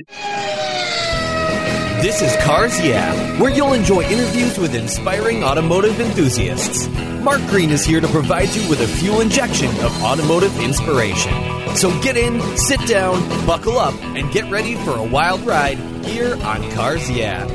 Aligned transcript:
This 2.03 2.21
is 2.21 2.37
Cars 2.45 2.79
Yeah, 2.85 3.41
where 3.41 3.51
you'll 3.51 3.73
enjoy 3.73 4.03
interviews 4.03 4.59
with 4.59 4.75
inspiring 4.75 5.43
automotive 5.43 5.99
enthusiasts. 6.01 6.87
Mark 7.23 7.41
Green 7.47 7.71
is 7.71 7.87
here 7.87 8.03
to 8.03 8.09
provide 8.09 8.55
you 8.55 8.69
with 8.69 8.83
a 8.83 8.87
fuel 8.87 9.23
injection 9.23 9.71
of 9.83 10.03
automotive 10.03 10.61
inspiration. 10.61 11.33
So 11.77 11.99
get 12.03 12.19
in, 12.19 12.43
sit 12.59 12.81
down, 12.81 13.27
buckle 13.47 13.79
up, 13.79 13.95
and 14.03 14.31
get 14.33 14.51
ready 14.51 14.75
for 14.75 14.99
a 14.99 15.03
wild 15.03 15.41
ride 15.47 15.79
here 16.05 16.35
on 16.45 16.71
Cars 16.73 17.11
Yeah. 17.11 17.47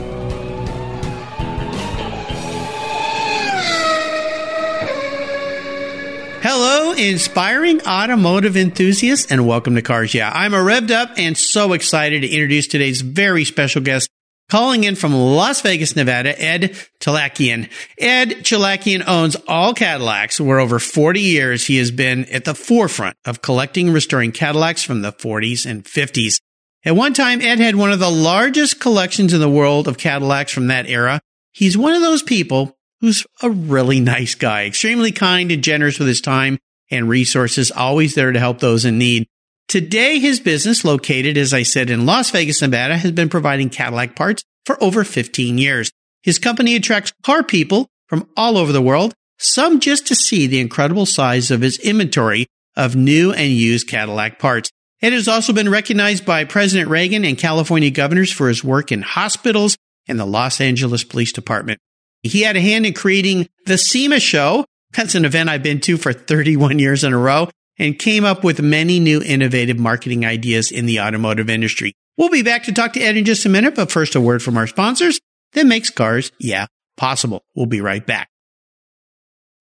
Hello, 6.42 6.94
inspiring 6.94 7.82
automotive 7.86 8.56
enthusiasts, 8.56 9.30
and 9.30 9.46
welcome 9.46 9.76
to 9.76 9.82
Cars 9.82 10.14
Yeah. 10.14 10.32
I'm 10.34 10.54
a 10.54 10.58
revved 10.58 10.90
up 10.90 11.12
and 11.18 11.38
so 11.38 11.74
excited 11.74 12.22
to 12.22 12.30
introduce 12.30 12.66
today's 12.66 13.02
very 13.02 13.44
special 13.44 13.82
guest, 13.82 14.10
calling 14.48 14.86
in 14.86 14.96
from 14.96 15.14
Las 15.14 15.60
Vegas, 15.60 15.98
Nevada, 15.98 16.42
Ed 16.42 16.78
Cholakian. 17.02 17.70
Ed 17.98 18.46
Cholakian 18.46 19.06
owns 19.06 19.36
all 19.50 19.74
Cadillacs, 19.74 20.40
where 20.40 20.62
over 20.62 20.80
40 20.80 21.20
years 21.20 21.68
he 21.68 21.76
has 21.76 21.92
been 21.92 22.24
at 22.28 22.46
the 22.46 22.56
forefront 22.56 23.18
of 23.26 23.42
collecting 23.42 23.88
and 23.88 23.94
restoring 23.94 24.32
Cadillacs 24.32 24.82
from 24.82 25.02
the 25.02 25.12
40s 25.12 25.70
and 25.70 25.84
50s. 25.84 26.40
At 26.86 26.96
one 26.96 27.14
time, 27.14 27.42
Ed 27.42 27.60
had 27.60 27.76
one 27.76 27.92
of 27.92 28.00
the 28.00 28.10
largest 28.10 28.80
collections 28.80 29.34
in 29.34 29.42
the 29.42 29.50
world 29.50 29.90
of 29.90 29.98
Cadillacs 29.98 30.54
from 30.54 30.68
that 30.68 30.88
era. 30.88 31.20
He's 31.52 31.78
one 31.78 31.96
of 31.96 32.02
those 32.02 32.24
people 32.24 32.79
who's 33.02 33.26
a 33.42 33.50
really 33.50 34.00
nice 34.00 34.36
guy, 34.36 34.66
extremely 34.66 35.12
kind 35.12 35.52
and 35.52 35.64
generous 35.64 36.00
with 36.00 36.08
his 36.08 36.22
time 36.22 36.58
and 36.92 37.08
resources, 37.08 37.72
always 37.72 38.16
there 38.16 38.32
to 38.32 38.40
help 38.40 38.60
those 38.60 38.86
in 38.86 38.98
need. 38.98 39.28
Today, 39.68 40.20
his 40.20 40.40
business, 40.40 40.84
located, 40.84 41.38
as 41.38 41.54
I 41.54 41.64
said, 41.64 41.90
in 41.90 42.06
Las 42.06 42.32
Vegas, 42.32 42.62
Nevada, 42.62 42.98
has 42.98 43.12
been 43.12 43.30
providing 43.30 43.70
Cadillac 43.70 44.16
parts 44.16 44.44
for 44.66 44.84
over 44.84 45.04
15 45.04 45.58
years. 45.58 45.92
His 46.24 46.40
company 46.40 46.76
attracts 46.76 47.14
car 47.24 47.44
people 47.44 47.88
from 48.08 48.28
all 48.36 48.58
over 48.58 48.72
the 48.72 48.82
world, 48.82 49.14
some 49.38 49.80
just 49.80 50.08
to 50.08 50.16
see 50.16 50.48
the 50.48 50.60
incredible 50.60 51.06
size 51.06 51.52
of 51.52 51.62
his 51.62 51.78
inventory 51.80 52.48
of 52.76 52.96
new 52.96 53.32
and 53.32 53.52
used 53.52 53.88
Cadillac 53.88 54.40
parts. 54.40 54.72
It 55.02 55.14
has 55.14 55.28
also 55.28 55.54
been 55.54 55.70
recognized 55.70 56.26
by 56.26 56.44
President 56.44 56.90
Reagan 56.90 57.24
and 57.24 57.38
California 57.38 57.90
governors 57.90 58.34
for 58.34 58.48
his 58.50 58.64
work 58.64 58.92
in 58.92 59.02
hospitals 59.02 59.78
and 60.08 60.20
the 60.20 60.26
Los 60.26 60.60
Angeles 60.60 61.04
Police 61.04 61.32
Department. 61.32 61.80
He 62.24 62.42
had 62.42 62.56
a 62.56 62.62
hand 62.62 62.86
in 62.86 62.94
creating 62.94 63.48
the 63.66 63.78
SEMA 63.78 64.20
show. 64.20 64.66
That's 64.92 65.16
an 65.16 65.26
event 65.26 65.50
I've 65.50 65.64
been 65.64 65.80
to 65.82 65.98
for 65.98 66.14
31 66.14 66.80
years 66.80 67.04
in 67.04 67.14
a 67.14 67.18
row 67.18 67.50
and 67.78 67.98
came 67.98 68.26
up 68.26 68.44
with 68.44 68.62
many 68.62 69.00
new 69.00 69.22
innovative 69.22 69.80
marketing 69.80 70.26
ideas 70.26 70.72
in 70.72 70.86
the 70.86 71.00
automotive 71.00 71.50
industry. 71.50 71.94
We'll 72.18 72.30
be 72.30 72.44
back 72.44 72.64
to 72.64 72.74
talk 72.74 72.94
to 72.94 73.02
Ed 73.02 73.16
in 73.16 73.26
just 73.26 73.46
a 73.46 73.50
minute, 73.50 73.76
but 73.76 73.92
first 73.92 74.16
a 74.16 74.22
word 74.22 74.44
from 74.44 74.58
our 74.58 74.68
sponsors 74.68 75.20
that 75.54 75.66
makes 75.66 75.90
cars, 75.90 76.32
yeah, 76.40 76.68
possible. 76.98 77.44
We'll 77.56 77.66
be 77.66 77.82
right 77.82 78.06
back. 78.06 78.30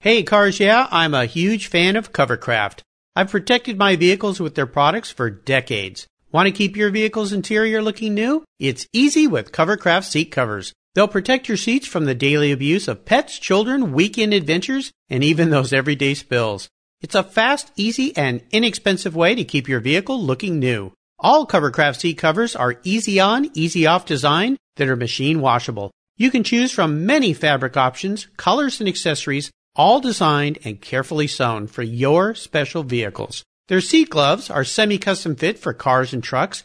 Hey, 0.00 0.22
Cars 0.22 0.60
Yeah, 0.60 0.86
I'm 0.90 1.14
a 1.14 1.26
huge 1.26 1.66
fan 1.66 1.96
of 1.96 2.12
Covercraft. 2.12 2.82
I've 3.16 3.30
protected 3.30 3.78
my 3.78 3.96
vehicles 3.96 4.38
with 4.38 4.54
their 4.54 4.66
products 4.66 5.10
for 5.10 5.28
decades. 5.28 6.06
Want 6.30 6.46
to 6.46 6.52
keep 6.52 6.76
your 6.76 6.90
vehicle's 6.90 7.32
interior 7.32 7.82
looking 7.82 8.14
new? 8.14 8.44
It's 8.60 8.86
easy 8.92 9.26
with 9.26 9.50
Covercraft 9.50 10.04
seat 10.04 10.26
covers. 10.26 10.72
They'll 10.94 11.08
protect 11.08 11.48
your 11.48 11.56
seats 11.56 11.86
from 11.86 12.06
the 12.06 12.14
daily 12.14 12.50
abuse 12.50 12.88
of 12.88 13.04
pets, 13.04 13.38
children, 13.38 13.92
weekend 13.92 14.34
adventures, 14.34 14.90
and 15.08 15.22
even 15.22 15.50
those 15.50 15.72
everyday 15.72 16.14
spills. 16.14 16.68
It's 17.00 17.14
a 17.14 17.22
fast, 17.22 17.70
easy, 17.76 18.16
and 18.16 18.42
inexpensive 18.50 19.14
way 19.14 19.34
to 19.34 19.44
keep 19.44 19.68
your 19.68 19.80
vehicle 19.80 20.20
looking 20.20 20.58
new. 20.58 20.92
All 21.18 21.46
Covercraft 21.46 22.00
seat 22.00 22.18
covers 22.18 22.56
are 22.56 22.80
easy 22.82 23.20
on, 23.20 23.50
easy 23.54 23.86
off 23.86 24.06
design 24.06 24.56
that 24.76 24.88
are 24.88 24.96
machine 24.96 25.40
washable. 25.40 25.90
You 26.16 26.30
can 26.30 26.42
choose 26.42 26.72
from 26.72 27.06
many 27.06 27.32
fabric 27.32 27.76
options, 27.76 28.26
colors, 28.36 28.80
and 28.80 28.88
accessories, 28.88 29.50
all 29.76 30.00
designed 30.00 30.58
and 30.64 30.80
carefully 30.80 31.28
sewn 31.28 31.68
for 31.68 31.84
your 31.84 32.34
special 32.34 32.82
vehicles. 32.82 33.44
Their 33.68 33.80
seat 33.80 34.10
gloves 34.10 34.50
are 34.50 34.64
semi-custom 34.64 35.36
fit 35.36 35.58
for 35.58 35.72
cars 35.72 36.12
and 36.12 36.22
trucks, 36.24 36.64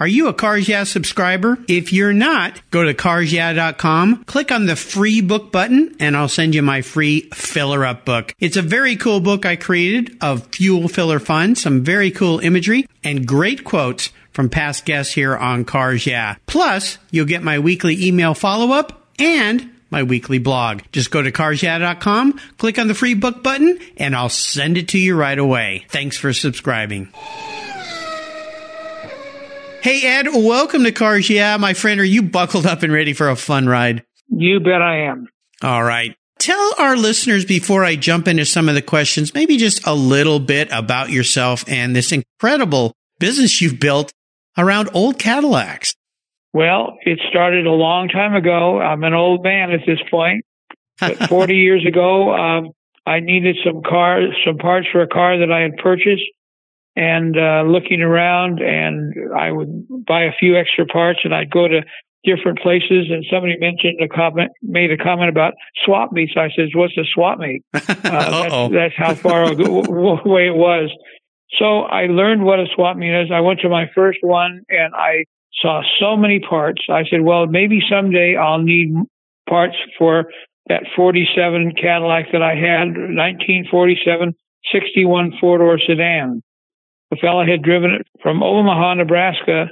Are 0.00 0.06
you 0.06 0.28
a 0.28 0.32
Cars 0.32 0.68
Yeah 0.68 0.84
subscriber? 0.84 1.58
If 1.66 1.92
you're 1.92 2.12
not, 2.12 2.62
go 2.70 2.84
to 2.84 2.94
carsyeah.com, 2.94 4.22
click 4.26 4.52
on 4.52 4.66
the 4.66 4.76
free 4.76 5.20
book 5.20 5.50
button, 5.50 5.96
and 5.98 6.16
I'll 6.16 6.28
send 6.28 6.54
you 6.54 6.62
my 6.62 6.82
free 6.82 7.22
filler 7.34 7.84
up 7.84 8.04
book. 8.04 8.32
It's 8.38 8.56
a 8.56 8.62
very 8.62 8.94
cool 8.94 9.18
book 9.18 9.44
I 9.44 9.56
created 9.56 10.16
of 10.20 10.46
fuel 10.54 10.86
filler 10.86 11.18
fun, 11.18 11.56
some 11.56 11.82
very 11.82 12.12
cool 12.12 12.38
imagery, 12.38 12.86
and 13.02 13.26
great 13.26 13.64
quotes 13.64 14.10
from 14.30 14.48
past 14.48 14.84
guests 14.84 15.14
here 15.14 15.36
on 15.36 15.64
Cars 15.64 16.06
Yeah. 16.06 16.36
Plus, 16.46 16.98
you'll 17.10 17.26
get 17.26 17.42
my 17.42 17.58
weekly 17.58 18.06
email 18.06 18.34
follow 18.34 18.70
up 18.70 19.04
and 19.18 19.68
my 19.90 20.04
weekly 20.04 20.38
blog. 20.38 20.82
Just 20.92 21.10
go 21.10 21.22
to 21.22 21.32
carsyeah.com, 21.32 22.38
click 22.56 22.78
on 22.78 22.86
the 22.86 22.94
free 22.94 23.14
book 23.14 23.42
button, 23.42 23.80
and 23.96 24.14
I'll 24.14 24.28
send 24.28 24.78
it 24.78 24.86
to 24.90 24.98
you 24.98 25.16
right 25.16 25.36
away. 25.36 25.86
Thanks 25.88 26.16
for 26.16 26.32
subscribing. 26.32 27.12
Hey, 29.88 30.06
Ed, 30.06 30.26
welcome 30.34 30.84
to 30.84 30.92
Cars 30.92 31.30
Yeah. 31.30 31.56
My 31.56 31.72
friend, 31.72 31.98
are 31.98 32.04
you 32.04 32.22
buckled 32.22 32.66
up 32.66 32.82
and 32.82 32.92
ready 32.92 33.14
for 33.14 33.30
a 33.30 33.36
fun 33.36 33.66
ride? 33.66 34.04
You 34.28 34.60
bet 34.60 34.82
I 34.82 35.06
am. 35.06 35.28
All 35.62 35.82
right. 35.82 36.14
Tell 36.38 36.74
our 36.76 36.94
listeners 36.94 37.46
before 37.46 37.86
I 37.86 37.96
jump 37.96 38.28
into 38.28 38.44
some 38.44 38.68
of 38.68 38.74
the 38.74 38.82
questions, 38.82 39.32
maybe 39.32 39.56
just 39.56 39.86
a 39.86 39.94
little 39.94 40.40
bit 40.40 40.68
about 40.72 41.08
yourself 41.08 41.64
and 41.66 41.96
this 41.96 42.12
incredible 42.12 42.92
business 43.18 43.62
you've 43.62 43.80
built 43.80 44.12
around 44.58 44.90
old 44.92 45.18
Cadillacs. 45.18 45.94
Well, 46.52 46.98
it 47.06 47.18
started 47.30 47.66
a 47.66 47.72
long 47.72 48.08
time 48.08 48.34
ago. 48.34 48.82
I'm 48.82 49.02
an 49.04 49.14
old 49.14 49.42
man 49.42 49.70
at 49.70 49.86
this 49.86 50.00
point. 50.10 50.44
But 51.00 51.16
40 51.30 51.54
years 51.54 51.86
ago, 51.86 52.34
um, 52.34 52.72
I 53.06 53.20
needed 53.20 53.56
some 53.64 53.82
car, 53.82 54.20
some 54.46 54.58
parts 54.58 54.86
for 54.92 55.00
a 55.00 55.08
car 55.08 55.38
that 55.38 55.50
I 55.50 55.62
had 55.62 55.78
purchased 55.78 56.24
and 56.98 57.38
uh, 57.38 57.62
looking 57.62 58.02
around 58.02 58.60
and 58.60 59.14
I 59.32 59.52
would 59.52 59.86
buy 60.04 60.24
a 60.24 60.32
few 60.32 60.56
extra 60.58 60.84
parts 60.84 61.20
and 61.22 61.32
I'd 61.32 61.48
go 61.48 61.68
to 61.68 61.82
different 62.24 62.58
places 62.58 63.06
and 63.08 63.24
somebody 63.30 63.56
mentioned 63.60 64.00
a 64.02 64.08
comment 64.08 64.50
made 64.62 64.90
a 64.90 64.96
comment 64.96 65.28
about 65.28 65.54
swap 65.84 66.10
meets. 66.10 66.32
I 66.36 66.48
says 66.56 66.70
what's 66.74 66.98
a 66.98 67.04
swap 67.14 67.38
meet? 67.38 67.62
Uh, 68.08 68.70
that's, 68.70 68.72
that's, 68.72 68.94
how 68.96 69.14
far 69.14 69.44
away 69.44 70.46
it 70.48 70.56
was. 70.56 70.90
So 71.58 71.82
i 71.82 72.06
learned 72.06 72.42
what 72.42 72.58
a 72.58 72.66
swap 72.74 72.96
meet 72.96 73.14
is. 73.14 73.30
I 73.32 73.40
went 73.40 73.60
to 73.60 73.68
my 73.68 73.86
first 73.94 74.18
one 74.22 74.62
and 74.68 74.92
i 74.94 75.24
saw 75.62 75.82
so 76.00 76.16
many 76.16 76.40
parts. 76.40 76.82
I 76.90 77.04
said 77.08 77.22
well 77.22 77.46
maybe 77.46 77.80
someday 77.88 78.36
i'll 78.36 78.62
need 78.62 78.88
parts 79.48 79.76
for 79.96 80.24
that 80.68 80.82
47 80.96 81.72
cadillac 81.80 82.26
that 82.32 82.42
i 82.42 82.54
had 82.54 82.88
1947 82.88 84.34
61 84.72 85.32
four 85.40 85.58
door 85.58 85.78
sedan 85.78 86.42
the 87.10 87.16
fellow 87.16 87.44
had 87.44 87.62
driven 87.62 87.92
it 87.92 88.06
from 88.22 88.42
Omaha, 88.42 88.94
Nebraska 88.94 89.66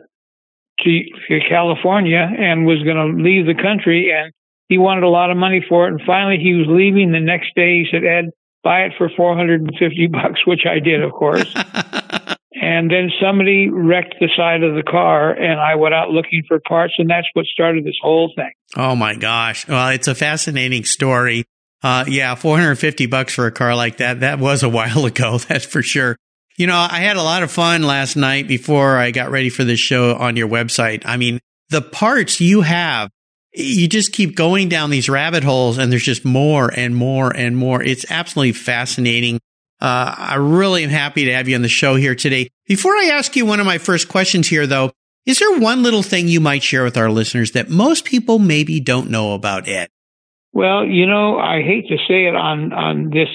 to, 0.81 1.01
to 1.29 1.41
California 1.49 2.29
and 2.39 2.67
was 2.67 2.83
going 2.83 2.97
to 2.97 3.23
leave 3.23 3.47
the 3.47 3.61
country 3.61 4.13
and 4.13 4.33
he 4.69 4.79
wanted 4.79 5.05
a 5.05 5.09
lot 5.09 5.31
of 5.31 5.37
money 5.37 5.65
for 5.69 5.87
it. 5.87 5.93
And 5.93 6.01
finally 6.07 6.39
he 6.39 6.55
was 6.55 6.67
leaving 6.69 7.13
the 7.13 7.21
next 7.21 7.55
day. 7.55 7.85
He 7.85 7.87
said, 7.91 8.05
Ed, 8.05 8.31
buy 8.65 8.81
it 8.81 8.93
for 8.99 9.09
450 9.17 10.07
bucks, 10.13 10.47
which 10.47 10.63
I 10.67 10.81
did, 10.81 11.03
of 11.03 11.13
course. 11.13 11.47
and 12.55 12.91
then 12.91 13.11
somebody 13.23 13.69
wrecked 13.71 14.17
the 14.19 14.29
side 14.37 14.63
of 14.63 14.75
the 14.75 14.83
car 14.83 15.31
and 15.31 15.61
I 15.61 15.77
went 15.77 15.95
out 15.95 16.11
looking 16.11 16.43
for 16.49 16.59
parts 16.67 16.95
and 16.99 17.09
that's 17.09 17.29
what 17.35 17.47
started 17.47 17.85
this 17.85 17.99
whole 18.03 18.33
thing. 18.35 18.53
Oh 18.77 18.97
my 18.97 19.15
gosh. 19.15 19.69
Well, 19.69 19.91
it's 19.91 20.09
a 20.09 20.15
fascinating 20.15 20.85
story. 20.85 21.45
Uh, 21.83 22.05
yeah, 22.09 22.35
450 22.35 23.07
bucks 23.07 23.35
for 23.35 23.47
a 23.47 23.53
car 23.53 23.77
like 23.77 23.99
that. 23.99 24.21
That 24.21 24.39
was 24.39 24.63
a 24.63 24.69
while 24.79 25.05
ago. 25.07 25.39
That's 25.39 25.65
for 25.65 25.83
sure. 25.83 26.17
You 26.57 26.67
know, 26.67 26.77
I 26.77 27.01
had 27.01 27.17
a 27.17 27.23
lot 27.23 27.43
of 27.43 27.51
fun 27.51 27.83
last 27.83 28.17
night 28.17 28.49
before 28.49 28.97
I 28.97 29.11
got 29.11 29.31
ready 29.31 29.51
for 29.51 29.63
this 29.63 29.79
show 29.79 30.15
on 30.15 30.37
your 30.37 30.49
website. 30.49 31.03
I 31.05 31.19
mean, 31.19 31.39
the 31.69 31.83
parts 31.83 32.41
you 32.41 32.63
have, 32.63 33.11
you 33.53 33.87
just 33.89 34.13
keep 34.13 34.37
going 34.37 34.71
down 34.71 34.89
these 34.89 35.11
rabbit 35.11 35.45
holes 35.45 35.77
and 35.77 35.93
there's 35.93 36.03
just 36.03 36.25
more 36.25 36.71
and 36.75 36.97
more 36.97 37.31
and 37.31 37.57
more. 37.57 37.83
It's 37.83 38.11
absolutely 38.11 38.53
fascinating. 38.53 39.37
Uh, 39.81 40.15
I 40.17 40.35
really 40.37 40.83
am 40.85 40.91
happy 40.91 41.27
to 41.27 41.35
have 41.35 41.47
you 41.47 41.57
on 41.57 41.63
the 41.63 41.69
show 41.69 41.95
here 41.97 42.15
today. 42.15 42.49
Before 42.67 42.93
I 42.93 43.11
ask 43.13 43.37
you 43.37 43.45
one 43.45 43.61
of 43.61 43.67
my 43.67 43.77
first 43.77 44.09
questions 44.09 44.49
here, 44.49 44.67
though, 44.67 44.93
is 45.27 45.39
there 45.39 45.59
one 45.59 45.83
little 45.83 46.03
thing 46.03 46.29
you 46.29 46.41
might 46.41 46.63
share 46.63 46.85
with 46.85 46.97
our 46.97 47.11
listeners 47.11 47.51
that 47.53 47.69
most 47.69 48.07
people 48.07 48.39
maybe 48.39 48.81
don't 48.81 49.11
know 49.11 49.35
about 49.35 49.69
Ed? 49.69 49.89
Well, 50.53 50.87
you 50.87 51.07
know, 51.07 51.39
I 51.39 51.61
hate 51.61 51.89
to 51.89 51.97
say 52.09 52.25
it 52.27 52.35
on 52.35 52.73
on 52.73 53.11
this 53.11 53.29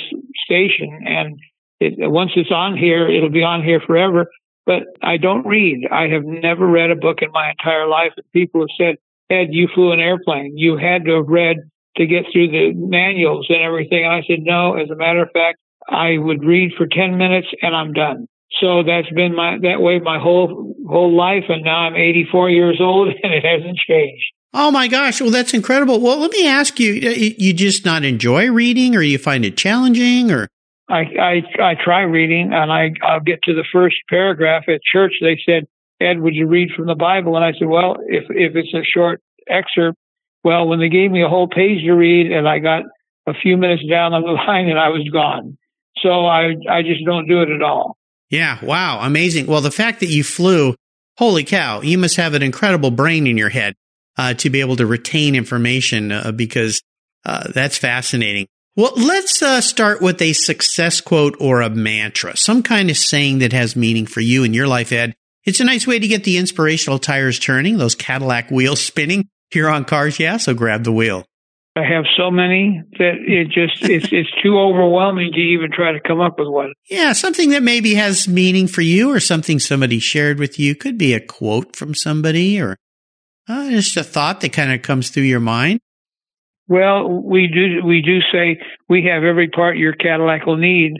station, 0.46 1.02
and 1.06 1.38
it, 1.82 2.12
once 2.12 2.32
it's 2.36 2.52
on 2.52 2.78
here, 2.78 3.10
it'll 3.10 3.32
be 3.32 3.44
on 3.44 3.64
here 3.64 3.82
forever. 3.86 4.28
But 4.66 4.84
I 5.02 5.18
don't 5.18 5.46
read. 5.46 5.88
I 5.92 6.08
have 6.10 6.24
never 6.24 6.68
read 6.68 6.92
a 6.92 6.96
book 6.96 7.18
in 7.22 7.32
my 7.32 7.50
entire 7.50 7.88
life. 7.88 8.14
And 8.16 8.32
people 8.32 8.62
have 8.62 8.76
said, 8.78 8.96
Ed, 9.30 9.48
you 9.50 9.68
flew 9.74 9.92
an 9.92 10.00
airplane. 10.00 10.58
You 10.58 10.78
had 10.78 11.06
to 11.06 11.16
have 11.16 11.28
read 11.28 11.58
to 11.98 12.06
get 12.06 12.26
through 12.32 12.52
the 12.52 12.74
manuals 12.76 13.48
and 13.50 13.62
everything. 13.62 14.06
And 14.06 14.14
I 14.14 14.22
said, 14.28 14.40
no, 14.42 14.76
as 14.76 14.90
a 14.90 14.96
matter 14.96 15.24
of 15.24 15.30
fact, 15.34 15.58
I 15.90 16.18
would 16.18 16.44
read 16.44 16.74
for 16.78 16.86
10 16.86 17.18
minutes 17.18 17.48
and 17.62 17.76
I'm 17.76 17.94
done. 17.94 18.28
So 18.60 18.84
that's 18.84 19.10
been 19.10 19.36
my, 19.36 19.58
that 19.62 19.82
way 19.82 20.00
my 20.00 20.20
whole, 20.20 20.76
whole 20.88 21.16
life. 21.16 21.46
And 21.50 21.64
now 21.64 21.88
I'm 21.88 21.96
84 21.96 22.50
years 22.52 22.78
old 22.80 23.08
and 23.24 23.34
it 23.34 23.44
hasn't 23.44 23.78
changed. 23.78 24.26
Oh 24.54 24.70
my 24.70 24.88
gosh. 24.88 25.22
Well, 25.22 25.32
that's 25.32 25.54
incredible. 25.54 26.00
Well, 26.00 26.20
let 26.20 26.32
me 26.32 26.46
ask 26.46 26.80
you, 26.80 26.92
you 26.94 27.54
just 27.54 27.86
not 27.86 28.04
enjoy 28.04 28.52
reading 28.52 28.96
or 28.96 29.02
you 29.02 29.18
find 29.18 29.46
it 29.46 29.58
challenging 29.58 30.30
or? 30.30 30.48
I, 30.92 31.04
I, 31.20 31.72
I 31.72 31.76
try 31.82 32.02
reading 32.02 32.52
and 32.54 32.72
I, 32.72 32.92
I'll 33.02 33.22
get 33.22 33.42
to 33.44 33.54
the 33.54 33.66
first 33.72 33.96
paragraph 34.10 34.64
at 34.68 34.82
church. 34.84 35.14
They 35.22 35.40
said, 35.46 35.68
Ed, 36.02 36.20
would 36.20 36.36
you 36.36 36.48
read 36.48 36.70
from 36.76 36.88
the 36.88 36.96
Bible? 36.96 37.36
And 37.36 37.46
I 37.46 37.54
said, 37.58 37.68
well, 37.68 37.96
if, 38.06 38.26
if 38.30 38.56
it's 38.56 38.74
a 38.74 38.84
short 38.84 39.22
excerpt, 39.50 39.98
well, 40.44 40.68
when 40.68 40.80
they 40.80 40.90
gave 40.90 41.12
me 41.12 41.24
a 41.24 41.30
whole 41.30 41.48
page 41.48 41.84
to 41.86 41.94
read 41.94 42.32
and 42.32 42.48
I 42.48 42.60
got 42.60 42.84
a 43.28 43.34
few 43.34 43.56
minutes 43.56 43.84
down 43.90 44.14
on 44.14 44.24
the 44.24 44.32
line 44.48 44.68
and 44.68 44.80
I 44.80 44.90
was 44.90 45.08
gone. 45.12 45.58
So 45.98 46.26
I, 46.26 46.56
I 46.70 46.82
just 46.82 47.06
don't 47.06 47.28
do 47.28 47.42
it 47.42 47.50
at 47.50 47.62
all. 47.62 47.98
Yeah. 48.30 48.64
Wow. 48.64 49.00
Amazing. 49.02 49.48
Well, 49.48 49.62
the 49.62 49.72
fact 49.72 50.00
that 50.00 50.10
you 50.10 50.24
flew, 50.24 50.76
holy 51.18 51.44
cow, 51.44 51.82
you 51.82 51.98
must 51.98 52.18
have 52.18 52.34
an 52.34 52.42
incredible 52.42 52.92
brain 52.92 53.28
in 53.28 53.38
your 53.38 53.50
head 53.50 53.76
uh, 54.18 54.34
to 54.36 54.50
be 54.50 54.60
able 54.62 54.76
to 54.78 54.86
retain 54.86 55.36
information 55.36 56.12
uh, 56.12 56.32
because 56.32 56.82
uh, 57.26 57.50
that's 57.54 57.78
fascinating. 57.78 58.48
Well, 58.76 58.94
let's 58.96 59.42
uh, 59.42 59.60
start 59.60 60.02
with 60.02 60.22
a 60.22 60.32
success 60.32 61.02
quote 61.02 61.36
or 61.42 61.60
a 61.60 61.70
mantra, 61.70 62.38
some 62.38 62.64
kind 62.64 62.90
of 62.90 62.96
saying 62.96 63.40
that 63.40 63.52
has 63.52 63.76
meaning 63.76 64.06
for 64.06 64.22
you 64.22 64.46
in 64.46 64.54
your 64.54 64.68
life, 64.68 64.94
Ed. 64.94 65.14
It's 65.44 65.60
a 65.60 65.66
nice 65.66 65.86
way 65.86 66.00
to 66.00 66.08
get 66.08 66.24
the 66.24 66.38
inspirational 66.38 66.98
tires 66.98 67.38
turning, 67.38 67.78
those 67.78 67.96
Cadillac 67.96 68.50
wheels 68.50 68.82
spinning 68.82 69.28
here 69.50 69.68
on 69.68 69.84
Cars 69.84 70.20
Yeah, 70.20 70.38
so 70.38 70.54
grab 70.54 70.86
the 70.86 70.92
wheel. 70.94 71.26
I 71.76 71.84
have 71.84 72.06
so 72.18 72.32
many 72.32 72.82
that 73.00 73.16
it 73.26 73.46
just 73.48 73.90
it's 73.90 74.08
it's 74.12 74.30
too 74.44 74.58
overwhelming 74.58 75.32
to 75.34 75.40
even 75.40 75.72
try 75.72 75.94
to 75.94 76.00
come 76.00 76.20
up 76.20 76.38
with 76.38 76.50
one. 76.50 76.74
Yeah, 76.90 77.14
something 77.14 77.50
that 77.50 77.64
maybe 77.64 77.96
has 77.96 78.28
meaning 78.28 78.68
for 78.68 78.82
you 78.82 79.10
or 79.10 79.20
something 79.22 79.58
somebody 79.58 80.00
shared 80.00 80.38
with 80.38 80.60
you. 80.60 80.76
Could 80.76 80.98
be 80.98 81.14
a 81.14 81.22
quote 81.22 81.76
from 81.76 81.96
somebody 81.96 82.60
or 82.60 82.78
uh, 83.48 83.70
just 83.70 83.96
a 83.96 84.04
thought 84.04 84.42
that 84.42 84.52
kind 84.52 84.74
of 84.74 84.82
comes 84.82 85.10
through 85.10 85.24
your 85.24 85.40
mind. 85.40 85.80
Well, 86.72 87.10
we 87.10 87.48
do 87.48 87.86
we 87.86 88.02
do 88.02 88.22
say 88.32 88.58
we 88.88 89.04
have 89.04 89.26
every 89.26 89.50
part 89.50 89.76
your 89.76 89.92
Cadillac 89.92 90.46
will 90.46 90.56
need 90.56 90.94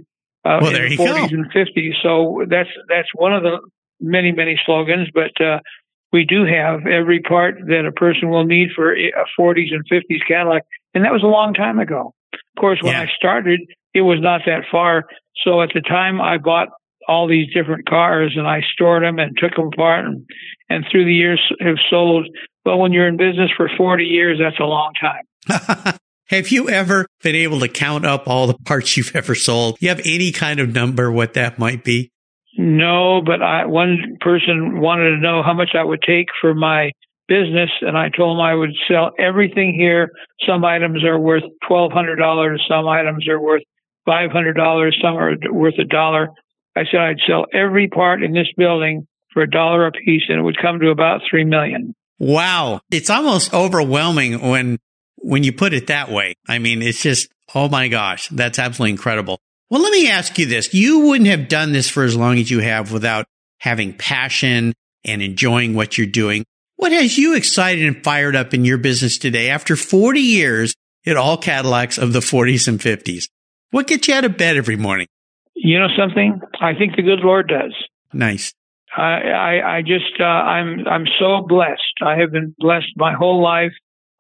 uh, 0.44 0.60
well, 0.62 0.76
in 0.76 0.90
the 0.90 0.98
40s 0.98 1.32
go. 1.32 1.38
and 1.38 1.50
50s. 1.54 1.94
So 2.04 2.44
that's 2.50 2.68
that's 2.90 3.08
one 3.16 3.34
of 3.34 3.44
the 3.44 3.58
many 4.02 4.34
many 4.34 4.60
slogans, 4.66 5.08
but 5.14 5.32
uh, 5.40 5.60
we 6.12 6.26
do 6.26 6.44
have 6.44 6.86
every 6.88 7.22
part 7.22 7.56
that 7.68 7.86
a 7.88 7.92
person 7.94 8.30
will 8.30 8.44
need 8.44 8.72
for 8.76 8.94
a 8.94 9.14
40s 9.40 9.74
and 9.74 9.88
50s 9.90 10.28
Cadillac, 10.28 10.64
and 10.94 11.06
that 11.06 11.14
was 11.14 11.24
a 11.24 11.28
long 11.28 11.54
time 11.54 11.80
ago. 11.80 12.14
Of 12.34 12.60
course, 12.60 12.80
when 12.82 12.92
Yeah. 12.92 13.04
I 13.04 13.08
started, 13.16 13.62
it 13.94 14.02
was 14.02 14.20
not 14.20 14.42
that 14.48 14.64
far. 14.70 15.06
So 15.42 15.62
at 15.62 15.70
the 15.74 15.80
time, 15.80 16.20
I 16.20 16.38
bought 16.38 16.68
all 17.08 17.30
these 17.30 17.48
different 17.54 17.88
cars 17.88 18.34
and 18.36 18.46
I 18.46 18.62
stored 18.74 19.04
them 19.04 19.20
and 19.20 19.38
took 19.38 19.56
them 19.56 19.68
apart, 19.68 20.04
and, 20.04 20.26
and 20.70 20.86
through 20.92 21.06
the 21.06 21.14
years 21.14 21.42
have 21.62 21.78
sold. 21.90 22.28
Well, 22.66 22.78
when 22.78 22.92
you're 22.92 23.08
in 23.08 23.16
business 23.16 23.52
for 23.56 23.70
40 23.78 24.04
years, 24.04 24.38
that's 24.38 24.60
a 24.60 24.66
long 24.66 24.92
time. 25.00 25.24
have 26.28 26.50
you 26.50 26.70
ever 26.70 27.08
been 27.22 27.36
able 27.36 27.60
to 27.60 27.68
count 27.68 28.06
up 28.06 28.28
all 28.28 28.48
the 28.48 28.54
parts 28.54 28.96
you've 28.98 29.16
ever 29.16 29.36
sold? 29.36 29.78
You 29.80 29.90
have 29.90 30.02
any 30.06 30.32
kind 30.32 30.60
of 30.60 30.74
number 30.74 31.12
what 31.12 31.34
that 31.34 31.60
might 31.60 31.84
be? 31.84 32.12
No, 32.58 33.22
but 33.26 33.42
I, 33.42 33.66
one 33.66 34.18
person 34.20 34.82
wanted 34.82 35.12
to 35.12 35.18
know 35.18 35.42
how 35.44 35.54
much 35.54 35.70
I 35.74 35.84
would 35.84 36.02
take 36.06 36.28
for 36.42 36.54
my 36.54 36.92
business, 37.28 37.70
and 37.82 37.98
I 37.98 38.10
told 38.10 38.38
him 38.38 38.42
I 38.42 38.54
would 38.54 38.72
sell 38.90 39.12
everything 39.18 39.74
here. 39.74 40.12
Some 40.46 40.66
items 40.66 41.04
are 41.06 41.18
worth 41.18 41.44
twelve 41.68 41.94
hundred 41.94 42.18
dollars, 42.18 42.64
some 42.68 42.88
items 42.88 43.28
are 43.30 43.40
worth 43.40 43.64
five 44.06 44.32
hundred 44.32 44.54
dollars, 44.58 44.98
some 45.02 45.16
are 45.16 45.34
worth 45.50 45.76
a 45.80 45.86
dollar. 45.86 46.30
I 46.76 46.82
said 46.92 47.00
I'd 47.00 47.20
sell 47.26 47.46
every 47.54 47.88
part 47.88 48.22
in 48.22 48.34
this 48.34 48.48
building 48.58 49.08
for 49.34 49.44
a 49.44 49.50
dollar 49.50 49.88
a 49.88 49.92
piece, 49.92 50.24
and 50.28 50.40
it 50.40 50.44
would 50.44 50.58
come 50.62 50.80
to 50.80 50.90
about 50.90 51.22
three 51.30 51.46
million. 51.46 51.96
Wow. 52.20 52.82
It's 52.92 53.10
almost 53.10 53.54
overwhelming 53.54 54.42
when, 54.48 54.78
when 55.22 55.44
you 55.44 55.54
put 55.54 55.74
it 55.74 55.88
that 55.88 56.10
way. 56.10 56.36
I 56.48 56.60
mean, 56.60 56.82
it's 56.82 57.02
just, 57.02 57.30
oh 57.56 57.70
my 57.70 57.88
gosh, 57.88 58.28
that's 58.30 58.60
absolutely 58.60 58.92
incredible. 58.92 59.40
Well, 59.70 59.82
let 59.82 59.92
me 59.92 60.10
ask 60.10 60.38
you 60.38 60.46
this. 60.46 60.74
You 60.74 61.00
wouldn't 61.00 61.30
have 61.30 61.48
done 61.48 61.72
this 61.72 61.90
for 61.90 62.04
as 62.04 62.16
long 62.16 62.38
as 62.38 62.52
you 62.52 62.60
have 62.60 62.92
without 62.92 63.26
having 63.60 63.94
passion 63.94 64.74
and 65.06 65.22
enjoying 65.22 65.74
what 65.74 65.98
you're 65.98 66.08
doing. 66.08 66.44
What 66.76 66.92
has 66.92 67.18
you 67.18 67.36
excited 67.36 67.86
and 67.86 68.04
fired 68.04 68.36
up 68.36 68.54
in 68.54 68.66
your 68.66 68.78
business 68.78 69.18
today 69.18 69.50
after 69.50 69.76
40 69.76 70.20
years 70.20 70.76
at 71.06 71.16
all 71.16 71.38
Cadillacs 71.38 71.98
of 71.98 72.12
the 72.12 72.20
40s 72.20 72.68
and 72.68 72.80
50s? 72.80 73.26
What 73.70 73.88
gets 73.88 74.08
you 74.08 74.16
out 74.16 74.26
of 74.26 74.38
bed 74.38 74.58
every 74.58 74.76
morning? 74.76 75.08
You 75.56 75.80
know 75.80 75.88
something? 75.98 76.42
I 76.60 76.74
think 76.74 76.96
the 76.96 77.04
good 77.04 77.20
Lord 77.20 77.48
does. 77.48 77.74
Nice. 78.14 78.54
I, 78.98 79.22
I, 79.22 79.78
I 79.78 79.82
just, 79.84 80.20
uh, 80.20 80.24
I'm, 80.24 80.88
I'm 80.88 81.06
so 81.20 81.46
blessed. 81.48 82.02
I 82.02 82.18
have 82.18 82.32
been 82.32 82.54
blessed 82.58 82.90
my 82.98 83.14
whole 83.14 83.42
life. 83.42 83.72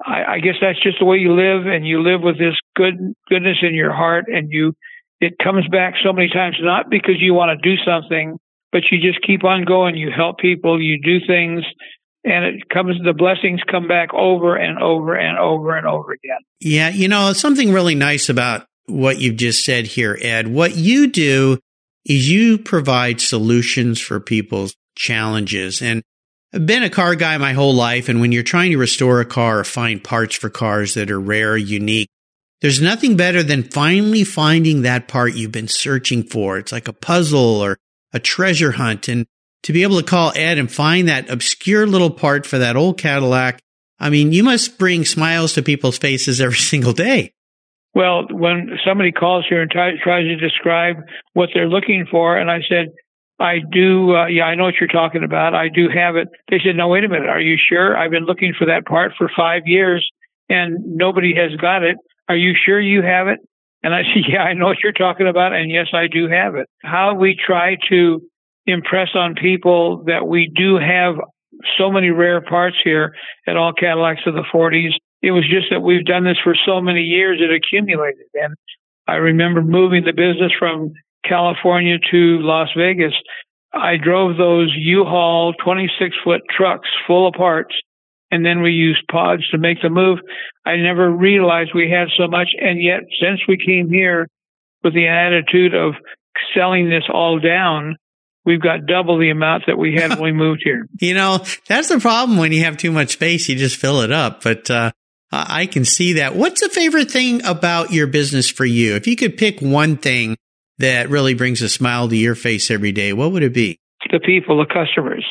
I, 0.05 0.35
I 0.35 0.39
guess 0.39 0.55
that's 0.61 0.81
just 0.81 0.99
the 0.99 1.05
way 1.05 1.17
you 1.17 1.33
live, 1.33 1.67
and 1.67 1.85
you 1.85 2.01
live 2.01 2.21
with 2.21 2.37
this 2.37 2.55
good 2.75 3.13
goodness 3.29 3.57
in 3.61 3.73
your 3.75 3.93
heart, 3.93 4.25
and 4.27 4.51
you, 4.51 4.73
it 5.19 5.33
comes 5.41 5.67
back 5.67 5.95
so 6.03 6.13
many 6.13 6.29
times, 6.29 6.57
not 6.61 6.89
because 6.89 7.15
you 7.19 7.33
want 7.33 7.57
to 7.57 7.69
do 7.69 7.81
something, 7.85 8.37
but 8.71 8.83
you 8.91 8.99
just 8.99 9.25
keep 9.25 9.43
on 9.43 9.65
going. 9.65 9.95
You 9.95 10.11
help 10.15 10.39
people, 10.39 10.81
you 10.81 11.01
do 11.01 11.25
things, 11.25 11.63
and 12.23 12.45
it 12.45 12.69
comes, 12.69 12.95
the 13.03 13.13
blessings 13.13 13.61
come 13.69 13.87
back 13.87 14.13
over 14.13 14.55
and 14.55 14.81
over 14.81 15.15
and 15.15 15.37
over 15.37 15.75
and 15.75 15.87
over 15.87 16.11
again. 16.11 16.39
Yeah, 16.59 16.89
you 16.89 17.07
know, 17.07 17.33
something 17.33 17.71
really 17.71 17.95
nice 17.95 18.29
about 18.29 18.65
what 18.85 19.19
you've 19.19 19.37
just 19.37 19.63
said 19.63 19.87
here, 19.87 20.17
Ed. 20.21 20.47
What 20.47 20.75
you 20.75 21.07
do 21.07 21.59
is 22.05 22.29
you 22.29 22.57
provide 22.57 23.21
solutions 23.21 23.99
for 23.99 24.19
people's 24.19 24.75
challenges. 24.95 25.81
And 25.81 26.03
been 26.51 26.83
a 26.83 26.89
car 26.89 27.15
guy 27.15 27.37
my 27.37 27.53
whole 27.53 27.73
life. 27.73 28.09
And 28.09 28.19
when 28.19 28.31
you're 28.31 28.43
trying 28.43 28.71
to 28.71 28.77
restore 28.77 29.21
a 29.21 29.25
car 29.25 29.59
or 29.59 29.63
find 29.63 30.03
parts 30.03 30.35
for 30.35 30.49
cars 30.49 30.93
that 30.95 31.11
are 31.11 31.19
rare, 31.19 31.55
unique, 31.57 32.09
there's 32.61 32.81
nothing 32.81 33.17
better 33.17 33.41
than 33.41 33.63
finally 33.63 34.23
finding 34.23 34.81
that 34.81 35.07
part 35.07 35.33
you've 35.33 35.51
been 35.51 35.67
searching 35.67 36.23
for. 36.23 36.57
It's 36.57 36.71
like 36.71 36.87
a 36.87 36.93
puzzle 36.93 37.61
or 37.61 37.77
a 38.13 38.19
treasure 38.19 38.73
hunt. 38.73 39.07
And 39.07 39.25
to 39.63 39.73
be 39.73 39.83
able 39.83 39.97
to 39.97 40.05
call 40.05 40.31
Ed 40.35 40.57
and 40.57 40.71
find 40.71 41.07
that 41.07 41.29
obscure 41.29 41.87
little 41.87 42.11
part 42.11 42.45
for 42.45 42.57
that 42.59 42.75
old 42.75 42.97
Cadillac, 42.97 43.59
I 43.99 44.09
mean, 44.09 44.31
you 44.31 44.43
must 44.43 44.77
bring 44.77 45.05
smiles 45.05 45.53
to 45.53 45.63
people's 45.63 45.97
faces 45.97 46.41
every 46.41 46.57
single 46.57 46.93
day. 46.93 47.33
Well, 47.93 48.27
when 48.29 48.77
somebody 48.85 49.11
calls 49.11 49.45
here 49.49 49.61
and 49.61 49.69
try, 49.69 49.91
tries 50.01 50.23
to 50.23 50.37
describe 50.37 50.97
what 51.33 51.49
they're 51.53 51.67
looking 51.67 52.07
for, 52.09 52.37
and 52.37 52.49
I 52.49 52.59
said, 52.69 52.93
I 53.41 53.59
do, 53.71 54.15
uh, 54.15 54.27
yeah, 54.27 54.43
I 54.43 54.55
know 54.55 54.65
what 54.65 54.75
you're 54.79 54.87
talking 54.87 55.23
about. 55.23 55.55
I 55.55 55.67
do 55.67 55.89
have 55.89 56.15
it. 56.15 56.27
They 56.49 56.59
said, 56.63 56.75
no, 56.75 56.87
wait 56.87 57.03
a 57.03 57.09
minute. 57.09 57.29
Are 57.29 57.41
you 57.41 57.57
sure? 57.57 57.97
I've 57.97 58.11
been 58.11 58.25
looking 58.25 58.53
for 58.57 58.65
that 58.67 58.85
part 58.85 59.13
for 59.17 59.29
five 59.35 59.63
years 59.65 60.07
and 60.49 60.77
nobody 60.85 61.33
has 61.35 61.55
got 61.59 61.83
it. 61.83 61.97
Are 62.29 62.35
you 62.35 62.53
sure 62.65 62.79
you 62.79 63.01
have 63.01 63.27
it? 63.27 63.39
And 63.83 63.93
I 63.93 64.03
said, 64.13 64.23
yeah, 64.27 64.43
I 64.43 64.53
know 64.53 64.67
what 64.67 64.77
you're 64.83 64.91
talking 64.91 65.27
about. 65.27 65.53
And 65.53 65.71
yes, 65.71 65.87
I 65.93 66.07
do 66.07 66.27
have 66.29 66.55
it. 66.55 66.67
How 66.83 67.13
we 67.15 67.35
try 67.35 67.77
to 67.89 68.21
impress 68.65 69.09
on 69.15 69.35
people 69.35 70.03
that 70.05 70.27
we 70.27 70.51
do 70.55 70.77
have 70.77 71.15
so 71.77 71.91
many 71.91 72.09
rare 72.09 72.41
parts 72.41 72.77
here 72.83 73.13
at 73.47 73.57
all 73.57 73.73
Cadillacs 73.73 74.21
of 74.25 74.35
the 74.35 74.45
40s. 74.53 74.91
It 75.21 75.31
was 75.31 75.43
just 75.49 75.67
that 75.69 75.81
we've 75.81 76.05
done 76.05 76.23
this 76.23 76.37
for 76.43 76.55
so 76.65 76.81
many 76.81 77.01
years, 77.01 77.39
it 77.41 77.53
accumulated. 77.53 78.25
And 78.33 78.55
I 79.07 79.15
remember 79.15 79.61
moving 79.61 80.03
the 80.03 80.13
business 80.13 80.51
from 80.57 80.93
California 81.27 81.97
to 82.11 82.39
Las 82.41 82.69
Vegas. 82.75 83.13
I 83.73 83.95
drove 83.97 84.37
those 84.37 84.73
U-Haul 84.75 85.53
26 85.63 86.15
foot 86.23 86.41
trucks 86.55 86.89
full 87.07 87.27
of 87.27 87.33
parts 87.33 87.73
and 88.31 88.45
then 88.45 88.61
we 88.61 88.71
used 88.71 89.05
pods 89.11 89.47
to 89.49 89.57
make 89.57 89.81
the 89.81 89.89
move. 89.89 90.19
I 90.65 90.77
never 90.77 91.11
realized 91.11 91.71
we 91.75 91.91
had 91.91 92.07
so 92.17 92.27
much. 92.27 92.49
And 92.59 92.81
yet 92.81 93.01
since 93.21 93.41
we 93.47 93.57
came 93.57 93.89
here 93.89 94.27
with 94.83 94.93
the 94.93 95.07
attitude 95.07 95.75
of 95.75 95.93
selling 96.55 96.89
this 96.89 97.03
all 97.13 97.39
down, 97.39 97.97
we've 98.45 98.61
got 98.61 98.85
double 98.85 99.19
the 99.19 99.29
amount 99.29 99.65
that 99.67 99.77
we 99.77 99.95
had 99.95 100.11
when 100.11 100.21
we 100.21 100.31
moved 100.31 100.61
here. 100.63 100.87
You 101.01 101.13
know, 101.13 101.43
that's 101.67 101.89
the 101.89 101.99
problem 101.99 102.37
when 102.37 102.53
you 102.53 102.63
have 102.63 102.77
too 102.77 102.91
much 102.91 103.13
space, 103.13 103.49
you 103.49 103.55
just 103.55 103.75
fill 103.75 104.01
it 104.01 104.11
up. 104.11 104.43
But, 104.43 104.69
uh, 104.69 104.91
I 105.33 105.65
can 105.65 105.85
see 105.85 106.13
that. 106.13 106.35
What's 106.35 106.59
the 106.59 106.67
favorite 106.67 107.09
thing 107.09 107.43
about 107.45 107.91
your 107.91 108.05
business 108.05 108.49
for 108.49 108.65
you? 108.65 108.95
If 108.95 109.07
you 109.07 109.15
could 109.15 109.37
pick 109.37 109.61
one 109.61 109.95
thing 109.95 110.35
that 110.81 111.09
really 111.09 111.33
brings 111.33 111.61
a 111.61 111.69
smile 111.69 112.07
to 112.09 112.15
your 112.15 112.35
face 112.35 112.69
every 112.69 112.91
day, 112.91 113.13
what 113.13 113.31
would 113.31 113.43
it 113.43 113.53
be? 113.53 113.79
The 114.11 114.19
people, 114.19 114.57
the 114.57 114.71
customers. 114.71 115.25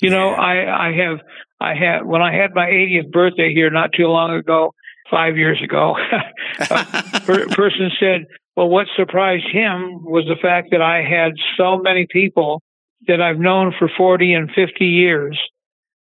You 0.00 0.10
know, 0.10 0.30
I, 0.30 0.88
I 0.88 0.92
have, 0.92 1.18
I 1.60 1.74
had, 1.74 2.04
when 2.04 2.22
I 2.22 2.34
had 2.34 2.54
my 2.54 2.66
80th 2.66 3.10
birthday 3.10 3.52
here 3.54 3.70
not 3.70 3.90
too 3.96 4.06
long 4.06 4.32
ago, 4.32 4.74
five 5.10 5.36
years 5.36 5.60
ago, 5.62 5.94
a 6.58 7.20
per- 7.24 7.46
person 7.50 7.90
said, 8.00 8.26
well, 8.56 8.68
what 8.68 8.86
surprised 8.96 9.46
him 9.52 10.02
was 10.04 10.24
the 10.26 10.40
fact 10.40 10.68
that 10.72 10.82
I 10.82 11.02
had 11.02 11.32
so 11.56 11.78
many 11.78 12.06
people 12.10 12.62
that 13.06 13.20
I've 13.20 13.38
known 13.38 13.74
for 13.78 13.90
40 13.96 14.34
and 14.34 14.50
50 14.54 14.84
years 14.84 15.38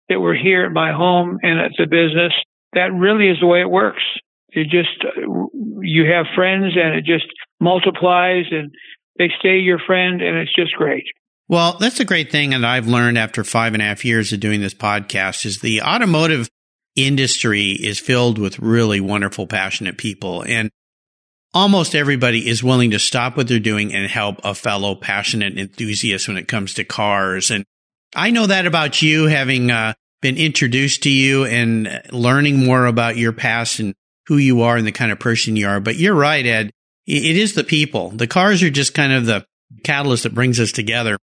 that 0.10 0.20
were 0.20 0.36
here 0.36 0.66
at 0.66 0.72
my 0.72 0.92
home 0.92 1.40
and 1.42 1.60
at 1.60 1.72
the 1.78 1.86
business. 1.86 2.34
That 2.74 2.94
really 2.94 3.28
is 3.30 3.40
the 3.40 3.48
way 3.48 3.62
it 3.62 3.70
works. 3.70 4.04
You 4.52 4.66
just, 4.66 5.04
you 5.82 6.06
have 6.12 6.26
friends 6.36 6.74
and 6.76 6.96
it 6.96 7.06
just 7.06 7.26
multiplies 7.60 8.46
and 8.52 8.72
they 9.18 9.30
stay 9.40 9.60
your 9.60 9.80
friend 9.80 10.22
and 10.22 10.38
it's 10.38 10.54
just 10.54 10.74
great. 10.74 11.06
Well, 11.48 11.78
that's 11.80 12.00
a 12.00 12.06
great 12.06 12.32
thing 12.32 12.52
that 12.52 12.64
I've 12.64 12.88
learned 12.88 13.18
after 13.18 13.44
five 13.44 13.74
and 13.74 13.82
a 13.82 13.86
half 13.86 14.06
years 14.06 14.32
of 14.32 14.40
doing 14.40 14.62
this 14.62 14.74
podcast 14.74 15.46
is 15.46 15.60
the 15.60 15.82
automotive 15.82 16.50
industry 16.96 17.72
is 17.72 18.00
filled 18.00 18.38
with 18.38 18.60
really 18.60 19.00
wonderful, 19.00 19.48
passionate 19.48 19.98
people. 19.98 20.44
And 20.44 20.70
almost 21.54 21.96
everybody 21.96 22.48
is 22.48 22.64
willing 22.64 22.92
to 22.92 23.00
stop 23.00 23.36
what 23.36 23.48
they're 23.48 23.60
doing 23.60 23.94
and 23.94 24.10
help 24.10 24.40
a 24.44 24.56
fellow 24.56 24.96
passionate 24.96 25.58
enthusiast 25.58 26.28
when 26.28 26.38
it 26.38 26.48
comes 26.48 26.74
to 26.76 26.84
cars. 26.84 27.52
And 27.52 27.66
I 28.16 28.32
know 28.32 28.48
that 28.48 28.66
about 28.66 29.02
you, 29.02 29.26
having 29.26 29.72
uh, 29.72 29.94
been 30.22 30.38
introduced 30.38 31.04
to 31.04 31.10
you 31.10 31.46
and 31.46 32.02
learning 32.12 32.66
more 32.66 32.86
about 32.86 33.18
your 33.18 33.34
past 33.34 33.80
and 33.80 33.94
who 34.28 34.38
you 34.38 34.62
are 34.62 34.78
and 34.78 34.88
the 34.88 34.92
kind 34.92 35.12
of 35.12 35.20
person 35.20 35.56
you 35.56 35.68
are. 35.68 35.80
But 35.80 35.98
you're 35.98 36.16
right, 36.16 36.46
Ed. 36.46 36.72
It 37.08 37.36
is 37.38 37.54
the 37.54 37.64
people. 37.64 38.10
The 38.10 38.28
cars 38.28 38.62
are 38.64 38.70
just 38.70 38.94
kind 38.94 39.12
of 39.12 39.26
the 39.26 39.46
catalyst 39.84 40.24
that 40.24 40.36
brings 40.36 40.60
us 40.60 40.72
together. 40.72 41.18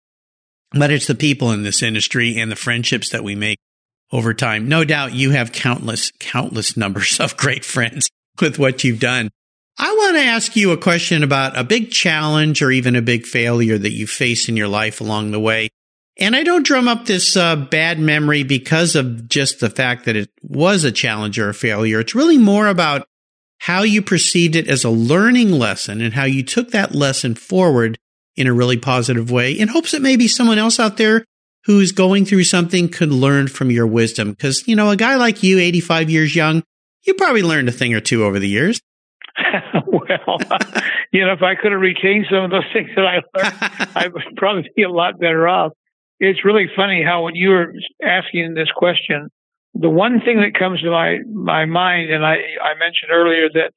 But 0.72 0.90
it's 0.90 1.06
the 1.06 1.14
people 1.14 1.52
in 1.52 1.62
this 1.62 1.82
industry 1.82 2.38
and 2.38 2.50
the 2.50 2.56
friendships 2.56 3.10
that 3.10 3.24
we 3.24 3.34
make 3.34 3.58
over 4.12 4.34
time. 4.34 4.68
No 4.68 4.84
doubt 4.84 5.14
you 5.14 5.30
have 5.30 5.52
countless, 5.52 6.10
countless 6.18 6.76
numbers 6.76 7.20
of 7.20 7.36
great 7.36 7.64
friends 7.64 8.08
with 8.40 8.58
what 8.58 8.84
you've 8.84 9.00
done. 9.00 9.30
I 9.78 9.92
want 9.92 10.16
to 10.16 10.22
ask 10.22 10.56
you 10.56 10.72
a 10.72 10.76
question 10.76 11.22
about 11.22 11.56
a 11.56 11.62
big 11.62 11.90
challenge 11.90 12.62
or 12.62 12.70
even 12.70 12.96
a 12.96 13.02
big 13.02 13.26
failure 13.26 13.78
that 13.78 13.92
you 13.92 14.06
face 14.06 14.48
in 14.48 14.56
your 14.56 14.68
life 14.68 15.00
along 15.00 15.30
the 15.30 15.40
way. 15.40 15.68
And 16.18 16.34
I 16.34 16.42
don't 16.42 16.66
drum 16.66 16.88
up 16.88 17.06
this 17.06 17.36
uh, 17.36 17.54
bad 17.54 18.00
memory 18.00 18.42
because 18.42 18.96
of 18.96 19.28
just 19.28 19.60
the 19.60 19.70
fact 19.70 20.04
that 20.04 20.16
it 20.16 20.30
was 20.42 20.82
a 20.82 20.90
challenge 20.90 21.38
or 21.38 21.48
a 21.48 21.54
failure. 21.54 22.00
It's 22.00 22.14
really 22.14 22.38
more 22.38 22.66
about 22.66 23.06
how 23.58 23.82
you 23.82 24.02
perceived 24.02 24.56
it 24.56 24.68
as 24.68 24.84
a 24.84 24.90
learning 24.90 25.52
lesson 25.52 26.00
and 26.00 26.14
how 26.14 26.24
you 26.24 26.42
took 26.42 26.70
that 26.70 26.94
lesson 26.94 27.34
forward 27.34 27.98
in 28.36 28.46
a 28.46 28.52
really 28.52 28.76
positive 28.76 29.30
way 29.30 29.52
in 29.52 29.68
hopes 29.68 29.92
that 29.92 30.02
maybe 30.02 30.28
someone 30.28 30.58
else 30.58 30.78
out 30.78 30.96
there 30.96 31.24
who's 31.64 31.92
going 31.92 32.24
through 32.24 32.44
something 32.44 32.88
could 32.88 33.10
learn 33.10 33.48
from 33.48 33.70
your 33.70 33.86
wisdom. 33.86 34.34
Cause, 34.34 34.66
you 34.66 34.76
know, 34.76 34.90
a 34.90 34.96
guy 34.96 35.16
like 35.16 35.42
you, 35.42 35.58
85 35.58 36.10
years 36.10 36.34
young, 36.34 36.62
you 37.02 37.14
probably 37.14 37.42
learned 37.42 37.68
a 37.68 37.72
thing 37.72 37.94
or 37.94 38.00
two 38.00 38.24
over 38.24 38.38
the 38.38 38.48
years. 38.48 38.80
well, 39.86 40.38
you 41.12 41.24
know, 41.24 41.32
if 41.32 41.42
I 41.42 41.54
could 41.54 41.72
have 41.72 41.80
retained 41.80 42.26
some 42.30 42.44
of 42.44 42.50
those 42.50 42.64
things 42.72 42.90
that 42.96 43.04
I 43.04 43.14
learned, 43.36 43.90
I 43.96 44.08
would 44.08 44.36
probably 44.36 44.70
be 44.74 44.82
a 44.82 44.90
lot 44.90 45.18
better 45.18 45.48
off. 45.48 45.72
It's 46.20 46.44
really 46.44 46.66
funny 46.74 47.02
how 47.04 47.22
when 47.22 47.34
you 47.36 47.50
were 47.50 47.72
asking 48.02 48.54
this 48.54 48.70
question, 48.74 49.28
the 49.74 49.90
one 49.90 50.20
thing 50.20 50.40
that 50.40 50.58
comes 50.58 50.80
to 50.80 50.90
my 50.90 51.18
my 51.32 51.64
mind, 51.64 52.10
and 52.10 52.24
I 52.24 52.36
I 52.62 52.74
mentioned 52.78 53.12
earlier 53.12 53.48
that 53.54 53.72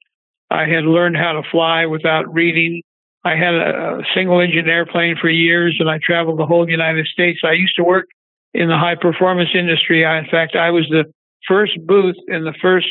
I 0.50 0.62
had 0.62 0.84
learned 0.84 1.16
how 1.16 1.32
to 1.32 1.42
fly 1.50 1.86
without 1.86 2.32
reading. 2.32 2.82
I 3.24 3.36
had 3.36 3.54
a, 3.54 3.98
a 3.98 4.02
single 4.14 4.40
engine 4.40 4.68
airplane 4.68 5.16
for 5.20 5.28
years, 5.28 5.76
and 5.78 5.88
I 5.88 5.98
traveled 6.02 6.38
the 6.38 6.46
whole 6.46 6.68
United 6.68 7.06
States. 7.06 7.40
I 7.44 7.52
used 7.52 7.76
to 7.76 7.84
work 7.84 8.06
in 8.52 8.68
the 8.68 8.76
high 8.76 8.96
performance 8.96 9.50
industry. 9.54 10.04
I, 10.04 10.18
in 10.18 10.26
fact, 10.26 10.56
I 10.56 10.70
was 10.70 10.86
the 10.90 11.04
first 11.48 11.72
booth 11.86 12.16
in 12.28 12.44
the 12.44 12.54
first 12.60 12.88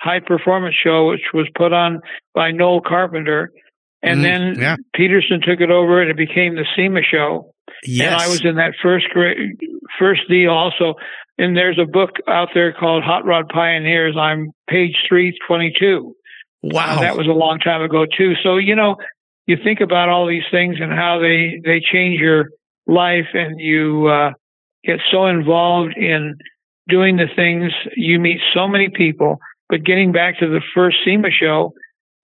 high 0.00 0.20
performance 0.20 0.74
show, 0.82 1.08
which 1.08 1.32
was 1.32 1.48
put 1.54 1.72
on 1.72 2.00
by 2.34 2.50
Noel 2.50 2.80
Carpenter. 2.80 3.52
And 4.02 4.20
mm, 4.20 4.22
then 4.22 4.60
yeah. 4.60 4.76
Peterson 4.94 5.40
took 5.40 5.60
it 5.60 5.70
over 5.70 6.00
and 6.00 6.10
it 6.10 6.16
became 6.16 6.56
the 6.56 6.66
SEMA 6.76 7.00
show. 7.02 7.53
Yes. 7.84 8.06
And 8.06 8.14
I 8.14 8.28
was 8.28 8.44
in 8.44 8.56
that 8.56 8.74
first 8.82 9.08
great, 9.10 9.36
first 9.98 10.22
deal 10.28 10.50
also. 10.50 10.94
And 11.36 11.56
there's 11.56 11.78
a 11.78 11.90
book 11.90 12.10
out 12.28 12.48
there 12.54 12.72
called 12.72 13.02
Hot 13.02 13.24
Rod 13.24 13.48
Pioneers. 13.48 14.16
I'm 14.18 14.52
page 14.68 14.96
322. 15.08 16.14
Wow. 16.62 16.96
Uh, 16.96 17.00
that 17.00 17.16
was 17.16 17.26
a 17.26 17.32
long 17.32 17.58
time 17.58 17.82
ago 17.82 18.06
too. 18.06 18.34
So, 18.42 18.56
you 18.56 18.76
know, 18.76 18.96
you 19.46 19.56
think 19.62 19.80
about 19.80 20.08
all 20.08 20.26
these 20.26 20.44
things 20.50 20.76
and 20.80 20.92
how 20.92 21.18
they, 21.20 21.60
they 21.64 21.80
change 21.80 22.20
your 22.20 22.50
life 22.86 23.28
and 23.34 23.58
you, 23.58 24.06
uh, 24.06 24.30
get 24.84 25.00
so 25.10 25.26
involved 25.26 25.94
in 25.96 26.36
doing 26.88 27.16
the 27.16 27.26
things. 27.34 27.72
You 27.96 28.20
meet 28.20 28.38
so 28.54 28.68
many 28.68 28.90
people 28.90 29.38
but 29.68 29.84
getting 29.84 30.12
back 30.12 30.38
to 30.38 30.46
the 30.46 30.60
first 30.74 30.98
SEMA 31.04 31.30
show, 31.30 31.74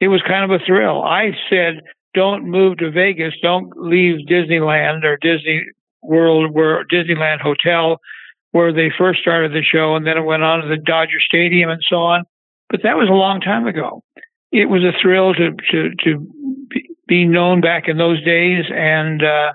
it 0.00 0.09
was 0.09 0.23
kind 0.26 0.44
of 0.44 0.61
a 0.61 0.64
thrill. 0.64 1.02
I 1.02 1.30
said, 1.49 1.80
don't 2.14 2.45
move 2.45 2.79
to 2.79 2.90
Vegas. 2.90 3.35
Don't 3.43 3.71
leave 3.76 4.26
Disneyland 4.26 5.05
or 5.05 5.17
Disney 5.17 5.64
World 6.02 6.52
where 6.52 6.85
Disneyland 6.87 7.40
Hotel 7.40 8.00
where 8.52 8.73
they 8.73 8.90
first 8.97 9.21
started 9.21 9.52
the 9.52 9.62
show 9.62 9.95
and 9.95 10.07
then 10.07 10.17
it 10.17 10.25
went 10.25 10.43
on 10.43 10.62
to 10.62 10.69
the 10.69 10.76
Dodger 10.76 11.21
Stadium 11.25 11.71
and 11.71 11.83
so 11.88 11.97
on. 11.97 12.25
But 12.69 12.83
that 12.83 12.97
was 12.97 13.09
a 13.09 13.14
long 13.14 13.40
time 13.40 13.67
ago. 13.67 14.02
It 14.52 14.67
was 14.67 14.83
a 14.83 14.93
thrill 15.00 15.35
to, 15.35 15.52
to, 15.71 15.90
to 16.05 16.29
be 17.07 17.26
known 17.26 17.61
back 17.61 17.85
in 17.87 17.97
those 17.97 18.23
days 18.25 18.64
and, 18.73 19.23
uh, 19.23 19.52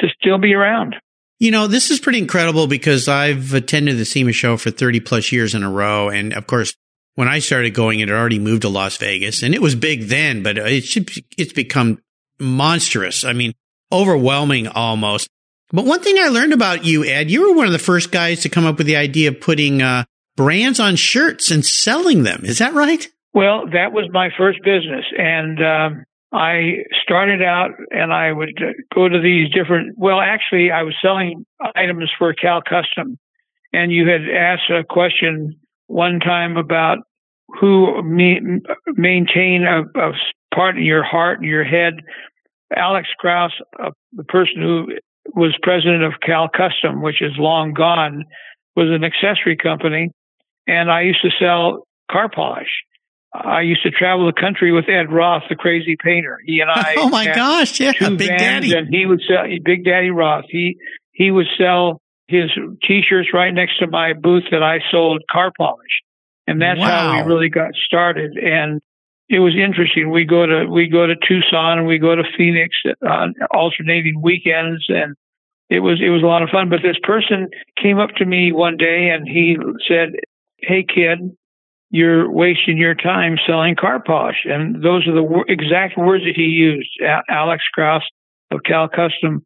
to 0.00 0.08
still 0.20 0.38
be 0.38 0.54
around. 0.54 0.96
You 1.38 1.50
know, 1.50 1.66
this 1.66 1.90
is 1.90 2.00
pretty 2.00 2.18
incredible 2.18 2.66
because 2.66 3.08
I've 3.08 3.54
attended 3.54 3.96
the 3.96 4.04
SEMA 4.04 4.32
show 4.32 4.56
for 4.56 4.70
30 4.70 5.00
plus 5.00 5.32
years 5.32 5.54
in 5.54 5.62
a 5.62 5.70
row. 5.70 6.08
And 6.08 6.32
of 6.32 6.46
course, 6.46 6.74
when 7.18 7.26
I 7.26 7.40
started 7.40 7.74
going, 7.74 7.98
it 7.98 8.08
had 8.08 8.16
already 8.16 8.38
moved 8.38 8.62
to 8.62 8.68
Las 8.68 8.96
Vegas 8.96 9.42
and 9.42 9.52
it 9.52 9.60
was 9.60 9.74
big 9.74 10.02
then, 10.02 10.44
but 10.44 10.56
it 10.56 10.84
should, 10.84 11.10
it's 11.36 11.52
become 11.52 12.00
monstrous. 12.38 13.24
I 13.24 13.32
mean, 13.32 13.54
overwhelming 13.90 14.68
almost. 14.68 15.28
But 15.72 15.84
one 15.84 16.00
thing 16.00 16.16
I 16.16 16.28
learned 16.28 16.52
about 16.52 16.84
you, 16.84 17.04
Ed, 17.04 17.28
you 17.28 17.42
were 17.42 17.56
one 17.56 17.66
of 17.66 17.72
the 17.72 17.80
first 17.80 18.12
guys 18.12 18.42
to 18.42 18.48
come 18.48 18.64
up 18.64 18.78
with 18.78 18.86
the 18.86 18.94
idea 18.94 19.30
of 19.30 19.40
putting 19.40 19.82
uh, 19.82 20.04
brands 20.36 20.78
on 20.78 20.94
shirts 20.94 21.50
and 21.50 21.66
selling 21.66 22.22
them. 22.22 22.42
Is 22.44 22.58
that 22.58 22.74
right? 22.74 23.04
Well, 23.34 23.66
that 23.72 23.90
was 23.90 24.08
my 24.12 24.28
first 24.38 24.60
business. 24.62 25.04
And 25.18 25.58
um, 25.58 26.04
I 26.32 26.84
started 27.02 27.42
out 27.42 27.70
and 27.90 28.12
I 28.12 28.30
would 28.30 28.62
uh, 28.62 28.74
go 28.94 29.08
to 29.08 29.20
these 29.20 29.52
different, 29.52 29.98
well, 29.98 30.20
actually, 30.20 30.70
I 30.70 30.84
was 30.84 30.94
selling 31.02 31.44
items 31.74 32.12
for 32.16 32.32
Cal 32.32 32.62
Custom. 32.62 33.18
And 33.72 33.90
you 33.90 34.06
had 34.06 34.20
asked 34.32 34.70
a 34.70 34.84
question 34.84 35.58
one 35.88 36.20
time 36.20 36.56
about 36.56 36.98
who 37.60 38.00
me, 38.02 38.40
maintain 38.94 39.64
a, 39.64 39.82
a, 39.98 40.12
part 40.54 40.76
in 40.76 40.84
your 40.84 41.02
heart 41.02 41.40
and 41.40 41.48
your 41.48 41.64
head. 41.64 41.94
Alex 42.74 43.08
Krauss, 43.18 43.52
uh, 43.82 43.90
the 44.12 44.24
person 44.24 44.62
who 44.62 44.86
was 45.34 45.56
president 45.62 46.04
of 46.04 46.12
Cal 46.24 46.48
Custom, 46.48 47.02
which 47.02 47.20
is 47.20 47.32
long 47.38 47.72
gone, 47.72 48.24
was 48.76 48.88
an 48.88 49.02
accessory 49.02 49.56
company, 49.56 50.10
and 50.66 50.90
I 50.90 51.02
used 51.02 51.22
to 51.22 51.30
sell 51.40 51.86
car 52.10 52.30
polish. 52.32 52.68
I 53.34 53.60
used 53.60 53.82
to 53.82 53.90
travel 53.90 54.26
the 54.26 54.38
country 54.38 54.72
with 54.72 54.88
Ed 54.88 55.12
Roth, 55.12 55.42
the 55.50 55.56
crazy 55.56 55.96
painter. 56.02 56.38
He 56.44 56.60
and 56.60 56.70
I. 56.70 56.94
oh 56.98 57.08
my 57.08 57.26
gosh! 57.26 57.78
Yeah, 57.78 57.92
Big 58.10 58.28
Daddy. 58.28 58.72
And 58.74 58.88
he 58.88 59.04
would 59.04 59.20
sell 59.26 59.44
Big 59.64 59.84
Daddy 59.84 60.10
Roth. 60.10 60.44
He 60.48 60.76
he 61.12 61.30
would 61.30 61.46
sell 61.58 62.00
his 62.28 62.50
T-shirts 62.86 63.30
right 63.34 63.52
next 63.52 63.78
to 63.78 63.86
my 63.86 64.12
booth 64.12 64.44
that 64.50 64.62
I 64.62 64.78
sold 64.90 65.22
car 65.30 65.50
polish 65.56 66.02
and 66.48 66.62
that's 66.62 66.80
wow. 66.80 67.12
how 67.12 67.22
we 67.22 67.28
really 67.28 67.50
got 67.50 67.74
started. 67.74 68.38
And 68.38 68.80
it 69.28 69.38
was 69.40 69.54
interesting. 69.54 70.10
We 70.10 70.24
go 70.24 70.46
to 70.46 70.64
we 70.64 70.88
go 70.88 71.06
to 71.06 71.14
Tucson 71.14 71.78
and 71.78 71.86
we 71.86 71.98
go 71.98 72.16
to 72.16 72.24
Phoenix 72.36 72.74
on 73.06 73.34
alternating 73.52 74.22
weekends, 74.22 74.86
and 74.88 75.14
it 75.68 75.80
was 75.80 76.00
it 76.02 76.08
was 76.08 76.22
a 76.22 76.26
lot 76.26 76.42
of 76.42 76.48
fun. 76.48 76.70
But 76.70 76.80
this 76.82 76.96
person 77.02 77.48
came 77.80 77.98
up 77.98 78.10
to 78.16 78.24
me 78.24 78.50
one 78.52 78.78
day 78.78 79.10
and 79.10 79.28
he 79.28 79.56
said, 79.86 80.14
"Hey, 80.58 80.84
kid." 80.84 81.36
You're 81.90 82.30
wasting 82.30 82.76
your 82.76 82.94
time 82.94 83.38
selling 83.46 83.74
car 83.74 84.02
polish. 84.06 84.44
And 84.44 84.84
those 84.84 85.08
are 85.08 85.14
the 85.14 85.44
exact 85.48 85.96
words 85.96 86.22
that 86.24 86.36
he 86.36 86.42
used, 86.42 86.90
Alex 87.30 87.64
Krauss 87.72 88.02
of 88.50 88.60
Cal 88.62 88.90
Custom. 88.90 89.42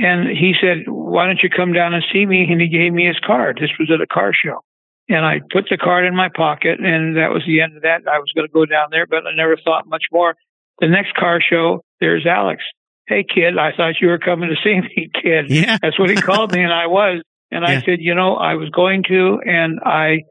And 0.00 0.28
he 0.28 0.54
said, 0.58 0.84
Why 0.86 1.26
don't 1.26 1.42
you 1.42 1.50
come 1.50 1.74
down 1.74 1.92
and 1.92 2.02
see 2.10 2.24
me? 2.24 2.46
And 2.50 2.60
he 2.60 2.68
gave 2.68 2.92
me 2.92 3.06
his 3.06 3.20
card. 3.24 3.58
This 3.60 3.70
was 3.78 3.90
at 3.92 4.00
a 4.00 4.06
car 4.06 4.32
show. 4.32 4.64
And 5.10 5.26
I 5.26 5.40
put 5.52 5.66
the 5.68 5.76
card 5.76 6.06
in 6.06 6.16
my 6.16 6.28
pocket, 6.34 6.78
and 6.80 7.16
that 7.16 7.30
was 7.30 7.42
the 7.46 7.60
end 7.60 7.76
of 7.76 7.82
that. 7.82 8.02
I 8.10 8.18
was 8.18 8.32
going 8.34 8.46
to 8.46 8.52
go 8.52 8.64
down 8.64 8.88
there, 8.90 9.06
but 9.06 9.26
I 9.26 9.34
never 9.34 9.56
thought 9.56 9.86
much 9.86 10.04
more. 10.10 10.36
The 10.80 10.88
next 10.88 11.14
car 11.14 11.40
show, 11.42 11.84
there's 12.00 12.24
Alex. 12.26 12.62
Hey, 13.06 13.24
kid, 13.24 13.58
I 13.58 13.76
thought 13.76 14.00
you 14.00 14.08
were 14.08 14.18
coming 14.18 14.48
to 14.48 14.56
see 14.62 14.80
me, 14.80 15.10
kid. 15.22 15.50
Yeah. 15.50 15.76
That's 15.82 15.98
what 15.98 16.10
he 16.10 16.16
called 16.16 16.52
me, 16.52 16.62
and 16.62 16.72
I 16.72 16.86
was. 16.86 17.22
And 17.50 17.64
yeah. 17.66 17.78
I 17.78 17.80
said, 17.82 17.98
you 17.98 18.14
know, 18.14 18.36
I 18.36 18.54
was 18.54 18.70
going 18.70 19.02
to, 19.08 19.40
and 19.44 19.80
I 19.84 20.22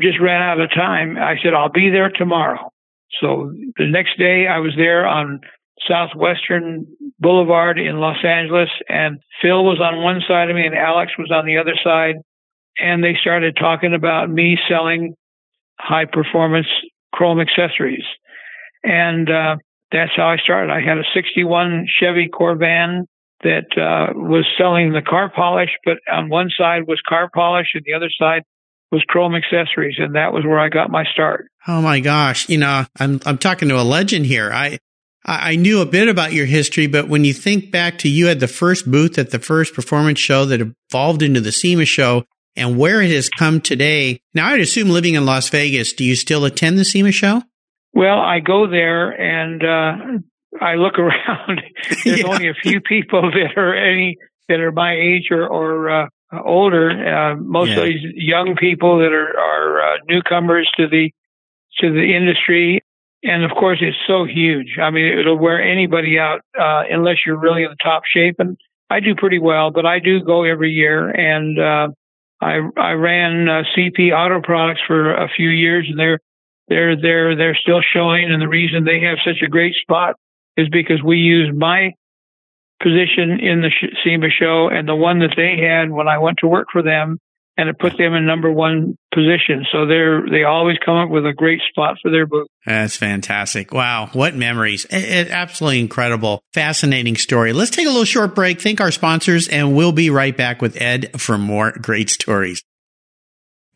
just 0.00 0.18
ran 0.18 0.42
out 0.42 0.60
of 0.60 0.70
time. 0.70 1.16
I 1.18 1.34
said, 1.42 1.52
I'll 1.54 1.70
be 1.70 1.90
there 1.90 2.10
tomorrow. 2.10 2.72
So 3.20 3.52
the 3.76 3.86
next 3.86 4.18
day, 4.18 4.46
I 4.48 4.58
was 4.58 4.72
there 4.76 5.06
on 5.06 5.40
Southwestern 5.86 6.86
Boulevard 7.22 7.78
in 7.78 8.00
Los 8.00 8.22
Angeles, 8.24 8.68
and 8.88 9.20
Phil 9.40 9.64
was 9.64 9.80
on 9.80 10.02
one 10.02 10.20
side 10.26 10.50
of 10.50 10.56
me 10.56 10.66
and 10.66 10.74
Alex 10.74 11.12
was 11.16 11.30
on 11.30 11.46
the 11.46 11.58
other 11.58 11.74
side. 11.82 12.16
And 12.78 13.04
they 13.04 13.16
started 13.20 13.56
talking 13.56 13.94
about 13.94 14.30
me 14.30 14.58
selling 14.68 15.14
high 15.78 16.06
performance 16.06 16.66
chrome 17.14 17.38
accessories. 17.40 18.04
And 18.82 19.30
uh, 19.30 19.56
that's 19.92 20.12
how 20.16 20.28
I 20.28 20.38
started. 20.38 20.72
I 20.72 20.80
had 20.80 20.98
a 20.98 21.04
61 21.14 21.86
Chevy 22.00 22.28
Corvan 22.32 23.04
that 23.42 23.66
uh, 23.76 24.18
was 24.18 24.46
selling 24.56 24.92
the 24.92 25.02
car 25.02 25.30
polish, 25.34 25.70
but 25.84 25.98
on 26.10 26.28
one 26.28 26.50
side 26.56 26.86
was 26.88 27.00
car 27.06 27.30
polish 27.32 27.68
and 27.74 27.82
the 27.84 27.92
other 27.92 28.10
side 28.18 28.42
was 28.90 29.02
chrome 29.08 29.34
accessories, 29.34 29.96
and 29.98 30.14
that 30.14 30.32
was 30.32 30.44
where 30.44 30.58
I 30.58 30.68
got 30.68 30.90
my 30.90 31.04
start. 31.12 31.46
Oh 31.66 31.80
my 31.80 32.00
gosh! 32.00 32.48
You 32.48 32.58
know, 32.58 32.84
I'm 33.00 33.20
I'm 33.24 33.38
talking 33.38 33.68
to 33.70 33.80
a 33.80 33.82
legend 33.82 34.26
here. 34.26 34.52
I 34.52 34.78
I 35.24 35.54
knew 35.54 35.80
a 35.80 35.86
bit 35.86 36.08
about 36.08 36.32
your 36.32 36.46
history, 36.46 36.88
but 36.88 37.08
when 37.08 37.24
you 37.24 37.32
think 37.32 37.70
back 37.70 37.98
to 37.98 38.08
you 38.08 38.26
had 38.26 38.40
the 38.40 38.48
first 38.48 38.90
booth 38.90 39.18
at 39.18 39.30
the 39.30 39.38
first 39.38 39.72
performance 39.72 40.18
show 40.18 40.44
that 40.46 40.60
evolved 40.60 41.22
into 41.22 41.40
the 41.40 41.52
SEMA 41.52 41.84
show 41.84 42.24
and 42.56 42.76
where 42.76 43.00
it 43.00 43.10
has 43.10 43.28
come 43.28 43.60
today. 43.60 44.20
Now, 44.34 44.48
I'd 44.48 44.60
assume 44.60 44.90
living 44.90 45.14
in 45.14 45.24
Las 45.24 45.48
Vegas, 45.48 45.92
do 45.92 46.04
you 46.04 46.16
still 46.16 46.44
attend 46.44 46.78
the 46.78 46.84
SEMA 46.84 47.12
show? 47.12 47.42
Well, 47.94 48.18
I 48.18 48.40
go 48.40 48.66
there 48.68 49.10
and 49.10 49.62
uh, 49.62 50.18
I 50.60 50.74
look 50.74 50.94
around. 50.98 51.62
There's 52.04 52.20
yeah. 52.20 52.26
only 52.26 52.48
a 52.48 52.54
few 52.54 52.80
people 52.80 53.22
that 53.30 53.56
are 53.56 53.74
any 53.74 54.16
that 54.48 54.60
are 54.60 54.72
my 54.72 54.94
age 54.94 55.28
or, 55.30 55.46
or 55.46 55.90
uh, 55.90 56.08
older. 56.44 56.90
Uh, 56.90 57.36
most 57.36 57.70
yeah. 57.70 57.86
young 58.14 58.56
people 58.58 58.98
that 58.98 59.12
are 59.12 59.38
are 59.38 59.94
uh, 59.94 59.98
newcomers 60.08 60.70
to 60.76 60.88
the 60.88 61.10
to 61.78 61.90
the 61.90 62.14
industry, 62.14 62.81
and 63.22 63.44
of 63.44 63.52
course, 63.52 63.78
it's 63.80 63.96
so 64.06 64.24
huge. 64.24 64.78
I 64.80 64.90
mean, 64.90 65.18
it'll 65.18 65.38
wear 65.38 65.62
anybody 65.62 66.18
out 66.18 66.40
uh, 66.58 66.82
unless 66.90 67.18
you're 67.24 67.38
really 67.38 67.62
in 67.62 67.70
the 67.70 67.76
top 67.82 68.02
shape. 68.04 68.36
And 68.38 68.56
I 68.90 69.00
do 69.00 69.14
pretty 69.14 69.38
well, 69.38 69.70
but 69.70 69.86
I 69.86 70.00
do 70.00 70.22
go 70.24 70.44
every 70.44 70.70
year, 70.70 71.08
and 71.08 71.58
uh, 71.58 71.88
I 72.40 72.60
I 72.76 72.92
ran 72.92 73.48
uh, 73.48 73.62
CP 73.76 74.12
Auto 74.12 74.40
Products 74.42 74.80
for 74.86 75.14
a 75.14 75.28
few 75.28 75.48
years, 75.48 75.86
and 75.88 75.98
they're 75.98 76.18
they're 76.68 77.00
they're 77.00 77.36
they're 77.36 77.56
still 77.56 77.80
showing. 77.80 78.30
And 78.30 78.42
the 78.42 78.48
reason 78.48 78.84
they 78.84 79.00
have 79.00 79.18
such 79.24 79.42
a 79.42 79.48
great 79.48 79.74
spot 79.76 80.16
is 80.56 80.68
because 80.68 81.02
we 81.02 81.18
use 81.18 81.50
my 81.54 81.92
position 82.82 83.38
in 83.40 83.62
the 83.62 83.70
SEMA 84.04 84.28
show 84.28 84.68
and 84.68 84.88
the 84.88 84.96
one 84.96 85.20
that 85.20 85.34
they 85.36 85.56
had 85.64 85.90
when 85.90 86.08
I 86.08 86.18
went 86.18 86.38
to 86.38 86.48
work 86.48 86.66
for 86.72 86.82
them 86.82 87.18
and 87.56 87.68
it 87.68 87.78
put 87.78 87.96
them 87.98 88.14
in 88.14 88.26
number 88.26 88.50
one 88.50 88.96
position. 89.12 89.66
So 89.70 89.86
they're, 89.86 90.22
they 90.28 90.44
always 90.44 90.78
come 90.84 90.96
up 90.96 91.10
with 91.10 91.26
a 91.26 91.32
great 91.32 91.60
spot 91.68 91.96
for 92.00 92.10
their 92.10 92.26
book. 92.26 92.48
That's 92.64 92.96
fantastic. 92.96 93.72
Wow. 93.72 94.08
What 94.12 94.34
memories. 94.34 94.84
It, 94.86 95.04
it, 95.04 95.30
absolutely 95.30 95.80
incredible. 95.80 96.42
Fascinating 96.54 97.16
story. 97.16 97.52
Let's 97.52 97.70
take 97.70 97.86
a 97.86 97.90
little 97.90 98.04
short 98.04 98.34
break. 98.34 98.60
Thank 98.60 98.80
our 98.80 98.90
sponsors 98.90 99.48
and 99.48 99.76
we'll 99.76 99.92
be 99.92 100.10
right 100.10 100.36
back 100.36 100.62
with 100.62 100.80
Ed 100.80 101.20
for 101.20 101.36
more 101.36 101.72
great 101.72 102.08
stories. 102.08 102.62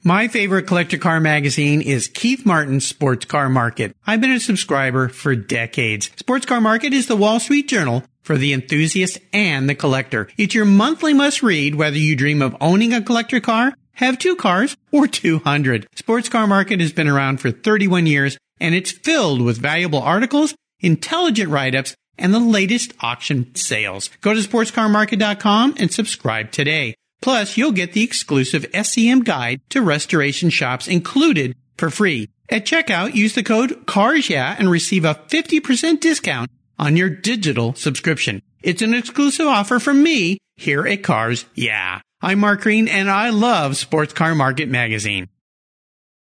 My 0.04 0.28
favorite 0.28 0.68
collector 0.68 0.98
car 0.98 1.18
magazine 1.18 1.82
is 1.82 2.06
Keith 2.06 2.46
Martin's 2.46 2.86
Sports 2.86 3.24
Car 3.24 3.48
Market. 3.48 3.96
I've 4.06 4.20
been 4.20 4.30
a 4.30 4.38
subscriber 4.38 5.08
for 5.08 5.34
decades. 5.34 6.10
Sports 6.16 6.46
Car 6.46 6.60
Market 6.60 6.92
is 6.92 7.08
the 7.08 7.16
Wall 7.16 7.40
Street 7.40 7.66
Journal 7.66 8.04
for 8.26 8.36
the 8.36 8.52
enthusiast 8.52 9.18
and 9.32 9.70
the 9.70 9.74
collector. 9.74 10.28
It's 10.36 10.54
your 10.54 10.64
monthly 10.64 11.14
must 11.14 11.44
read 11.44 11.76
whether 11.76 11.96
you 11.96 12.16
dream 12.16 12.42
of 12.42 12.56
owning 12.60 12.92
a 12.92 13.00
collector 13.00 13.38
car, 13.38 13.72
have 13.92 14.18
two 14.18 14.34
cars, 14.34 14.76
or 14.90 15.06
200. 15.06 15.86
Sports 15.94 16.28
Car 16.28 16.48
Market 16.48 16.80
has 16.80 16.92
been 16.92 17.08
around 17.08 17.40
for 17.40 17.52
31 17.52 18.06
years 18.06 18.36
and 18.60 18.74
it's 18.74 18.90
filled 18.90 19.40
with 19.40 19.58
valuable 19.58 20.02
articles, 20.02 20.54
intelligent 20.80 21.50
write-ups, 21.50 21.94
and 22.18 22.34
the 22.34 22.40
latest 22.40 22.92
auction 23.00 23.54
sales. 23.54 24.10
Go 24.22 24.34
to 24.34 24.40
sportscarmarket.com 24.40 25.76
and 25.78 25.92
subscribe 25.92 26.50
today. 26.50 26.94
Plus, 27.22 27.56
you'll 27.56 27.72
get 27.72 27.92
the 27.92 28.02
exclusive 28.02 28.64
SCM 28.72 29.24
guide 29.24 29.60
to 29.70 29.82
restoration 29.82 30.50
shops 30.50 30.88
included 30.88 31.54
for 31.76 31.90
free. 31.90 32.28
At 32.48 32.64
checkout, 32.64 33.14
use 33.14 33.34
the 33.34 33.42
code 33.42 33.86
CARSYEAH 33.86 34.58
and 34.58 34.70
receive 34.70 35.04
a 35.04 35.14
50% 35.14 36.00
discount 36.00 36.50
on 36.78 36.96
your 36.96 37.10
digital 37.10 37.74
subscription. 37.74 38.42
It's 38.62 38.82
an 38.82 38.94
exclusive 38.94 39.46
offer 39.46 39.78
from 39.78 40.02
me 40.02 40.38
here 40.56 40.86
at 40.86 41.02
Cars 41.02 41.44
Yeah. 41.54 42.00
I'm 42.22 42.40
Mark 42.40 42.62
Green 42.62 42.88
and 42.88 43.10
I 43.10 43.30
love 43.30 43.76
Sports 43.76 44.12
Car 44.12 44.34
Market 44.34 44.68
Magazine. 44.68 45.28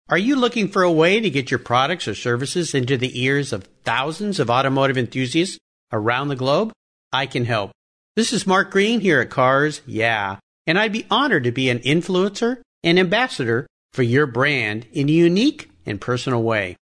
Are 0.10 0.18
you 0.18 0.36
looking 0.36 0.68
for 0.68 0.84
a 0.84 0.92
way 0.92 1.20
to 1.20 1.30
get 1.30 1.52
your 1.52 1.60
products 1.60 2.08
or 2.08 2.16
services 2.16 2.74
into 2.74 2.98
the 2.98 3.22
ears 3.22 3.54
of 3.54 3.68
thousands 3.84 4.40
of 4.40 4.50
automotive 4.50 4.98
enthusiasts 4.98 5.58
around 5.92 6.28
the 6.28 6.36
globe? 6.36 6.72
I 7.12 7.26
can 7.26 7.46
help. 7.46 7.72
This 8.16 8.34
is 8.34 8.48
Mark 8.48 8.72
Green 8.72 9.00
here 9.00 9.20
at 9.22 9.30
Cars 9.30 9.82
Yeah 9.86 10.38
and 10.66 10.80
I'd 10.80 10.92
be 10.94 11.06
honored 11.10 11.44
to 11.44 11.52
be 11.52 11.70
an 11.70 11.80
influencer 11.80 12.62
and 12.84 13.00
ambassador 13.00 13.68
for 13.92 14.04
your 14.04 14.26
brand 14.26 14.88
in 14.92 15.10
a 15.10 15.12
unique 15.12 15.70
and 15.86 16.00
personal 16.00 16.42
way. 16.42 16.76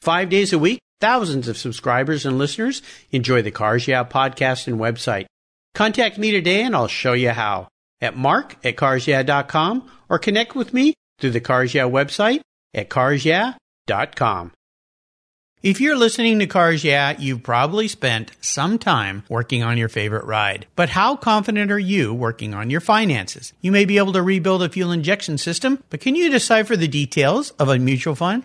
Five 0.00 0.28
days 0.28 0.52
a 0.52 0.58
week, 0.58 0.80
thousands 1.00 1.48
of 1.48 1.58
subscribers 1.58 2.26
and 2.26 2.38
listeners 2.38 2.82
enjoy 3.10 3.42
the 3.42 3.50
Cars 3.50 3.86
Yeah 3.88 4.04
podcast 4.04 4.66
and 4.66 4.78
website. 4.78 5.26
Contact 5.74 6.18
me 6.18 6.30
today 6.30 6.62
and 6.62 6.74
I'll 6.74 6.88
show 6.88 7.12
you 7.12 7.30
how 7.30 7.68
at 8.00 8.16
mark 8.16 8.56
at 8.64 8.76
carsyeah.com 8.76 9.90
or 10.08 10.18
connect 10.18 10.54
with 10.54 10.72
me 10.74 10.94
through 11.18 11.30
the 11.30 11.40
Cars 11.40 11.74
Yeah 11.74 11.84
website 11.84 12.40
at 12.74 12.88
carsyeah.com. 12.88 14.52
If 15.60 15.80
you're 15.80 15.96
listening 15.96 16.38
to 16.38 16.46
Cars 16.46 16.84
Yeah, 16.84 17.16
you've 17.18 17.42
probably 17.42 17.88
spent 17.88 18.30
some 18.40 18.78
time 18.78 19.24
working 19.28 19.64
on 19.64 19.76
your 19.76 19.88
favorite 19.88 20.24
ride. 20.24 20.68
But 20.76 20.90
how 20.90 21.16
confident 21.16 21.72
are 21.72 21.78
you 21.80 22.14
working 22.14 22.54
on 22.54 22.70
your 22.70 22.80
finances? 22.80 23.52
You 23.60 23.72
may 23.72 23.84
be 23.84 23.98
able 23.98 24.12
to 24.12 24.22
rebuild 24.22 24.62
a 24.62 24.68
fuel 24.68 24.92
injection 24.92 25.36
system, 25.36 25.82
but 25.90 25.98
can 26.00 26.14
you 26.14 26.30
decipher 26.30 26.76
the 26.76 26.86
details 26.86 27.50
of 27.58 27.68
a 27.68 27.76
mutual 27.76 28.14
fund? 28.14 28.44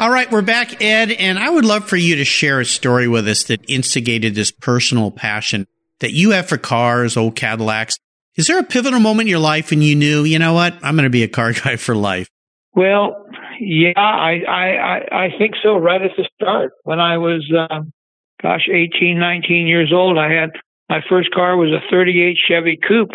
All 0.00 0.10
right, 0.10 0.30
we're 0.30 0.42
back, 0.42 0.80
Ed, 0.80 1.10
and 1.10 1.40
I 1.40 1.50
would 1.50 1.64
love 1.64 1.88
for 1.88 1.96
you 1.96 2.14
to 2.16 2.24
share 2.24 2.60
a 2.60 2.64
story 2.64 3.08
with 3.08 3.26
us 3.26 3.42
that 3.44 3.68
instigated 3.68 4.36
this 4.36 4.52
personal 4.52 5.10
passion 5.10 5.66
that 5.98 6.12
you 6.12 6.30
have 6.30 6.48
for 6.48 6.56
cars, 6.56 7.16
old 7.16 7.34
Cadillacs. 7.34 7.96
Is 8.36 8.46
there 8.46 8.60
a 8.60 8.62
pivotal 8.62 9.00
moment 9.00 9.26
in 9.26 9.30
your 9.30 9.40
life 9.40 9.70
when 9.70 9.82
you 9.82 9.96
knew, 9.96 10.22
you 10.22 10.38
know 10.38 10.52
what, 10.52 10.74
I'm 10.84 10.94
going 10.94 11.02
to 11.02 11.10
be 11.10 11.24
a 11.24 11.28
car 11.28 11.52
guy 11.64 11.74
for 11.74 11.96
life? 11.96 12.28
Well, 12.76 13.26
yeah, 13.58 13.90
I, 13.96 14.44
I, 14.48 15.24
I 15.24 15.28
think 15.36 15.54
so. 15.64 15.76
Right 15.76 16.00
at 16.00 16.12
the 16.16 16.28
start, 16.32 16.74
when 16.84 17.00
I 17.00 17.18
was, 17.18 17.52
um, 17.68 17.92
gosh, 18.40 18.68
18, 18.72 19.18
19 19.18 19.66
years 19.66 19.92
old, 19.92 20.16
I 20.16 20.30
had 20.30 20.50
my 20.88 21.00
first 21.08 21.32
car 21.32 21.56
was 21.56 21.70
a 21.70 21.82
38 21.90 22.36
Chevy 22.46 22.78
Coupe, 22.86 23.10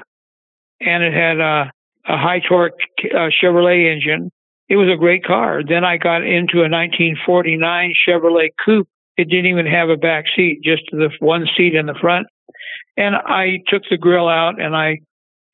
and 0.81 1.01
it 1.01 1.13
had 1.13 1.39
a, 1.39 1.71
a 2.05 2.17
high 2.17 2.41
torque 2.45 2.73
uh, 3.05 3.29
Chevrolet 3.41 3.89
engine 3.89 4.31
it 4.69 4.75
was 4.75 4.89
a 4.89 4.97
great 4.97 5.23
car. 5.25 5.61
Then 5.67 5.83
I 5.83 5.97
got 5.97 6.23
into 6.23 6.59
a 6.59 6.69
1949 6.69 7.93
Chevrolet 8.07 8.49
Coupe. 8.63 8.87
It 9.17 9.29
didn't 9.29 9.47
even 9.47 9.65
have 9.67 9.89
a 9.89 9.97
back 9.97 10.25
seat, 10.35 10.61
just 10.63 10.83
the 10.91 11.09
one 11.19 11.47
seat 11.55 11.75
in 11.75 11.85
the 11.85 11.95
front. 11.99 12.27
And 12.97 13.15
I 13.15 13.59
took 13.67 13.83
the 13.89 13.97
grill 13.97 14.27
out 14.27 14.61
and 14.61 14.75
I 14.75 14.99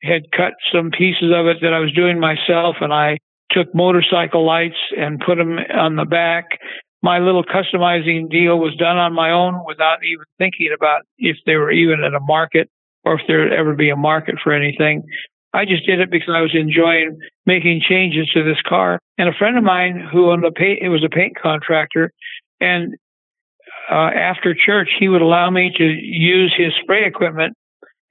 had 0.02 0.30
cut 0.32 0.52
some 0.72 0.90
pieces 0.90 1.30
of 1.34 1.46
it 1.46 1.58
that 1.60 1.74
I 1.74 1.80
was 1.80 1.92
doing 1.92 2.18
myself 2.18 2.76
and 2.80 2.92
I 2.92 3.18
took 3.50 3.74
motorcycle 3.74 4.46
lights 4.46 4.78
and 4.96 5.20
put 5.20 5.36
them 5.36 5.58
on 5.58 5.96
the 5.96 6.04
back 6.04 6.58
my 7.02 7.18
little 7.18 7.44
customizing 7.44 8.30
deal 8.30 8.58
was 8.58 8.74
done 8.76 8.96
on 8.96 9.14
my 9.14 9.30
own 9.30 9.62
without 9.66 10.04
even 10.04 10.24
thinking 10.38 10.70
about 10.74 11.02
if 11.18 11.36
they 11.46 11.56
were 11.56 11.70
even 11.70 12.04
in 12.04 12.14
a 12.14 12.20
market 12.20 12.68
or 13.04 13.14
if 13.14 13.20
there 13.26 13.40
would 13.40 13.52
ever 13.52 13.74
be 13.74 13.90
a 13.90 13.96
market 13.96 14.36
for 14.42 14.52
anything. 14.52 15.02
I 15.52 15.64
just 15.64 15.84
did 15.86 16.00
it 16.00 16.10
because 16.10 16.32
I 16.34 16.40
was 16.40 16.54
enjoying 16.54 17.18
making 17.44 17.82
changes 17.88 18.28
to 18.34 18.44
this 18.44 18.60
car. 18.68 19.00
And 19.18 19.28
a 19.28 19.32
friend 19.32 19.58
of 19.58 19.64
mine 19.64 20.08
who 20.12 20.30
owned 20.30 20.44
a 20.44 20.52
paint, 20.52 20.80
it 20.82 20.88
was 20.88 21.04
a 21.04 21.08
paint 21.08 21.36
contractor, 21.40 22.12
and 22.60 22.94
uh, 23.90 24.10
after 24.14 24.54
church, 24.54 24.88
he 24.98 25.08
would 25.08 25.22
allow 25.22 25.50
me 25.50 25.72
to 25.76 25.84
use 25.84 26.54
his 26.56 26.72
spray 26.82 27.04
equipment. 27.04 27.54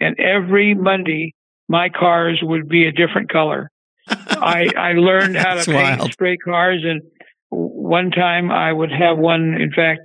And 0.01 0.19
every 0.19 0.73
Monday, 0.73 1.33
my 1.67 1.89
cars 1.89 2.39
would 2.41 2.67
be 2.67 2.85
a 2.85 2.91
different 2.91 3.31
color. 3.31 3.69
I, 4.09 4.69
I 4.77 4.91
learned 4.93 5.37
how 5.37 5.55
to 5.55 5.65
paint 5.65 5.99
wild. 5.99 6.11
spray 6.13 6.37
cars. 6.37 6.83
And 6.83 7.01
one 7.49 8.11
time 8.11 8.51
I 8.51 8.73
would 8.73 8.91
have 8.91 9.17
one, 9.17 9.55
in 9.59 9.71
fact, 9.71 10.01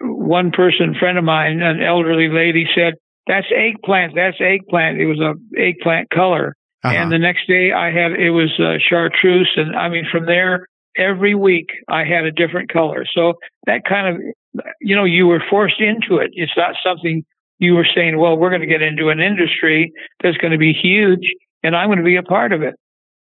one 0.00 0.50
person, 0.50 0.94
friend 0.98 1.18
of 1.18 1.24
mine, 1.24 1.60
an 1.60 1.82
elderly 1.82 2.28
lady 2.28 2.66
said, 2.74 2.94
that's 3.26 3.46
eggplant. 3.54 4.14
That's 4.16 4.40
eggplant. 4.40 4.98
It 4.98 5.06
was 5.06 5.20
a 5.20 5.34
eggplant 5.60 6.10
color. 6.10 6.56
Uh-huh. 6.84 6.94
And 6.94 7.12
the 7.12 7.18
next 7.18 7.46
day 7.46 7.72
I 7.72 7.92
had, 7.92 8.12
it 8.12 8.30
was 8.30 8.50
uh, 8.58 8.78
chartreuse. 8.78 9.50
And 9.56 9.76
I 9.76 9.88
mean, 9.88 10.04
from 10.10 10.26
there, 10.26 10.66
every 10.96 11.34
week 11.34 11.70
I 11.88 12.04
had 12.04 12.24
a 12.24 12.32
different 12.32 12.72
color. 12.72 13.04
So 13.14 13.34
that 13.66 13.84
kind 13.88 14.16
of, 14.16 14.64
you 14.80 14.96
know, 14.96 15.04
you 15.04 15.26
were 15.26 15.42
forced 15.48 15.80
into 15.80 16.20
it. 16.20 16.30
It's 16.34 16.52
not 16.56 16.74
something 16.84 17.24
you 17.58 17.74
were 17.74 17.86
saying, 17.94 18.18
well, 18.18 18.36
we're 18.36 18.50
going 18.50 18.62
to 18.62 18.66
get 18.66 18.82
into 18.82 19.08
an 19.08 19.20
industry 19.20 19.92
that's 20.22 20.36
going 20.38 20.52
to 20.52 20.58
be 20.58 20.72
huge 20.72 21.32
and 21.62 21.76
I'm 21.76 21.88
going 21.88 21.98
to 21.98 22.04
be 22.04 22.16
a 22.16 22.22
part 22.22 22.52
of 22.52 22.62
it. 22.62 22.74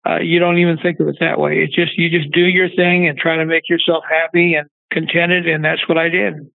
Uh, 0.08 0.20
you 0.20 0.40
don't 0.40 0.58
even 0.58 0.78
think 0.78 1.00
of 1.00 1.08
it 1.08 1.18
that 1.20 1.40
way. 1.40 1.60
It's 1.60 1.76
just, 1.76 1.96
you 1.96 2.10
just 2.10 2.34
do 2.34 2.42
your 2.42 2.70
thing 2.70 3.08
and 3.08 3.18
try 3.18 3.38
to 3.38 3.46
make 3.46 3.70
yourself 3.70 4.04
happy 4.10 4.56
and 4.56 4.68
contented. 4.92 5.48
And 5.48 5.64
that's 5.64 5.88
what 5.88 6.00
I 6.00 6.10
did. 6.10 6.50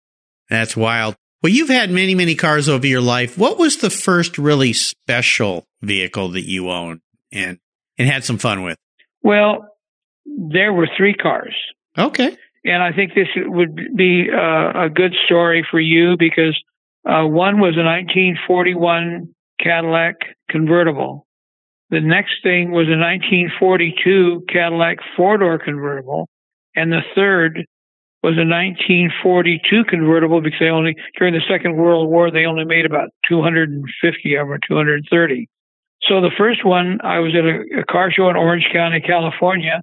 That's 0.49 0.77
wild. 0.77 1.17
Well, 1.43 1.51
you've 1.53 1.69
had 1.69 1.91
many, 1.91 2.15
many 2.15 2.37
cars 2.37 2.69
over 2.69 2.87
your 2.87 3.01
life. 3.01 3.37
What 3.37 3.59
was 3.59 3.79
the 3.79 3.91
first 3.91 4.39
really 4.39 4.73
special 4.73 5.67
vehicle 5.81 6.31
that 6.31 6.49
you 6.49 6.71
owned 6.71 7.01
and, 7.33 7.59
and 7.99 8.09
had 8.09 8.25
some 8.25 8.39
fun 8.39 8.63
with? 8.63 8.79
Well, 9.23 9.67
there 10.25 10.73
were 10.73 10.89
three 10.97 11.15
cars. 11.15 11.55
Okay. 11.99 12.37
And 12.65 12.83
I 12.83 12.93
think 12.93 13.15
this 13.15 13.27
would 13.37 13.75
be 13.97 14.29
uh, 14.33 14.85
a 14.85 14.89
good 14.89 15.15
story 15.27 15.67
for 15.69 15.81
you 15.81 16.17
because 16.17 16.57
uh, 17.05 17.27
one 17.27 17.59
was 17.59 17.77
a 17.77 17.83
1941 17.83 19.35
Cadillac 19.61 20.15
convertible. 20.49 21.27
The 21.91 22.01
next 22.01 22.35
thing 22.45 22.71
was 22.71 22.87
a 22.87 22.97
1942 22.97 24.45
Cadillac 24.49 24.99
four 25.17 25.39
door 25.39 25.59
convertible. 25.59 26.29
And 26.77 26.93
the 26.93 27.03
third 27.17 27.67
was 28.23 28.39
a 28.39 28.47
1942 28.47 29.85
convertible 29.91 30.41
because 30.41 30.61
they 30.61 30.69
only, 30.69 30.95
during 31.19 31.35
the 31.35 31.43
Second 31.49 31.77
World 31.77 32.09
War, 32.09 32.31
they 32.31 32.47
only 32.47 32.65
made 32.65 32.87
about 32.87 33.11
250 33.29 34.35
of 34.37 34.49
them, 34.49 34.59
230. 34.67 35.49
So 36.09 36.21
the 36.21 36.31
first 36.37 36.65
one, 36.65 37.01
I 37.03 37.19
was 37.19 37.35
at 37.35 37.45
a, 37.45 37.81
a 37.81 37.85
car 37.85 38.13
show 38.13 38.31
in 38.31 38.37
Orange 38.37 38.67
County, 38.73 39.01
California, 39.01 39.83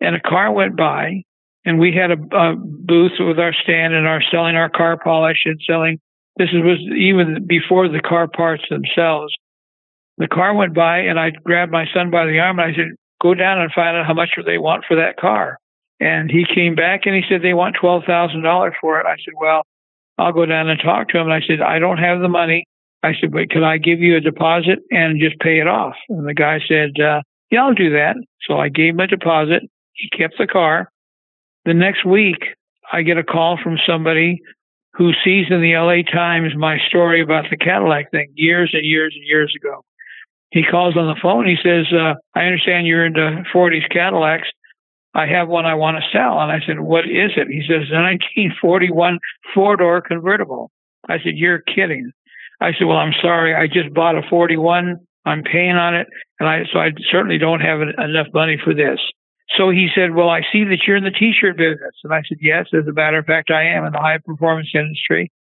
and 0.00 0.16
a 0.16 0.20
car 0.20 0.52
went 0.52 0.76
by, 0.76 1.22
and 1.64 1.78
we 1.78 1.92
had 1.92 2.10
a, 2.10 2.36
a 2.36 2.56
booth 2.56 3.12
with 3.18 3.38
our 3.38 3.52
stand 3.52 3.92
and 3.92 4.06
our 4.06 4.22
selling 4.30 4.56
our 4.56 4.70
car 4.70 4.98
polish 5.02 5.42
and 5.44 5.60
selling. 5.68 5.98
This 6.38 6.48
was 6.52 6.78
even 6.96 7.46
before 7.46 7.88
the 7.88 8.00
car 8.00 8.28
parts 8.28 8.62
themselves. 8.70 9.34
The 10.18 10.28
car 10.28 10.54
went 10.54 10.74
by, 10.74 10.98
and 11.00 11.18
I 11.18 11.30
grabbed 11.30 11.72
my 11.72 11.84
son 11.92 12.10
by 12.10 12.26
the 12.26 12.38
arm 12.38 12.58
and 12.58 12.72
I 12.72 12.74
said, 12.74 12.94
"Go 13.20 13.34
down 13.34 13.60
and 13.60 13.72
find 13.72 13.96
out 13.96 14.06
how 14.06 14.14
much 14.14 14.30
they 14.46 14.58
want 14.58 14.84
for 14.86 14.96
that 14.96 15.16
car." 15.16 15.58
And 16.00 16.30
he 16.30 16.44
came 16.44 16.74
back 16.74 17.02
and 17.06 17.14
he 17.14 17.22
said 17.28 17.42
they 17.42 17.54
want 17.54 17.76
twelve 17.80 18.04
thousand 18.04 18.42
dollars 18.42 18.74
for 18.80 19.00
it. 19.00 19.06
I 19.06 19.16
said, 19.16 19.34
"Well, 19.40 19.62
I'll 20.16 20.32
go 20.32 20.46
down 20.46 20.68
and 20.68 20.80
talk 20.80 21.08
to 21.08 21.18
him." 21.18 21.30
And 21.30 21.32
I 21.32 21.46
said, 21.46 21.60
"I 21.60 21.78
don't 21.78 21.98
have 21.98 22.20
the 22.20 22.28
money." 22.28 22.64
I 23.02 23.14
said, 23.20 23.32
"But 23.32 23.50
can 23.50 23.64
I 23.64 23.78
give 23.78 24.00
you 24.00 24.16
a 24.16 24.20
deposit 24.20 24.78
and 24.90 25.20
just 25.20 25.38
pay 25.40 25.58
it 25.58 25.66
off?" 25.66 25.96
And 26.08 26.26
the 26.26 26.34
guy 26.34 26.60
said, 26.68 27.00
uh, 27.00 27.22
"Yeah, 27.50 27.64
I'll 27.64 27.74
do 27.74 27.90
that." 27.90 28.16
So 28.42 28.58
I 28.58 28.68
gave 28.68 28.94
him 28.94 29.00
a 29.00 29.06
deposit. 29.06 29.62
He 29.94 30.08
kept 30.16 30.38
the 30.38 30.46
car. 30.46 30.88
The 31.64 31.74
next 31.74 32.04
week, 32.04 32.54
I 32.92 33.02
get 33.02 33.18
a 33.18 33.24
call 33.24 33.58
from 33.62 33.78
somebody 33.86 34.40
who 34.94 35.12
sees 35.24 35.46
in 35.50 35.60
the 35.60 35.76
LA 35.76 36.02
Times 36.02 36.52
my 36.56 36.78
story 36.88 37.20
about 37.20 37.44
the 37.50 37.56
Cadillac 37.56 38.10
thing 38.10 38.28
years 38.34 38.70
and 38.72 38.84
years 38.84 39.14
and 39.16 39.24
years 39.26 39.52
ago. 39.54 39.84
He 40.50 40.64
calls 40.64 40.96
on 40.96 41.06
the 41.06 41.20
phone. 41.20 41.46
He 41.46 41.56
says, 41.62 41.86
uh, 41.92 42.14
I 42.34 42.44
understand 42.44 42.86
you're 42.86 43.04
into 43.04 43.44
40s 43.54 43.88
Cadillacs. 43.90 44.48
I 45.18 45.26
have 45.26 45.48
one 45.48 45.66
I 45.66 45.74
want 45.74 45.96
to 45.96 46.16
sell. 46.16 46.38
And 46.38 46.52
I 46.52 46.60
said, 46.64 46.78
What 46.78 47.04
is 47.04 47.32
it? 47.36 47.48
He 47.48 47.62
says, 47.66 47.90
a 47.90 47.98
1941 47.98 49.18
four 49.52 49.76
door 49.76 50.00
convertible. 50.00 50.70
I 51.08 51.18
said, 51.18 51.34
You're 51.34 51.58
kidding. 51.58 52.12
I 52.60 52.70
said, 52.72 52.86
Well, 52.86 52.98
I'm 52.98 53.14
sorry. 53.20 53.52
I 53.52 53.66
just 53.66 53.92
bought 53.92 54.14
a 54.14 54.22
41. 54.30 54.96
I'm 55.26 55.42
paying 55.42 55.74
on 55.74 55.96
it. 55.96 56.06
And 56.38 56.48
I, 56.48 56.62
so 56.72 56.78
I 56.78 56.90
certainly 57.10 57.38
don't 57.38 57.60
have 57.60 57.80
enough 57.82 58.28
money 58.32 58.58
for 58.62 58.72
this. 58.72 59.00
So 59.56 59.70
he 59.70 59.88
said, 59.92 60.14
Well, 60.14 60.28
I 60.28 60.42
see 60.52 60.62
that 60.62 60.86
you're 60.86 60.96
in 60.96 61.02
the 61.02 61.10
t 61.10 61.32
shirt 61.34 61.56
business. 61.56 61.98
And 62.04 62.14
I 62.14 62.22
said, 62.28 62.38
Yes, 62.40 62.66
as 62.72 62.86
a 62.86 62.92
matter 62.92 63.18
of 63.18 63.26
fact, 63.26 63.50
I 63.50 63.64
am 63.64 63.86
in 63.86 63.92
the 63.92 63.98
high 63.98 64.18
performance 64.24 64.70
industry. 64.72 65.32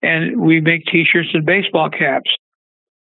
And 0.00 0.40
we 0.40 0.62
make 0.62 0.86
t 0.86 1.04
shirts 1.04 1.28
and 1.34 1.44
baseball 1.44 1.90
caps. 1.90 2.30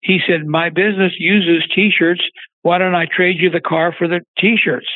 He 0.02 0.18
said, 0.26 0.46
My 0.46 0.70
business 0.70 1.12
uses 1.16 1.62
t 1.72 1.92
shirts. 1.96 2.22
Why 2.62 2.78
don't 2.78 2.96
I 2.96 3.06
trade 3.06 3.36
you 3.38 3.50
the 3.50 3.60
car 3.60 3.94
for 3.96 4.08
the 4.08 4.20
t 4.40 4.56
shirts? 4.60 4.88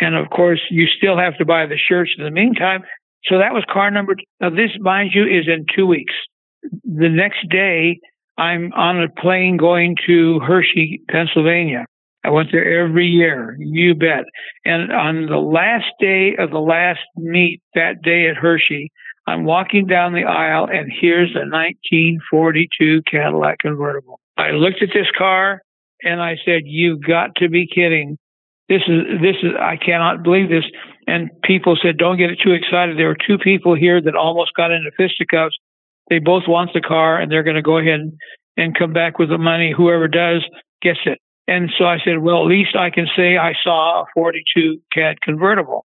And 0.00 0.14
of 0.14 0.30
course, 0.30 0.60
you 0.70 0.86
still 0.86 1.18
have 1.18 1.36
to 1.38 1.44
buy 1.44 1.66
the 1.66 1.78
shirts 1.78 2.12
in 2.16 2.24
the 2.24 2.30
meantime. 2.30 2.82
So 3.24 3.38
that 3.38 3.52
was 3.52 3.64
car 3.70 3.90
number. 3.90 4.16
Now, 4.40 4.50
this, 4.50 4.70
mind 4.80 5.10
you, 5.14 5.24
is 5.24 5.46
in 5.48 5.66
two 5.74 5.86
weeks. 5.86 6.14
The 6.62 7.08
next 7.08 7.48
day, 7.50 8.00
I'm 8.36 8.72
on 8.74 9.02
a 9.02 9.08
plane 9.08 9.56
going 9.56 9.96
to 10.06 10.40
Hershey, 10.40 11.02
Pennsylvania. 11.08 11.86
I 12.24 12.30
went 12.30 12.50
there 12.52 12.84
every 12.84 13.06
year, 13.06 13.56
you 13.58 13.94
bet. 13.94 14.24
And 14.64 14.92
on 14.92 15.26
the 15.26 15.38
last 15.38 15.86
day 16.00 16.36
of 16.38 16.50
the 16.50 16.58
last 16.58 17.00
meet 17.16 17.62
that 17.74 18.02
day 18.02 18.28
at 18.28 18.36
Hershey, 18.36 18.90
I'm 19.26 19.44
walking 19.44 19.86
down 19.86 20.14
the 20.14 20.24
aisle 20.24 20.68
and 20.72 20.90
here's 20.90 21.30
a 21.30 21.44
1942 21.46 23.02
Cadillac 23.10 23.58
convertible. 23.58 24.20
I 24.36 24.50
looked 24.50 24.82
at 24.82 24.88
this 24.94 25.06
car 25.16 25.60
and 26.02 26.20
I 26.20 26.36
said, 26.44 26.62
you've 26.64 27.02
got 27.02 27.34
to 27.36 27.48
be 27.48 27.66
kidding. 27.66 28.18
This 28.68 28.82
is, 28.86 29.20
this 29.22 29.36
is, 29.42 29.52
I 29.58 29.76
cannot 29.76 30.22
believe 30.22 30.48
this. 30.48 30.64
And 31.06 31.30
people 31.42 31.76
said, 31.80 31.96
don't 31.96 32.18
get 32.18 32.30
it 32.30 32.38
too 32.42 32.52
excited. 32.52 32.98
There 32.98 33.08
were 33.08 33.16
two 33.26 33.38
people 33.38 33.74
here 33.74 34.00
that 34.00 34.14
almost 34.14 34.52
got 34.54 34.70
into 34.70 34.90
fisticuffs. 34.96 35.56
They 36.10 36.18
both 36.18 36.44
want 36.46 36.70
the 36.74 36.80
car 36.80 37.18
and 37.18 37.32
they're 37.32 37.42
going 37.42 37.56
to 37.56 37.62
go 37.62 37.78
ahead 37.78 38.00
and, 38.00 38.12
and 38.56 38.78
come 38.78 38.92
back 38.92 39.18
with 39.18 39.30
the 39.30 39.38
money. 39.38 39.72
Whoever 39.74 40.06
does 40.06 40.44
gets 40.82 41.00
it. 41.06 41.18
And 41.46 41.70
so 41.78 41.86
I 41.86 41.98
said, 42.04 42.18
well, 42.18 42.42
at 42.42 42.48
least 42.48 42.76
I 42.76 42.90
can 42.90 43.06
say 43.16 43.38
I 43.38 43.54
saw 43.64 44.02
a 44.02 44.04
42 44.14 44.80
CAD 44.92 45.22
convertible. 45.22 45.86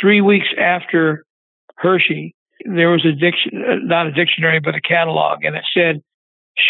Three 0.00 0.20
weeks 0.20 0.46
after 0.56 1.24
Hershey, 1.76 2.34
there 2.64 2.90
was 2.90 3.04
a 3.04 3.12
diction, 3.12 3.64
uh, 3.68 3.74
not 3.82 4.06
a 4.06 4.12
dictionary, 4.12 4.60
but 4.60 4.76
a 4.76 4.80
catalog, 4.80 5.44
and 5.44 5.56
it 5.56 5.64
said 5.74 6.00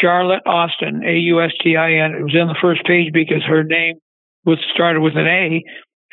Charlotte 0.00 0.42
Austin, 0.46 1.02
A-U-S-T-I-N. 1.04 2.14
It 2.14 2.22
was 2.22 2.34
in 2.34 2.48
the 2.48 2.56
first 2.60 2.84
page 2.84 3.12
because 3.12 3.42
her 3.46 3.62
name 3.62 3.96
was 4.44 4.58
started 4.72 5.00
with 5.00 5.16
an 5.16 5.26
A. 5.26 5.64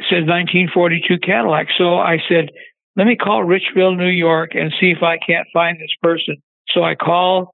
Says 0.10 0.26
1942 0.26 1.20
Cadillac. 1.20 1.68
So 1.78 1.98
I 1.98 2.18
said, 2.28 2.50
let 2.96 3.06
me 3.06 3.16
call 3.16 3.44
Richville, 3.44 3.98
New 3.98 4.10
York, 4.10 4.52
and 4.54 4.74
see 4.80 4.92
if 4.92 5.04
I 5.04 5.18
can't 5.18 5.48
find 5.54 5.78
this 5.78 5.94
person. 6.02 6.38
So 6.70 6.84
I 6.84 6.96
called, 6.96 7.50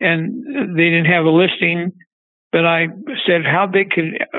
and 0.00 0.76
they 0.76 0.90
didn't 0.90 1.06
have 1.06 1.24
a 1.24 1.30
listing 1.30 1.92
but 2.56 2.64
I 2.64 2.86
said, 3.26 3.44
how 3.44 3.66
big 3.66 3.90
can 3.90 4.14
uh, 4.32 4.38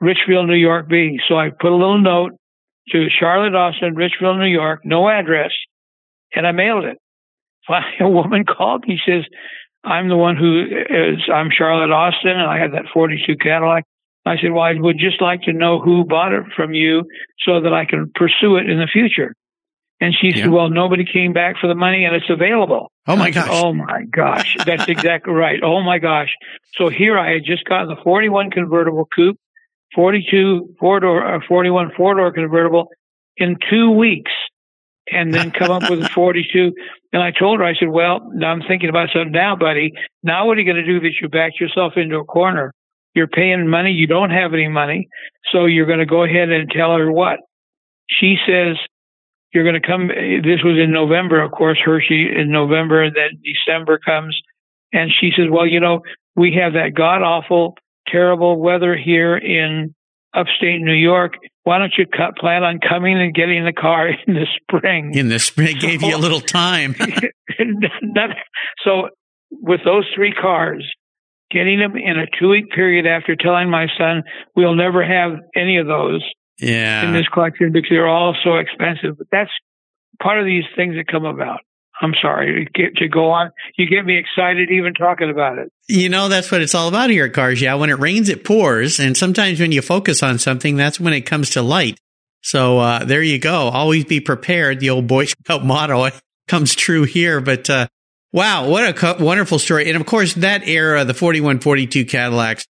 Richville, 0.00 0.46
New 0.46 0.54
York 0.54 0.88
be? 0.88 1.18
So 1.28 1.36
I 1.36 1.50
put 1.50 1.72
a 1.72 1.76
little 1.76 2.00
note 2.00 2.32
to 2.90 3.06
Charlotte 3.10 3.56
Austin, 3.56 3.96
Richville, 3.96 4.38
New 4.38 4.52
York, 4.52 4.82
no 4.84 5.08
address, 5.08 5.50
and 6.32 6.46
I 6.46 6.52
mailed 6.52 6.84
it. 6.84 6.98
A 8.00 8.08
woman 8.08 8.44
called 8.44 8.84
me. 8.86 9.00
Says, 9.04 9.24
"I'm 9.82 10.08
the 10.08 10.16
one 10.16 10.36
who 10.36 10.62
is. 10.62 11.28
I'm 11.32 11.48
Charlotte 11.50 11.90
Austin, 11.92 12.30
and 12.30 12.48
I 12.48 12.58
had 12.58 12.72
that 12.74 12.84
42 12.92 13.36
Cadillac." 13.36 13.84
I 14.26 14.36
said, 14.36 14.52
"Well, 14.52 14.62
I 14.62 14.74
would 14.74 14.98
just 14.98 15.20
like 15.20 15.42
to 15.42 15.52
know 15.52 15.80
who 15.80 16.04
bought 16.04 16.32
it 16.32 16.44
from 16.56 16.72
you, 16.72 17.04
so 17.46 17.60
that 17.60 17.72
I 17.72 17.84
can 17.84 18.10
pursue 18.14 18.56
it 18.56 18.68
in 18.68 18.78
the 18.78 18.88
future." 18.90 19.34
And 20.00 20.14
she 20.14 20.28
yeah. 20.28 20.44
said, 20.44 20.50
"Well, 20.50 20.70
nobody 20.70 21.04
came 21.04 21.32
back 21.32 21.56
for 21.60 21.66
the 21.66 21.74
money, 21.74 22.04
and 22.04 22.14
it's 22.14 22.30
available." 22.30 22.90
Oh 23.06 23.16
my 23.16 23.30
gosh! 23.30 23.48
oh 23.50 23.72
my 23.72 24.04
gosh! 24.10 24.56
That's 24.64 24.88
exactly 24.88 25.32
right. 25.44 25.60
Oh 25.62 25.82
my 25.82 25.98
gosh! 25.98 26.34
So 26.76 26.88
here 26.88 27.18
I 27.18 27.32
had 27.32 27.44
just 27.44 27.64
gotten 27.64 27.88
the 27.88 28.00
41 28.02 28.50
convertible 28.50 29.06
coupe, 29.14 29.38
42 29.94 30.76
four 30.80 31.00
door, 31.00 31.36
uh, 31.36 31.40
41 31.46 31.92
four 31.96 32.14
door 32.14 32.32
convertible 32.32 32.88
in 33.36 33.56
two 33.70 33.90
weeks, 33.90 34.32
and 35.10 35.34
then 35.34 35.50
come 35.50 35.70
up 35.70 35.88
with 35.90 36.02
a 36.02 36.08
42. 36.14 36.72
And 37.12 37.22
I 37.22 37.30
told 37.30 37.60
her, 37.60 37.64
I 37.64 37.74
said, 37.74 37.88
"Well, 37.88 38.30
now 38.34 38.52
I'm 38.52 38.62
thinking 38.62 38.88
about 38.88 39.10
something 39.12 39.32
now, 39.32 39.54
buddy. 39.54 39.92
Now 40.22 40.46
what 40.46 40.56
are 40.56 40.60
you 40.60 40.66
going 40.66 40.84
to 40.84 40.90
do 40.90 41.00
that 41.00 41.12
you 41.20 41.28
backed 41.28 41.60
yourself 41.60 41.92
into 41.96 42.16
a 42.16 42.24
corner? 42.24 42.72
You're 43.14 43.28
paying 43.28 43.68
money. 43.68 43.92
You 43.92 44.06
don't 44.06 44.30
have 44.30 44.54
any 44.54 44.68
money, 44.68 45.08
so 45.52 45.66
you're 45.66 45.86
going 45.86 46.00
to 46.00 46.06
go 46.06 46.24
ahead 46.24 46.50
and 46.50 46.70
tell 46.70 46.96
her 46.96 47.10
what." 47.10 47.40
She 48.20 48.36
says, 48.46 48.76
you're 49.54 49.64
going 49.64 49.80
to 49.80 49.86
come. 49.86 50.08
This 50.08 50.62
was 50.64 50.78
in 50.82 50.92
November, 50.92 51.40
of 51.40 51.52
course, 51.52 51.78
Hershey 51.82 52.28
in 52.36 52.50
November, 52.50 53.02
and 53.04 53.14
then 53.14 53.40
December 53.42 53.98
comes. 54.04 54.36
And 54.92 55.10
she 55.20 55.30
says, 55.34 55.46
well, 55.50 55.66
you 55.66 55.78
know, 55.78 56.00
we 56.34 56.58
have 56.60 56.72
that 56.72 56.94
god 56.94 57.22
awful, 57.22 57.76
terrible 58.08 58.60
weather 58.60 58.96
here 58.96 59.36
in 59.36 59.94
upstate 60.34 60.80
New 60.80 60.92
York. 60.94 61.34
Why 61.62 61.78
don't 61.78 61.92
you 61.96 62.04
cut, 62.04 62.36
plan 62.36 62.64
on 62.64 62.80
coming 62.80 63.18
and 63.18 63.32
getting 63.32 63.64
the 63.64 63.72
car 63.72 64.08
in 64.26 64.34
the 64.34 64.46
spring? 64.60 65.14
In 65.14 65.28
the 65.28 65.38
spring, 65.38 65.78
gave 65.78 66.02
you 66.02 66.16
a 66.16 66.18
little 66.24 66.40
time. 66.40 66.96
so 68.84 69.08
with 69.52 69.80
those 69.84 70.04
three 70.16 70.32
cars, 70.32 70.84
getting 71.54 71.78
them 71.78 71.96
in 71.96 72.18
a 72.18 72.26
two 72.38 72.48
week 72.48 72.70
period 72.70 73.06
after 73.06 73.36
telling 73.36 73.70
my 73.70 73.86
son 73.96 74.24
we'll 74.56 74.74
never 74.74 75.04
have 75.04 75.38
any 75.54 75.78
of 75.78 75.86
those 75.86 76.22
yeah. 76.58 77.06
in 77.06 77.12
this 77.12 77.28
collection 77.32 77.72
because 77.72 77.90
they're 77.90 78.08
all 78.08 78.34
so 78.44 78.56
expensive. 78.56 79.16
But 79.16 79.28
that's 79.30 79.50
part 80.20 80.40
of 80.40 80.46
these 80.46 80.64
things 80.76 80.96
that 80.96 81.06
come 81.06 81.24
about. 81.24 81.60
I'm 82.00 82.12
sorry 82.20 82.68
to 82.74 83.08
go 83.08 83.30
on. 83.30 83.50
You 83.78 83.88
get 83.88 84.04
me 84.04 84.18
excited 84.18 84.68
even 84.70 84.94
talking 84.94 85.30
about 85.30 85.58
it. 85.58 85.72
You 85.88 86.08
know, 86.08 86.28
that's 86.28 86.50
what 86.50 86.60
it's 86.60 86.74
all 86.74 86.88
about 86.88 87.10
here 87.10 87.26
at 87.26 87.32
Cars 87.32 87.60
Yeah. 87.60 87.74
When 87.76 87.88
it 87.88 88.00
rains, 88.00 88.28
it 88.28 88.44
pours. 88.44 88.98
And 88.98 89.16
sometimes 89.16 89.60
when 89.60 89.70
you 89.70 89.80
focus 89.80 90.22
on 90.22 90.40
something, 90.40 90.76
that's 90.76 90.98
when 90.98 91.12
it 91.14 91.20
comes 91.22 91.50
to 91.50 91.62
light. 91.62 92.00
So 92.42 92.78
uh, 92.78 93.04
there 93.04 93.22
you 93.22 93.38
go. 93.38 93.68
Always 93.68 94.04
be 94.04 94.20
prepared. 94.20 94.80
The 94.80 94.90
old 94.90 95.06
Boy 95.06 95.26
Scout 95.26 95.64
motto 95.64 96.10
comes 96.48 96.74
true 96.74 97.04
here. 97.04 97.40
But 97.40 97.70
uh, 97.70 97.86
wow, 98.34 98.68
what 98.68 98.86
a 98.86 98.92
co- 98.92 99.16
wonderful 99.18 99.58
story. 99.58 99.86
And 99.86 99.96
of 99.96 100.04
course, 100.04 100.34
that 100.34 100.66
era, 100.66 101.04
the 101.04 101.14
4142 101.14 102.04
Cadillacs, 102.04 102.66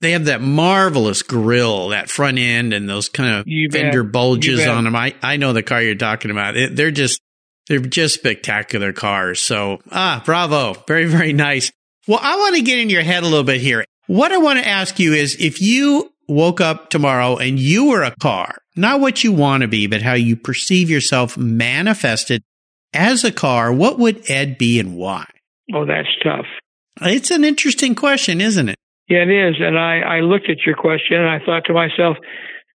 they 0.00 0.12
have 0.12 0.26
that 0.26 0.40
marvelous 0.42 1.22
grill, 1.22 1.88
that 1.88 2.08
front 2.10 2.38
end, 2.38 2.72
and 2.72 2.88
those 2.88 3.08
kind 3.08 3.34
of 3.34 3.48
You 3.48 3.68
bet. 3.68 3.80
fender 3.80 4.04
bulges 4.04 4.66
on 4.66 4.84
them. 4.84 4.94
I, 4.94 5.14
I 5.22 5.36
know 5.38 5.52
the 5.52 5.62
car 5.62 5.82
you're 5.82 5.94
talking 5.94 6.30
about. 6.30 6.56
It, 6.56 6.76
they're 6.76 6.90
just 6.90 7.20
they're 7.68 7.80
just 7.80 8.14
spectacular 8.14 8.92
cars. 8.92 9.40
So 9.40 9.78
ah, 9.90 10.22
bravo, 10.24 10.74
very 10.86 11.06
very 11.06 11.32
nice. 11.32 11.72
Well, 12.06 12.20
I 12.22 12.36
want 12.36 12.56
to 12.56 12.62
get 12.62 12.78
in 12.78 12.90
your 12.90 13.02
head 13.02 13.22
a 13.22 13.26
little 13.26 13.44
bit 13.44 13.60
here. 13.60 13.84
What 14.06 14.32
I 14.32 14.38
want 14.38 14.58
to 14.58 14.66
ask 14.66 14.98
you 14.98 15.12
is, 15.12 15.36
if 15.38 15.60
you 15.60 16.12
woke 16.28 16.60
up 16.60 16.90
tomorrow 16.90 17.36
and 17.36 17.58
you 17.58 17.90
were 17.90 18.02
a 18.02 18.14
car, 18.16 18.58
not 18.74 19.00
what 19.00 19.22
you 19.22 19.32
want 19.32 19.62
to 19.62 19.68
be, 19.68 19.86
but 19.86 20.02
how 20.02 20.14
you 20.14 20.34
perceive 20.36 20.88
yourself 20.90 21.36
manifested 21.36 22.42
as 22.92 23.24
a 23.24 23.32
car, 23.32 23.72
what 23.72 23.98
would 23.98 24.28
Ed 24.30 24.58
be 24.58 24.78
and 24.80 24.96
why? 24.96 25.26
Oh, 25.74 25.84
that's 25.86 26.08
tough. 26.22 26.46
It's 27.02 27.30
an 27.30 27.44
interesting 27.44 27.94
question, 27.94 28.40
isn't 28.40 28.68
it? 28.68 28.76
Yeah, 29.08 29.22
it 29.22 29.30
is. 29.30 29.56
And 29.60 29.78
I, 29.78 30.00
I 30.00 30.20
looked 30.20 30.48
at 30.50 30.58
your 30.66 30.76
question 30.76 31.16
and 31.18 31.28
I 31.28 31.44
thought 31.44 31.64
to 31.66 31.72
myself, 31.72 32.16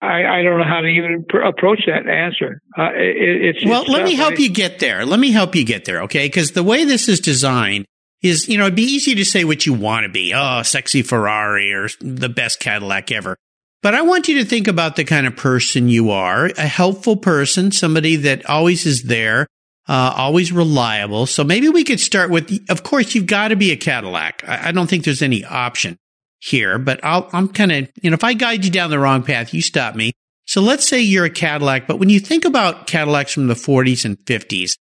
I, 0.00 0.24
I 0.24 0.42
don't 0.42 0.59
know 0.59 0.64
how 0.64 0.81
to 0.81 0.87
even 0.88 1.24
pr- 1.29 1.38
approach 1.40 1.81
that 1.87 2.09
answer. 2.09 2.61
Uh, 2.77 2.90
it, 2.94 3.57
it's 3.57 3.64
Well, 3.64 3.83
it's 3.83 3.90
let 3.90 4.05
me 4.05 4.14
help 4.14 4.35
I- 4.35 4.42
you 4.42 4.50
get 4.50 4.79
there. 4.79 5.05
Let 5.07 5.18
me 5.20 5.31
help 5.31 5.55
you 5.55 5.64
get 5.64 5.85
there, 5.85 6.03
okay? 6.03 6.27
Because 6.27 6.53
the 6.53 6.62
way 6.62 6.85
this 6.85 7.09
is 7.09 7.20
designed 7.20 7.87
is, 8.22 8.48
you 8.48 8.59
know, 8.59 8.64
it'd 8.64 8.74
be 8.77 8.83
easy 8.83 9.14
to 9.16 9.24
say 9.24 9.44
what 9.44 9.66
you 9.66 9.74
want 9.74 10.05
to 10.05 10.11
be. 10.11 10.33
Oh, 10.35 10.62
sexy 10.62 11.03
Ferrari 11.03 11.72
or 11.72 11.88
the 12.00 12.29
best 12.29 12.61
Cadillac 12.61 13.12
ever. 13.12 13.37
But 13.83 13.94
I 13.94 14.03
want 14.03 14.29
you 14.29 14.38
to 14.38 14.44
think 14.46 14.66
about 14.66 14.96
the 14.96 15.05
kind 15.05 15.27
of 15.27 15.37
person 15.37 15.88
you 15.88 16.11
are, 16.11 16.46
a 16.57 16.66
helpful 16.66 17.16
person, 17.16 17.70
somebody 17.70 18.16
that 18.16 18.48
always 18.48 18.87
is 18.87 19.03
there, 19.03 19.46
uh, 19.86 20.14
always 20.16 20.52
reliable. 20.52 21.26
So 21.26 21.44
maybe 21.44 21.68
we 21.68 21.84
could 21.84 22.00
start 22.00 22.30
with, 22.30 22.50
of 22.68 22.82
course, 22.82 23.14
you've 23.14 23.26
got 23.26 23.48
to 23.48 23.56
be 23.56 23.70
a 23.70 23.76
Cadillac. 23.76 24.42
I, 24.46 24.68
I 24.68 24.72
don't 24.72 24.88
think 24.88 25.04
there's 25.04 25.22
any 25.22 25.44
option 25.44 25.98
here, 26.40 26.78
but 26.78 27.00
I'll, 27.04 27.28
I'm 27.32 27.48
kind 27.48 27.72
of, 27.72 27.90
you 28.02 28.10
know, 28.10 28.14
if 28.14 28.24
I 28.24 28.34
guide 28.34 28.64
you 28.64 28.70
down 28.70 28.90
the 28.90 28.98
wrong 28.98 29.22
path, 29.22 29.52
you 29.52 29.62
stop 29.62 29.94
me. 29.94 30.12
So 30.46 30.60
let's 30.60 30.86
say 30.86 31.00
you're 31.00 31.24
a 31.24 31.30
Cadillac, 31.30 31.86
but 31.86 31.98
when 31.98 32.10
you 32.10 32.20
think 32.20 32.44
about 32.44 32.86
Cadillacs 32.86 33.32
from 33.32 33.46
the 33.46 33.54
40s 33.54 34.04
and 34.04 34.18
50s, 34.18 34.76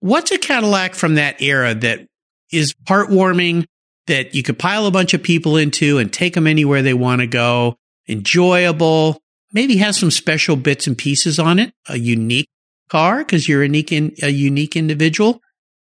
what's 0.00 0.30
a 0.30 0.38
Cadillac 0.38 0.94
from 0.94 1.16
that 1.16 1.40
era 1.40 1.74
that 1.74 2.06
is 2.50 2.74
heartwarming, 2.84 3.66
that 4.06 4.34
you 4.34 4.42
could 4.42 4.58
pile 4.58 4.86
a 4.86 4.90
bunch 4.90 5.14
of 5.14 5.22
people 5.22 5.56
into 5.56 5.98
and 5.98 6.12
take 6.12 6.34
them 6.34 6.46
anywhere 6.46 6.80
they 6.80 6.94
want 6.94 7.20
to 7.20 7.26
go, 7.26 7.76
enjoyable, 8.08 9.20
maybe 9.52 9.76
has 9.78 9.98
some 9.98 10.10
special 10.10 10.56
bits 10.56 10.86
and 10.86 10.96
pieces 10.96 11.38
on 11.38 11.58
it, 11.58 11.72
a 11.88 11.98
unique 11.98 12.48
car 12.88 13.18
because 13.18 13.48
you're 13.48 13.62
a 13.62 13.66
unique, 13.66 13.92
in, 13.92 14.14
a 14.22 14.28
unique 14.28 14.76
individual? 14.76 15.40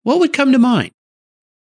What 0.03 0.19
would 0.21 0.33
come 0.33 0.53
to 0.53 0.59
mind? 0.59 0.93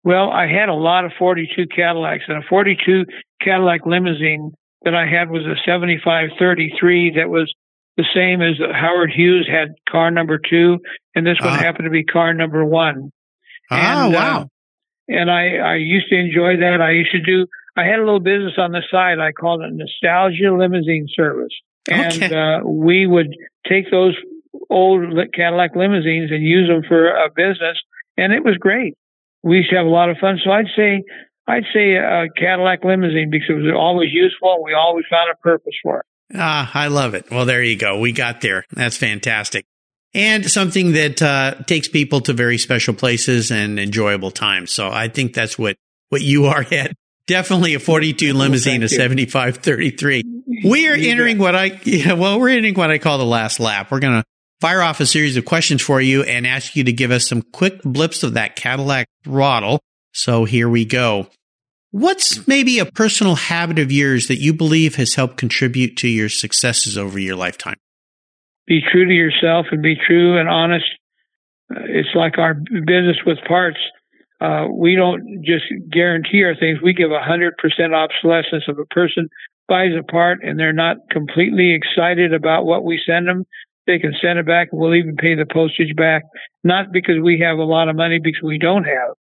Well, 0.03 0.29
I 0.31 0.47
had 0.47 0.67
a 0.69 0.73
lot 0.73 1.05
of 1.05 1.11
42 1.17 1.67
Cadillacs, 1.73 2.25
and 2.27 2.37
a 2.43 2.47
42 2.49 3.05
Cadillac 3.41 3.85
limousine 3.85 4.51
that 4.83 4.93
I 4.95 5.05
had 5.07 5.29
was 5.29 5.43
a 5.45 5.55
7533 5.65 7.11
that 7.15 7.29
was 7.29 7.53
the 7.95 8.05
same 8.13 8.41
as 8.41 8.55
Howard 8.73 9.11
Hughes 9.11 9.47
had 9.49 9.69
car 9.89 10.11
number 10.11 10.37
two, 10.39 10.79
and 11.15 11.25
this 11.25 11.39
one 11.39 11.49
Ah. 11.53 11.57
happened 11.57 11.85
to 11.85 11.89
be 11.91 12.03
car 12.03 12.33
number 12.33 12.65
one. 12.65 13.11
Ah, 13.71 14.05
And, 14.05 14.15
uh, 14.15 14.17
wow. 14.17 14.47
and 15.07 15.31
I, 15.31 15.57
I 15.57 15.75
used 15.75 16.09
to 16.09 16.17
enjoy 16.17 16.57
that. 16.57 16.81
I 16.81 16.91
used 16.91 17.11
to 17.11 17.21
do, 17.21 17.45
I 17.77 17.83
had 17.85 17.99
a 17.99 18.03
little 18.03 18.19
business 18.19 18.53
on 18.57 18.71
the 18.71 18.81
side. 18.91 19.19
I 19.19 19.31
called 19.31 19.61
it 19.61 19.71
Nostalgia 19.73 20.51
Limousine 20.53 21.07
Service. 21.15 21.53
And 21.89 22.23
Okay. 22.23 22.35
uh, 22.35 22.61
we 22.65 23.05
would 23.07 23.33
take 23.67 23.91
those 23.91 24.15
old 24.69 25.13
Cadillac 25.33 25.75
limousines 25.75 26.31
and 26.31 26.43
use 26.43 26.67
them 26.67 26.83
for 26.87 27.07
a 27.07 27.29
business. 27.29 27.77
And 28.17 28.33
it 28.33 28.43
was 28.43 28.57
great. 28.57 28.95
We 29.43 29.57
used 29.57 29.69
to 29.71 29.77
have 29.77 29.85
a 29.85 29.89
lot 29.89 30.09
of 30.09 30.17
fun. 30.17 30.39
So 30.43 30.51
I'd 30.51 30.67
say, 30.75 31.03
I'd 31.47 31.65
say 31.73 31.95
a 31.95 32.27
Cadillac 32.37 32.83
limousine 32.83 33.29
because 33.29 33.49
it 33.49 33.53
was 33.53 33.75
always 33.75 34.09
useful. 34.11 34.63
We 34.63 34.73
always 34.73 35.05
found 35.09 35.29
a 35.31 35.37
purpose 35.37 35.73
for 35.81 35.99
it. 35.99 36.05
Ah, 36.35 36.69
I 36.73 36.87
love 36.87 37.13
it. 37.13 37.29
Well, 37.29 37.45
there 37.45 37.61
you 37.61 37.77
go. 37.77 37.99
We 37.99 38.11
got 38.11 38.41
there. 38.41 38.65
That's 38.71 38.97
fantastic. 38.97 39.65
And 40.13 40.49
something 40.49 40.93
that 40.93 41.21
uh, 41.21 41.55
takes 41.65 41.87
people 41.87 42.21
to 42.21 42.33
very 42.33 42.57
special 42.57 42.93
places 42.93 43.51
and 43.51 43.79
enjoyable 43.79 44.31
times. 44.31 44.71
So 44.71 44.89
I 44.89 45.07
think 45.07 45.33
that's 45.33 45.57
what, 45.57 45.75
what 46.09 46.21
you 46.21 46.45
are 46.45 46.65
at. 46.71 46.93
Definitely 47.25 47.73
a 47.73 47.79
42 47.79 48.33
limousine, 48.33 48.81
a 48.81 48.85
you. 48.85 48.89
7533. 48.89 50.23
We 50.65 50.87
are 50.89 50.93
entering 50.93 51.37
what 51.39 51.55
I, 51.55 51.65
yeah, 51.83 52.13
well, 52.13 52.39
we're 52.39 52.49
entering 52.49 52.75
what 52.75 52.91
I 52.91 52.99
call 52.99 53.17
the 53.17 53.25
last 53.25 53.59
lap. 53.59 53.91
We're 53.91 53.99
going 53.99 54.21
to 54.21 54.23
fire 54.63 54.82
off 54.82 55.02
a 55.02 55.06
series 55.06 55.36
of 55.36 55.43
questions 55.43 55.82
for 55.82 55.99
you 55.99 56.23
and 56.23 56.47
ask 56.47 56.73
you 56.78 56.86
to 56.86 56.93
give 56.93 57.12
us 57.12 57.28
some 57.28 57.41
quick 57.41 57.82
blips 57.84 58.23
of 58.23 58.36
that 58.36 58.56
Cadillac 58.56 59.08
throttle. 59.26 59.82
So 60.13 60.45
here 60.45 60.69
we 60.69 60.86
go. 60.86 61.28
What's 61.91 62.47
maybe 62.47 62.80
a 62.80 62.86
personal 62.86 63.36
habit 63.36 63.78
of 63.78 63.91
yours 63.91 64.28
that 64.28 64.38
you 64.38 64.54
believe 64.54 64.95
has 64.95 65.15
helped 65.15 65.36
contribute 65.36 65.97
to 65.97 66.08
your 66.08 66.30
successes 66.30 66.97
over 66.97 67.19
your 67.19 67.36
lifetime? 67.36 67.76
be 68.65 68.80
true 68.91 69.06
to 69.06 69.13
yourself 69.13 69.65
and 69.71 69.82
be 69.82 69.95
true 70.08 70.39
and 70.39 70.47
honest. 70.47 70.86
Uh, 71.69 71.82
it's 71.86 72.15
like 72.15 72.38
our 72.38 72.54
business 72.54 73.17
with 73.26 73.38
parts. 73.45 73.80
Uh, 74.39 74.67
we 74.71 74.95
don't 74.95 75.43
just 75.43 75.65
guarantee 75.91 76.43
our 76.43 76.56
things. 76.56 76.80
We 76.82 76.93
give 76.93 77.12
a 77.12 77.21
hundred 77.21 77.58
percent 77.58 77.93
obsolescence. 77.93 78.63
If 78.67 78.78
a 78.78 78.86
person 78.86 79.30
buys 79.67 79.91
a 79.97 80.04
part 80.04 80.39
and 80.43 80.60
they're 80.60 80.73
not 80.73 80.97
completely 81.10 81.76
excited 81.76 82.34
about 82.34 82.65
what 82.65 82.84
we 82.84 83.02
send 83.06 83.28
them, 83.28 83.45
they 83.87 83.99
can 83.99 84.13
send 84.21 84.39
it 84.39 84.45
back 84.45 84.69
and 84.71 84.79
we'll 84.79 84.95
even 84.95 85.15
pay 85.15 85.35
the 85.35 85.45
postage 85.51 85.95
back. 85.95 86.23
Not 86.63 86.91
because 86.91 87.15
we 87.21 87.43
have 87.45 87.57
a 87.57 87.63
lot 87.63 87.89
of 87.89 87.95
money 87.95 88.19
because 88.23 88.43
we 88.43 88.57
don't 88.57 88.85
have, 88.85 89.15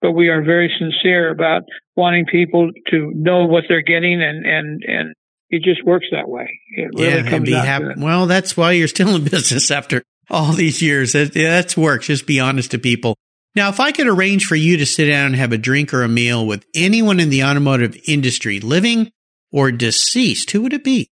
but 0.00 0.12
we 0.12 0.28
are 0.28 0.42
very 0.42 0.72
sincere 0.78 1.30
about 1.30 1.62
wanting 1.96 2.26
people 2.26 2.70
to 2.90 3.12
know 3.14 3.46
what 3.46 3.64
they're 3.68 3.82
getting 3.82 4.22
and, 4.22 4.44
and, 4.44 4.82
and 4.86 5.14
it 5.50 5.62
just 5.62 5.84
works 5.84 6.06
that 6.12 6.28
way. 6.28 6.48
It 6.76 6.90
really 6.94 7.18
and 7.18 7.28
comes 7.28 7.44
be 7.44 7.52
happy. 7.52 7.94
Well, 7.98 8.26
that's 8.26 8.56
why 8.56 8.72
you're 8.72 8.88
still 8.88 9.16
in 9.16 9.24
business 9.30 9.70
after 9.70 10.02
all 10.30 10.52
these 10.52 10.82
years. 10.82 11.12
That, 11.12 11.34
that's 11.34 11.76
works. 11.76 12.06
Just 12.06 12.26
be 12.26 12.40
honest 12.40 12.70
to 12.72 12.78
people. 12.78 13.16
Now, 13.54 13.68
if 13.68 13.80
I 13.80 13.92
could 13.92 14.06
arrange 14.06 14.46
for 14.46 14.56
you 14.56 14.78
to 14.78 14.86
sit 14.86 15.06
down 15.06 15.26
and 15.26 15.36
have 15.36 15.52
a 15.52 15.58
drink 15.58 15.92
or 15.92 16.02
a 16.02 16.08
meal 16.08 16.46
with 16.46 16.64
anyone 16.74 17.20
in 17.20 17.28
the 17.28 17.44
automotive 17.44 17.98
industry, 18.06 18.60
living 18.60 19.12
or 19.50 19.70
deceased, 19.70 20.50
who 20.52 20.62
would 20.62 20.72
it 20.72 20.84
be? 20.84 21.10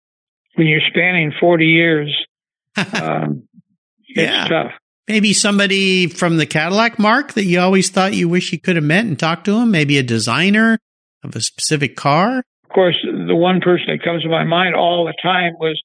when 0.61 0.67
you're 0.67 0.81
spanning 0.89 1.33
40 1.41 1.65
years, 1.65 2.27
um, 3.03 3.43
Yeah. 4.17 4.47
tough. 4.49 4.73
Maybe 5.09 5.33
somebody 5.33 6.07
from 6.09 6.37
the 6.37 6.47
Cadillac 6.47 6.99
mark 6.99 7.33
that 7.35 7.45
you 7.45 7.61
always 7.61 7.91
thought 7.91 8.15
you 8.15 8.29
wish 8.29 8.53
you 8.53 8.61
could 8.61 8.77
have 8.77 8.85
met 8.85 9.05
and 9.05 9.19
talked 9.19 9.45
to 9.47 9.57
him. 9.59 9.71
Maybe 9.71 9.99
a 9.99 10.03
designer 10.03 10.79
of 11.25 11.35
a 11.37 11.41
specific 11.41 11.97
car. 11.97 12.39
Of 12.39 12.75
course, 12.75 12.97
the 13.05 13.35
one 13.35 13.61
person 13.61 13.87
that 13.89 14.05
comes 14.05 14.23
to 14.23 14.29
my 14.29 14.45
mind 14.45 14.75
all 14.77 15.05
the 15.07 15.15
time 15.23 15.55
was 15.59 15.81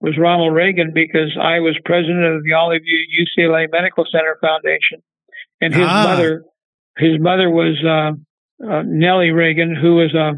was 0.00 0.16
Ronald 0.18 0.54
Reagan 0.54 0.92
because 0.94 1.36
I 1.38 1.60
was 1.60 1.76
president 1.84 2.24
of 2.24 2.42
the 2.42 2.54
Olive 2.54 2.80
UCLA 2.82 3.66
Medical 3.70 4.06
Center 4.10 4.38
Foundation, 4.40 5.02
and 5.60 5.74
his 5.74 5.84
Ah. 5.86 6.04
mother, 6.08 6.42
his 6.96 7.20
mother 7.20 7.50
was 7.50 7.76
uh, 7.84 8.66
uh, 8.66 8.82
Nellie 8.86 9.30
Reagan, 9.30 9.76
who 9.76 9.96
was 9.96 10.14
a 10.14 10.32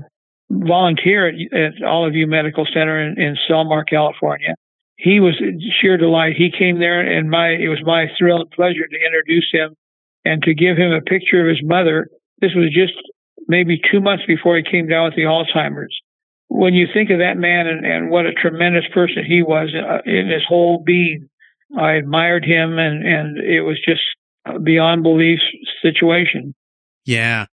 volunteer 0.51 1.29
at, 1.29 1.35
at 1.57 1.83
Olive 1.85 2.13
View 2.13 2.27
Medical 2.27 2.67
Center 2.75 3.01
in, 3.07 3.21
in 3.21 3.37
Sylmar, 3.49 3.85
California. 3.89 4.55
He 5.03 5.19
was 5.19 5.35
sheer 5.81 5.97
delight. 5.97 6.35
He 6.37 6.53
came 6.57 6.79
there, 6.79 7.01
and 7.01 7.29
my 7.29 7.49
it 7.49 7.69
was 7.69 7.83
my 7.85 8.07
thrill 8.17 8.41
and 8.41 8.51
pleasure 8.51 8.87
to 8.87 9.05
introduce 9.05 9.51
him 9.53 9.75
and 10.25 10.41
to 10.45 10.55
give 10.55 10.77
him 10.77 10.93
a 10.93 11.01
picture 11.01 11.43
of 11.43 11.49
his 11.49 11.61
mother. 11.63 12.09
This 12.41 12.53
was 12.55 12.73
just 12.73 12.95
maybe 13.49 13.81
two 13.91 14.01
months 14.01 14.23
before 14.29 14.57
he 14.57 14.63
came 14.63 14.87
down 14.87 15.07
with 15.07 15.17
the 15.17 15.23
Alzheimer's. 15.23 15.99
When 16.47 16.75
you 16.75 16.87
think 16.93 17.11
of 17.11 17.19
that 17.19 17.37
man 17.37 17.67
and, 17.67 17.85
and 17.85 18.11
what 18.11 18.27
a 18.27 18.33
tremendous 18.33 18.85
person 18.95 19.25
he 19.27 19.43
was 19.43 19.75
uh, 19.75 20.09
in 20.09 20.29
his 20.29 20.43
whole 20.49 20.83
being, 20.85 21.29
I 21.77 21.95
admired 21.95 22.45
him, 22.45 22.79
and 22.79 23.05
and 23.05 23.39
it 23.39 23.63
was 23.63 23.81
just 23.85 24.03
beyond 24.63 25.03
belief 25.03 25.41
situation. 25.83 26.55
Yeah. 27.05 27.47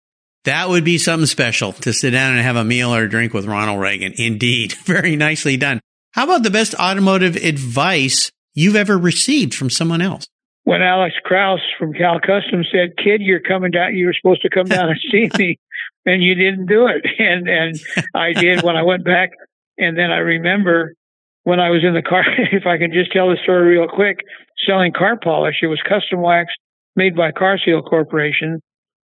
That 0.44 0.68
would 0.70 0.84
be 0.84 0.98
something 0.98 1.28
special 1.28 1.74
to 1.74 1.94
sit 1.94 2.12
down 2.12 2.34
and 2.34 2.42
have 2.42 2.56
a 2.56 2.64
meal 2.64 2.94
or 2.94 3.04
a 3.04 3.10
drink 3.10 3.34
with 3.34 3.46
Ronald 3.46 3.80
Reagan. 3.80 4.14
Indeed. 4.18 4.74
Very 4.86 5.16
nicely 5.16 5.58
done. 5.58 5.80
How 6.18 6.24
about 6.24 6.42
the 6.42 6.50
best 6.50 6.74
automotive 6.80 7.36
advice 7.36 8.32
you've 8.56 8.76
ever 8.76 8.98
received 8.98 9.54
from 9.54 9.70
someone 9.70 10.02
else? 10.02 10.26
When 10.64 10.82
Alex 10.82 11.14
Kraus 11.24 11.60
from 11.78 11.94
Cal 11.94 12.20
Custom 12.20 12.64
said, 12.72 12.98
"Kid, 12.98 13.22
you're 13.22 13.40
coming 13.40 13.70
down. 13.70 13.96
You 13.96 14.08
were 14.08 14.16
supposed 14.20 14.42
to 14.42 14.50
come 14.50 14.66
down 14.66 14.90
and 14.90 15.00
see 15.12 15.30
me, 15.38 15.60
and 16.08 16.24
you 16.24 16.34
didn't 16.34 16.66
do 16.66 16.88
it." 16.88 17.06
And 17.20 17.48
and 17.48 17.80
I 18.16 18.34
did 18.34 18.64
when 18.64 18.76
I 18.76 18.82
went 18.82 19.06
back. 19.06 19.30
And 19.78 19.96
then 19.96 20.10
I 20.10 20.18
remember 20.18 20.96
when 21.44 21.60
I 21.60 21.70
was 21.70 21.84
in 21.84 21.94
the 21.94 22.02
car. 22.02 22.26
If 22.52 22.66
I 22.66 22.80
can 22.80 22.92
just 22.92 23.12
tell 23.12 23.30
the 23.30 23.38
story 23.44 23.78
real 23.78 23.88
quick, 23.88 24.22
selling 24.66 24.94
car 24.94 25.20
polish. 25.24 25.58
It 25.62 25.68
was 25.68 25.80
custom 25.88 26.24
wax 26.24 26.52
made 26.96 27.16
by 27.16 27.32
Car 27.32 27.60
Seal 27.64 27.84
Corporation, 27.84 28.60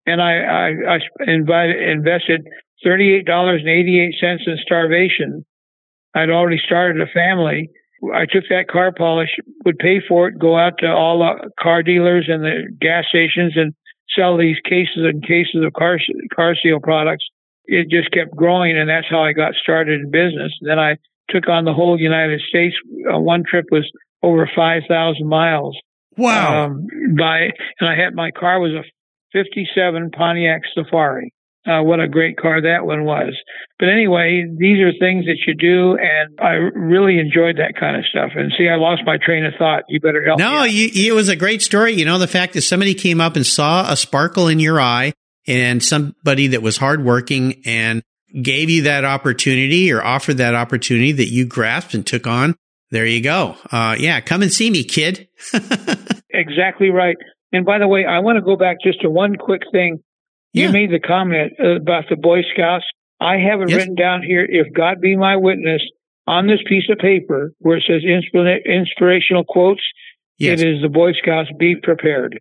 and 0.08 0.20
I 0.20 0.34
I, 0.40 0.68
I 0.96 1.32
invited, 1.32 1.78
invested 1.80 2.48
thirty 2.84 3.14
eight 3.14 3.28
dollars 3.28 3.62
and 3.62 3.70
eighty 3.70 4.02
eight 4.02 4.16
cents 4.20 4.46
in 4.48 4.58
starvation. 4.66 5.46
I'd 6.16 6.30
already 6.30 6.62
started 6.64 7.02
a 7.02 7.08
family 7.08 7.70
I 8.12 8.26
took 8.26 8.44
that 8.50 8.68
car 8.68 8.92
polish, 8.92 9.30
would 9.66 9.78
pay 9.78 10.02
for 10.06 10.28
it, 10.28 10.40
go 10.40 10.58
out 10.58 10.80
to 10.80 10.88
all 10.88 11.20
the 11.20 11.50
car 11.60 11.84
dealers 11.84 12.26
and 12.28 12.44
the 12.44 12.68
gas 12.82 13.06
stations 13.08 13.54
and 13.56 13.74
sell 14.14 14.38
these 14.38 14.58
cases 14.68 15.06
and 15.06 15.24
cases 15.24 15.64
of 15.64 15.74
car 15.74 15.98
car 16.36 16.56
seal 16.62 16.80
products. 16.82 17.26
It 17.66 17.90
just 17.90 18.12
kept 18.12 18.36
growing, 18.36 18.78
and 18.78 18.90
that's 18.90 19.08
how 19.10 19.24
I 19.24 19.32
got 19.32 19.54
started 19.54 20.02
in 20.02 20.12
business. 20.12 20.52
Then 20.62 20.80
I 20.80 20.98
took 21.30 21.48
on 21.48 21.64
the 21.64 21.74
whole 21.74 21.98
United 21.98 22.42
States. 22.42 22.76
Uh, 23.10 23.20
one 23.20 23.44
trip 23.50 23.66
was 23.72 23.90
over 24.22 24.50
five 24.54 24.84
thousand 24.90 25.28
miles. 25.30 25.78
Wow! 26.18 26.66
Um, 26.66 26.88
by 27.18 27.52
and 27.80 27.90
I 27.90 27.96
had 27.96 28.16
my 28.16 28.32
car 28.32 28.60
was 28.60 28.74
a 28.74 28.84
'57 29.32 30.12
Pontiac 30.12 30.62
Safari 30.74 31.34
uh, 31.66 31.82
what 31.82 32.00
a 32.00 32.08
great 32.08 32.38
car 32.38 32.62
that 32.62 32.86
one 32.86 33.06
was. 33.06 33.34
But 33.80 33.90
anyway, 33.90 34.46
these 34.58 34.80
are 34.80 34.92
things 35.00 35.26
that 35.26 35.38
you 35.48 35.56
do, 35.56 35.98
and 35.98 36.40
I 36.40 36.54
really 36.78 37.20
enjoyed 37.20 37.58
that 37.58 37.76
kind 37.80 37.96
of 37.96 38.06
stuff. 38.06 38.32
And 38.36 38.52
see, 38.58 38.68
I 38.68 38.76
lost 38.76 39.02
my 39.06 39.18
train 39.18 39.46
of 39.46 39.54
thought. 39.58 39.84
You 39.88 40.00
better 40.00 40.24
help 40.26 40.40
no, 40.40 40.64
me. 40.64 40.88
No, 40.88 40.92
it 40.94 41.14
was 41.14 41.30
a 41.30 41.36
great 41.36 41.62
story. 41.62 41.94
You 41.94 42.06
know, 42.06 42.18
the 42.18 42.28
fact 42.28 42.54
that 42.54 42.62
somebody 42.64 42.94
came 42.94 43.22
up 43.22 43.36
and 43.36 43.46
saw 43.46 43.90
a 43.92 43.96
sparkle 43.96 44.48
in 44.48 44.60
your 44.60 44.80
eye, 44.80 45.14
and 45.48 45.84
somebody 45.84 46.48
that 46.48 46.62
was 46.62 46.78
hardworking 46.78 47.62
and 47.66 48.02
gave 48.42 48.70
you 48.70 48.84
that 48.84 49.06
opportunity 49.06 49.92
or 49.92 50.04
offered 50.04 50.38
that 50.38 50.56
opportunity 50.56 51.12
that 51.12 51.30
you 51.30 51.46
grasped 51.46 51.94
and 51.94 52.06
took 52.06 52.28
on. 52.28 52.56
There 52.92 53.06
you 53.06 53.22
go. 53.22 53.56
Uh, 53.72 53.96
yeah, 53.98 54.22
come 54.22 54.42
and 54.42 54.52
see 54.52 54.70
me, 54.70 54.84
kid. 54.84 55.28
exactly 56.30 56.90
right. 56.90 57.18
And 57.52 57.66
by 57.66 57.80
the 57.80 57.88
way, 57.88 58.06
I 58.06 58.20
want 58.20 58.38
to 58.38 58.42
go 58.42 58.56
back 58.56 58.78
just 58.84 59.02
to 59.02 59.10
one 59.10 59.36
quick 59.36 59.62
thing 59.72 60.04
you 60.54 60.72
made 60.72 60.92
the 60.92 61.00
comment 61.00 61.54
about 61.60 62.06
the 62.10 62.16
Boy 62.16 62.42
Scouts. 62.54 62.86
I 63.20 63.38
have 63.38 63.62
it 63.62 63.70
yes. 63.70 63.78
written 63.78 63.96
down 63.96 64.22
here. 64.22 64.46
If 64.48 64.74
God 64.74 65.02
be 65.02 65.16
my 65.16 65.36
witness 65.36 65.82
on 66.28 66.48
this 66.48 66.60
piece 66.68 66.86
of 66.90 66.98
paper 67.00 67.52
where 67.60 67.78
it 67.78 67.84
says 67.88 68.04
inspirational 68.04 69.44
quotes, 69.44 69.82
yes. 70.38 70.62
it 70.62 70.68
is 70.68 70.82
the 70.82 70.90
Boy 70.90 71.14
Scouts. 71.14 71.50
Be 71.58 71.76
prepared. 71.76 72.40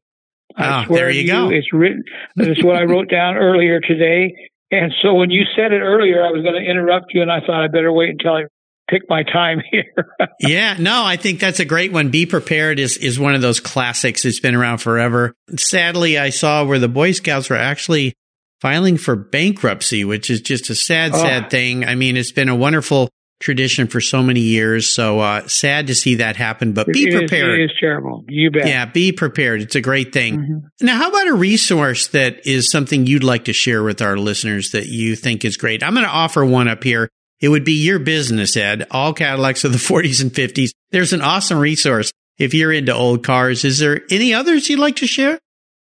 I 0.57 0.85
oh, 0.85 0.95
there 0.95 1.11
you, 1.11 1.23
you 1.23 1.27
go. 1.27 1.49
It's 1.51 1.73
written. 1.73 2.05
That's 2.37 2.63
what 2.63 2.77
I 2.77 2.83
wrote 2.83 3.09
down 3.09 3.37
earlier 3.37 3.81
today. 3.81 4.35
And 4.71 4.93
so 5.03 5.15
when 5.15 5.31
you 5.31 5.45
said 5.57 5.73
it 5.73 5.81
earlier, 5.81 6.25
I 6.25 6.31
was 6.31 6.43
going 6.43 6.63
to 6.63 6.71
interrupt 6.71 7.07
you, 7.15 7.23
and 7.23 7.31
I 7.31 7.41
thought 7.41 7.63
I 7.63 7.69
better 7.69 7.93
wait 7.93 8.11
until 8.11 8.33
I 8.35 8.45
pick 8.91 9.03
my 9.09 9.23
time 9.23 9.63
here. 9.71 9.95
yeah, 10.41 10.77
no, 10.79 11.05
I 11.05 11.17
think 11.17 11.41
that's 11.41 11.61
a 11.61 11.65
great 11.65 11.93
one. 11.93 12.11
Be 12.11 12.27
prepared 12.27 12.79
is 12.79 12.97
is 12.97 13.19
one 13.19 13.35
of 13.35 13.43
those 13.43 13.61
classics. 13.61 14.25
It's 14.25 14.41
been 14.41 14.55
around 14.55 14.79
forever. 14.79 15.35
Sadly, 15.57 16.19
I 16.19 16.31
saw 16.31 16.65
where 16.65 16.79
the 16.79 16.89
Boy 16.89 17.13
Scouts 17.13 17.51
were 17.51 17.57
actually 17.57 18.15
filing 18.61 18.97
for 18.97 19.17
bankruptcy, 19.17 20.05
which 20.05 20.31
is 20.31 20.41
just 20.41 20.71
a 20.71 20.75
sad, 20.75 21.15
sad 21.15 21.47
oh. 21.47 21.49
thing. 21.49 21.85
I 21.85 21.97
mean, 21.97 22.17
it's 22.17 22.31
been 22.31 22.49
a 22.49 22.55
wonderful 22.55 23.09
tradition 23.43 23.89
for 23.89 24.01
so 24.01 24.23
many 24.23 24.41
years. 24.41 24.89
So 24.89 25.19
uh, 25.19 25.47
sad 25.49 25.89
to 25.89 25.95
see 25.95 26.15
that 26.17 26.37
happen, 26.37 26.73
but 26.73 26.87
be 26.87 27.09
it 27.09 27.13
prepared. 27.13 27.61
Is, 27.61 27.71
it 27.71 27.73
is 27.73 27.79
terrible. 27.81 28.25
You 28.29 28.51
bet. 28.51 28.67
Yeah, 28.67 28.87
be 28.87 29.13
prepared. 29.13 29.61
It's 29.61 29.75
a 29.75 29.81
great 29.81 30.13
thing. 30.13 30.39
Mm-hmm. 30.39 30.87
Now, 30.87 30.97
how 30.97 31.11
about 31.11 31.27
a 31.27 31.35
resource 31.35 32.07
that 32.09 32.47
is 32.47 32.71
something 32.71 33.07
you'd 33.07 33.25
like 33.25 33.47
to 33.47 33.53
share 33.53 33.83
with 33.83 34.01
our 34.01 34.17
listeners 34.17 34.71
that 34.71 34.87
you 34.87 35.17
think 35.17 35.45
is 35.45 35.57
great? 35.57 35.83
I'm 35.83 35.95
going 35.95 36.07
to 36.07 36.13
offer 36.13 36.45
one 36.45 36.69
up 36.69 36.85
here. 36.85 37.09
It 37.43 37.49
would 37.49 37.65
be 37.65 37.73
your 37.73 37.99
business, 37.99 38.57
Ed. 38.57 38.87
All 38.93 39.13
Cadillacs 39.13 39.65
of 39.65 39.73
the 39.73 39.79
40s 39.93 40.23
and 40.23 40.33
50s. 40.33 40.71
There's 40.91 41.13
an 41.13 41.21
awesome 41.21 41.59
resource 41.59 42.13
if 42.39 42.55
you're 42.55 42.73
into 42.73 42.95
old 42.95 43.25
cars. 43.25 43.65
Is 43.65 43.81
there 43.81 44.03
any 44.11 44.33
others 44.33 44.71
you'd 44.71 44.79
like 44.79 44.97
to 44.97 45.07
share? 45.07 45.39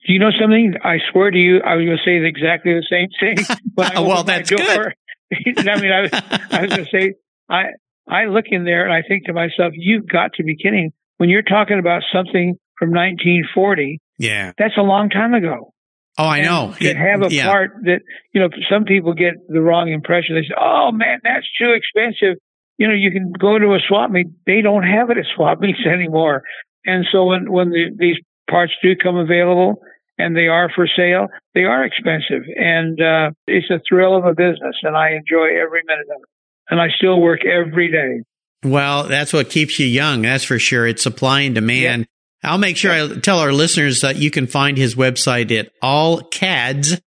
Do 0.07 0.13
you 0.13 0.21
know 0.21 0.31
something? 0.41 0.75
I 0.85 0.99
swear 1.11 1.31
to 1.33 1.37
you, 1.37 1.61
I 1.63 1.75
was 1.75 1.85
going 1.85 1.97
to 1.97 2.05
say 2.05 2.25
exactly 2.25 2.75
the 2.75 2.87
same 2.89 3.09
thing. 3.19 3.59
well, 3.77 4.23
that's 4.23 4.51
good. 4.51 4.61
I 5.33 5.81
mean, 5.81 5.91
I 5.91 6.01
was, 6.03 6.11
I 6.13 6.63
was 6.63 6.71
going 6.71 6.85
to 6.85 6.91
say, 6.93 7.15
I, 7.49 7.65
I 8.09 8.27
look 8.27 8.45
in 8.49 8.65
there 8.65 8.85
and 8.85 8.93
I 8.93 9.03
think 9.07 9.27
to 9.27 9.33
myself, 9.33 9.73
you've 9.75 10.07
got 10.07 10.35
to 10.35 10.45
be 10.45 10.57
kidding. 10.57 10.93
When 11.17 11.29
you're 11.29 11.43
talking 11.43 11.81
about 11.81 12.03
something 12.13 12.57
from 12.79 12.91
1940, 12.91 13.99
yeah, 14.19 14.53
that's 14.59 14.77
a 14.79 14.83
long 14.83 15.11
time 15.11 15.35
ago. 15.35 15.73
Oh, 16.19 16.27
I 16.27 16.41
know. 16.41 16.75
To 16.79 16.87
it, 16.87 16.97
have 16.97 17.23
a 17.23 17.33
yeah. 17.33 17.47
part 17.47 17.73
that, 17.83 18.01
you 18.33 18.41
know, 18.41 18.49
some 18.71 18.85
people 18.85 19.13
get 19.13 19.35
the 19.49 19.61
wrong 19.61 19.91
impression. 19.91 20.35
They 20.35 20.43
say, 20.43 20.55
oh 20.59 20.91
man, 20.93 21.21
that's 21.23 21.47
too 21.61 21.73
expensive. 21.73 22.39
You 22.79 22.89
know, 22.89 22.95
you 22.95 23.11
can 23.11 23.33
go 23.33 23.59
to 23.59 23.75
a 23.75 23.79
swap 23.87 24.11
meet. 24.11 24.29
They 24.47 24.63
don't 24.63 24.83
have 24.83 25.11
it 25.11 25.19
at 25.19 25.27
swap 25.35 25.61
meets 25.61 25.81
anymore. 25.87 26.43
And 26.85 27.05
so 27.13 27.25
when, 27.27 27.51
when 27.51 27.71
the, 27.71 27.91
these 27.97 28.17
parts 28.49 28.73
do 28.83 28.97
come 28.97 29.17
available 29.17 29.83
and 30.19 30.35
they 30.35 30.47
are 30.47 30.71
for 30.75 30.87
sale, 30.87 31.27
they 31.55 31.65
are 31.65 31.85
expensive. 31.85 32.45
And, 32.57 33.01
uh, 33.01 33.31
it's 33.47 33.71
a 33.71 33.81
thrill 33.87 34.17
of 34.17 34.25
a 34.25 34.35
business 34.35 34.77
and 34.83 34.97
I 34.97 35.11
enjoy 35.11 35.61
every 35.61 35.83
minute 35.87 36.07
of 36.15 36.23
it. 36.23 36.29
And 36.71 36.81
I 36.81 36.89
still 36.97 37.21
work 37.21 37.41
every 37.45 37.93
day. 37.93 38.25
Well, 38.65 39.05
that's 39.05 39.33
what 39.33 39.51
keeps 39.51 39.79
you 39.79 39.87
young. 39.87 40.23
That's 40.23 40.45
for 40.45 40.59
sure. 40.59 40.87
It's 40.87 41.03
supply 41.03 41.43
and 41.43 41.55
demand. 41.55 42.07
I'll 42.43 42.59
make 42.59 42.77
sure 42.77 42.93
I 42.93 43.19
tell 43.21 43.39
our 43.39 43.53
listeners 43.53 44.03
that 44.03 44.17
you 44.17 44.31
can 44.31 44.47
find 44.47 44.77
his 44.79 44.95
website 44.95 45.51
at 45.59 45.73
allcads.com 45.83 47.01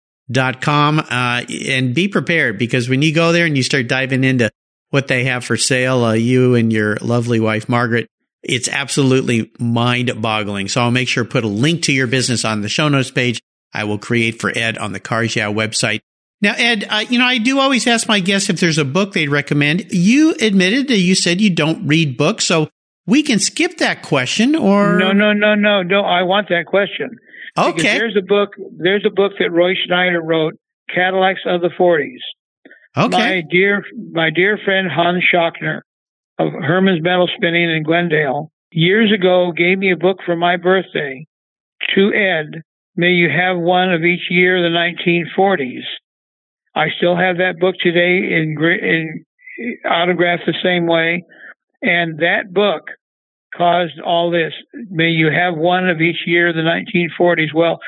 uh, 0.99 1.43
and 1.69 1.93
be 1.93 2.07
prepared 2.07 2.57
because 2.57 2.89
when 2.89 3.01
you 3.01 3.13
go 3.13 3.31
there 3.31 3.45
and 3.45 3.55
you 3.57 3.63
start 3.63 3.87
diving 3.87 4.23
into 4.23 4.49
what 4.89 5.07
they 5.07 5.25
have 5.25 5.43
for 5.43 5.57
sale, 5.57 6.03
uh, 6.03 6.13
you 6.13 6.55
and 6.55 6.71
your 6.71 6.95
lovely 6.97 7.39
wife, 7.39 7.67
Margaret, 7.69 8.07
it's 8.41 8.69
absolutely 8.69 9.51
mind 9.59 10.21
boggling. 10.21 10.69
So 10.69 10.81
I'll 10.81 10.91
make 10.91 11.07
sure 11.07 11.23
to 11.23 11.29
put 11.29 11.43
a 11.43 11.47
link 11.47 11.83
to 11.83 11.93
your 11.93 12.07
business 12.07 12.45
on 12.45 12.61
the 12.61 12.69
show 12.69 12.87
notes 12.87 13.11
page. 13.11 13.41
I 13.73 13.83
will 13.83 13.97
create 13.97 14.39
for 14.39 14.51
Ed 14.55 14.77
on 14.77 14.93
the 14.93 14.99
Cars 14.99 15.35
Yeah 15.35 15.51
website. 15.51 15.99
Now, 16.39 16.53
Ed, 16.55 16.85
uh, 16.87 17.03
you 17.09 17.19
know, 17.19 17.25
I 17.25 17.39
do 17.39 17.59
always 17.59 17.87
ask 17.87 18.07
my 18.07 18.19
guests 18.19 18.49
if 18.49 18.59
there's 18.59 18.77
a 18.77 18.85
book 18.85 19.13
they'd 19.13 19.29
recommend. 19.29 19.91
You 19.91 20.35
admitted 20.39 20.87
that 20.89 20.99
you 20.99 21.15
said 21.15 21.41
you 21.41 21.49
don't 21.49 21.87
read 21.87 22.15
books. 22.15 22.45
So 22.45 22.69
we 23.07 23.23
can 23.23 23.39
skip 23.39 23.77
that 23.77 24.03
question 24.03 24.55
or 24.55 24.99
no 24.99 25.11
no 25.11 25.33
no 25.33 25.55
no 25.55 25.81
no 25.81 26.01
i 26.01 26.21
want 26.23 26.49
that 26.49 26.65
question. 26.67 27.09
Okay. 27.57 27.71
because 27.71 27.97
there's 27.97 28.17
a 28.17 28.25
book 28.25 28.49
there's 28.77 29.05
a 29.05 29.09
book 29.09 29.33
that 29.39 29.51
roy 29.51 29.73
schneider 29.85 30.21
wrote 30.21 30.53
cadillacs 30.93 31.41
of 31.45 31.61
the 31.61 31.69
40s 31.69 32.19
okay. 32.95 33.17
My 33.17 33.43
dear 33.49 33.83
my 34.11 34.29
dear 34.29 34.59
friend 34.63 34.87
hans 34.91 35.23
schachner 35.33 35.81
of 36.37 36.51
herman's 36.53 37.01
metal 37.01 37.27
spinning 37.35 37.69
in 37.75 37.83
glendale 37.83 38.51
years 38.71 39.11
ago 39.11 39.51
gave 39.55 39.79
me 39.79 39.91
a 39.91 39.97
book 39.97 40.19
for 40.25 40.35
my 40.35 40.57
birthday 40.57 41.25
to 41.95 42.13
ed 42.13 42.61
may 42.95 43.11
you 43.11 43.29
have 43.29 43.57
one 43.57 43.91
of 43.91 44.03
each 44.03 44.29
year 44.29 44.57
of 44.57 44.71
the 44.71 44.77
1940s 44.77 45.83
i 46.75 46.87
still 46.97 47.15
have 47.15 47.37
that 47.37 47.59
book 47.59 47.75
today 47.81 48.17
in, 48.17 48.55
in 48.59 49.25
autographed 49.85 50.43
the 50.45 50.53
same 50.63 50.87
way. 50.87 51.23
And 51.81 52.19
that 52.19 52.53
book 52.53 52.85
caused 53.55 53.99
all 53.99 54.31
this. 54.31 54.53
May 54.89 55.09
you 55.09 55.27
have 55.31 55.57
one 55.57 55.89
of 55.89 56.01
each 56.01 56.23
year 56.25 56.49
of 56.49 56.55
the 56.55 56.61
1940s. 56.61 57.53
Well, 57.53 57.79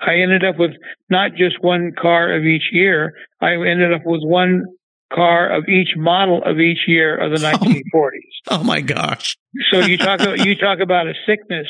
I 0.00 0.16
ended 0.16 0.44
up 0.44 0.58
with 0.58 0.72
not 1.08 1.32
just 1.36 1.62
one 1.62 1.92
car 2.00 2.34
of 2.36 2.44
each 2.44 2.70
year. 2.72 3.14
I 3.40 3.52
ended 3.52 3.92
up 3.92 4.02
with 4.04 4.20
one 4.22 4.64
car 5.12 5.56
of 5.56 5.68
each 5.68 5.90
model 5.96 6.42
of 6.44 6.58
each 6.58 6.80
year 6.86 7.16
of 7.16 7.30
the 7.30 7.46
1940s. 7.46 8.10
Oh, 8.48 8.62
my 8.62 8.80
gosh! 8.80 9.36
so 9.70 9.80
you 9.80 9.96
talk 9.96 10.20
about, 10.20 10.44
you 10.44 10.54
talk 10.56 10.80
about 10.80 11.06
a 11.06 11.14
sickness. 11.26 11.66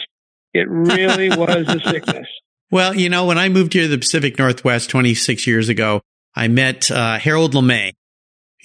It 0.53 0.69
really 0.69 1.29
was 1.37 1.69
a 1.69 1.81
sickness. 1.89 2.27
Well, 2.71 2.95
you 2.95 3.09
know, 3.09 3.27
when 3.27 3.39
I 3.39 3.49
moved 3.49 3.75
here 3.75 3.83
to 3.83 3.89
the 3.89 3.99
Pacific 3.99 4.39
Northwest 4.39 4.91
26 4.91 5.47
years 5.47 5.69
ago, 5.69 6.01
I 6.35 6.49
met 6.49 6.91
uh, 6.91 7.19
Harold 7.19 7.55
LeMay, 7.55 7.93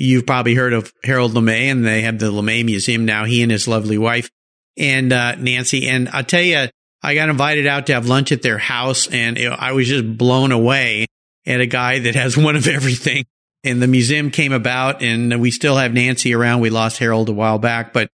You've 0.02 0.26
probably 0.26 0.56
heard 0.56 0.74
of 0.74 0.92
Harold 1.04 1.34
LeMay, 1.34 1.72
and 1.72 1.86
they 1.86 2.02
have 2.02 2.18
the 2.18 2.32
LeMay 2.32 2.66
Museum 2.66 3.06
now. 3.06 3.26
He 3.26 3.44
and 3.44 3.52
his 3.52 3.68
lovely 3.68 4.00
wife 4.00 4.32
and 4.78 5.12
uh, 5.12 5.36
Nancy. 5.36 5.88
And 5.88 6.10
I'll 6.10 6.24
tell 6.24 6.42
you, 6.42 6.68
I 7.04 7.16
got 7.16 7.30
invited 7.30 7.68
out 7.68 7.88
to 7.88 7.94
have 7.94 8.08
lunch 8.08 8.32
at 8.32 8.42
their 8.42 8.58
house, 8.58 9.08
and 9.08 9.38
it, 9.38 9.52
I 9.52 9.72
was 9.72 9.88
just 9.88 10.18
blown 10.18 10.52
away 10.52 11.08
at 11.46 11.62
a 11.62 11.66
guy 11.66 12.00
that 12.00 12.16
has 12.16 12.38
one 12.38 12.56
of 12.56 12.68
everything. 12.68 13.26
And 13.64 13.82
the 13.82 13.88
museum 13.88 14.32
came 14.32 14.54
about, 14.54 15.04
and 15.04 15.40
we 15.40 15.52
still 15.52 15.78
have 15.78 15.94
Nancy 15.94 16.34
around. 16.34 16.62
We 16.62 16.72
lost 16.72 16.98
Harold 16.98 17.30
a 17.30 17.34
while 17.34 17.60
back, 17.60 17.94
but 17.94 18.10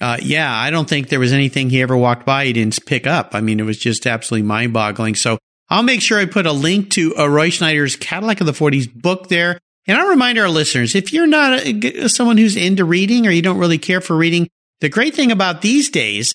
uh, 0.00 0.16
yeah, 0.20 0.52
I 0.52 0.70
don't 0.70 0.88
think 0.88 1.08
there 1.08 1.20
was 1.20 1.32
anything 1.32 1.70
he 1.70 1.80
ever 1.80 1.96
walked 1.96 2.26
by 2.26 2.44
he 2.44 2.52
didn't 2.52 2.84
pick 2.86 3.06
up. 3.06 3.34
I 3.34 3.40
mean, 3.40 3.60
it 3.60 3.64
was 3.64 3.78
just 3.78 4.06
absolutely 4.06 4.46
mind 4.46 4.72
boggling. 4.72 5.14
So 5.14 5.38
I'll 5.68 5.84
make 5.84 6.02
sure 6.02 6.18
I 6.18 6.26
put 6.26 6.44
a 6.44 6.52
link 6.52 6.90
to 6.90 7.14
Roy 7.14 7.50
Schneider's 7.50 7.94
Cadillac 7.96 8.40
of 8.40 8.46
the 8.46 8.52
40s 8.52 8.92
book 8.92 9.28
there. 9.28 9.58
And 9.86 9.96
I'll 9.96 10.08
remind 10.08 10.38
our 10.38 10.48
listeners, 10.48 10.94
if 10.94 11.12
you're 11.12 11.26
not 11.26 11.64
a, 11.64 12.08
someone 12.08 12.36
who's 12.36 12.56
into 12.56 12.84
reading 12.84 13.26
or 13.26 13.30
you 13.30 13.42
don't 13.42 13.58
really 13.58 13.78
care 13.78 14.00
for 14.00 14.16
reading, 14.16 14.48
the 14.82 14.88
great 14.88 15.14
thing 15.14 15.30
about 15.30 15.62
these 15.62 15.88
days, 15.88 16.34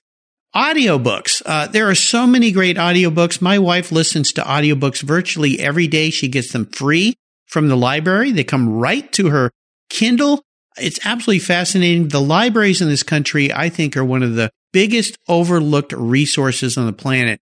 audiobooks. 0.56 1.42
Uh, 1.46 1.68
there 1.68 1.90
are 1.90 1.96
so 1.96 2.26
many 2.26 2.54
great 2.54 2.78
audiobooks. 2.78 3.42
My 3.42 3.60
wife 3.60 3.92
listens 3.92 4.32
to 4.32 4.42
audiobooks 4.42 5.02
virtually 5.02 5.60
every 5.60 5.88
day. 5.88 6.10
She 6.10 6.30
gets 6.30 6.54
them 6.54 6.66
free 6.68 7.14
from 7.46 7.68
the 7.68 7.76
library. 7.76 8.32
They 8.32 8.46
come 8.46 8.70
right 8.70 9.12
to 9.12 9.32
her 9.32 9.52
Kindle. 9.90 10.42
It's 10.78 11.06
absolutely 11.06 11.40
fascinating. 11.40 12.08
The 12.08 12.22
libraries 12.22 12.82
in 12.82 12.88
this 12.88 13.04
country, 13.04 13.52
I 13.52 13.68
think, 13.68 13.98
are 13.98 14.06
one 14.06 14.24
of 14.24 14.36
the 14.36 14.50
biggest 14.72 15.18
overlooked 15.28 15.92
resources 15.92 16.78
on 16.78 16.86
the 16.86 16.94
planet. 16.94 17.42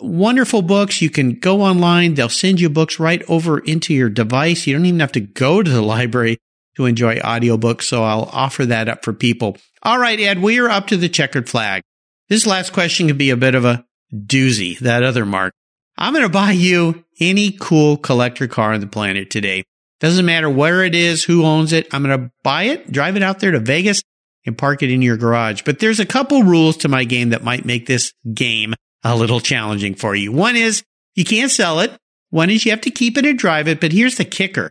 Wonderful 0.00 0.62
books. 0.62 1.02
You 1.02 1.10
can 1.10 1.40
go 1.40 1.60
online. 1.62 2.14
They'll 2.14 2.28
send 2.28 2.60
you 2.60 2.70
books 2.70 3.00
right 3.00 3.22
over 3.28 3.58
into 3.58 3.94
your 3.94 4.10
device. 4.10 4.64
You 4.64 4.76
don't 4.76 4.86
even 4.86 5.00
have 5.00 5.12
to 5.12 5.20
go 5.20 5.60
to 5.64 5.70
the 5.70 5.82
library 5.96 6.38
to 6.76 6.86
enjoy 6.86 7.16
audiobooks. 7.16 7.82
So 7.82 8.04
I'll 8.04 8.30
offer 8.32 8.66
that 8.66 8.88
up 8.88 9.04
for 9.04 9.12
people. 9.12 9.56
All 9.82 9.98
right, 9.98 10.18
Ed, 10.18 10.42
we 10.42 10.58
are 10.58 10.68
up 10.68 10.88
to 10.88 10.96
the 10.96 11.08
checkered 11.08 11.48
flag. 11.48 11.82
This 12.28 12.46
last 12.46 12.72
question 12.72 13.06
could 13.06 13.18
be 13.18 13.30
a 13.30 13.36
bit 13.36 13.54
of 13.54 13.64
a 13.64 13.84
doozy, 14.12 14.78
that 14.80 15.02
other 15.02 15.24
mark. 15.24 15.52
I'm 15.98 16.12
going 16.12 16.24
to 16.24 16.28
buy 16.28 16.52
you 16.52 17.04
any 17.20 17.52
cool 17.52 17.96
collector 17.96 18.46
car 18.46 18.72
on 18.72 18.80
the 18.80 18.86
planet 18.86 19.30
today. 19.30 19.64
Doesn't 20.00 20.26
matter 20.26 20.50
where 20.50 20.84
it 20.84 20.94
is, 20.94 21.24
who 21.24 21.44
owns 21.44 21.72
it. 21.72 21.86
I'm 21.92 22.02
going 22.02 22.18
to 22.18 22.30
buy 22.42 22.64
it, 22.64 22.92
drive 22.92 23.16
it 23.16 23.22
out 23.22 23.40
there 23.40 23.52
to 23.52 23.60
Vegas 23.60 24.02
and 24.44 24.58
park 24.58 24.82
it 24.82 24.90
in 24.90 25.02
your 25.02 25.16
garage. 25.16 25.62
But 25.62 25.78
there's 25.78 26.00
a 26.00 26.06
couple 26.06 26.42
rules 26.42 26.76
to 26.78 26.88
my 26.88 27.04
game 27.04 27.30
that 27.30 27.42
might 27.42 27.64
make 27.64 27.86
this 27.86 28.12
game 28.34 28.74
a 29.02 29.16
little 29.16 29.40
challenging 29.40 29.94
for 29.94 30.14
you. 30.14 30.32
One 30.32 30.56
is 30.56 30.82
you 31.14 31.24
can't 31.24 31.50
sell 31.50 31.80
it. 31.80 31.92
One 32.30 32.50
is 32.50 32.64
you 32.64 32.72
have 32.72 32.82
to 32.82 32.90
keep 32.90 33.16
it 33.16 33.24
and 33.24 33.38
drive 33.38 33.68
it. 33.68 33.80
But 33.80 33.92
here's 33.92 34.16
the 34.16 34.24
kicker. 34.24 34.70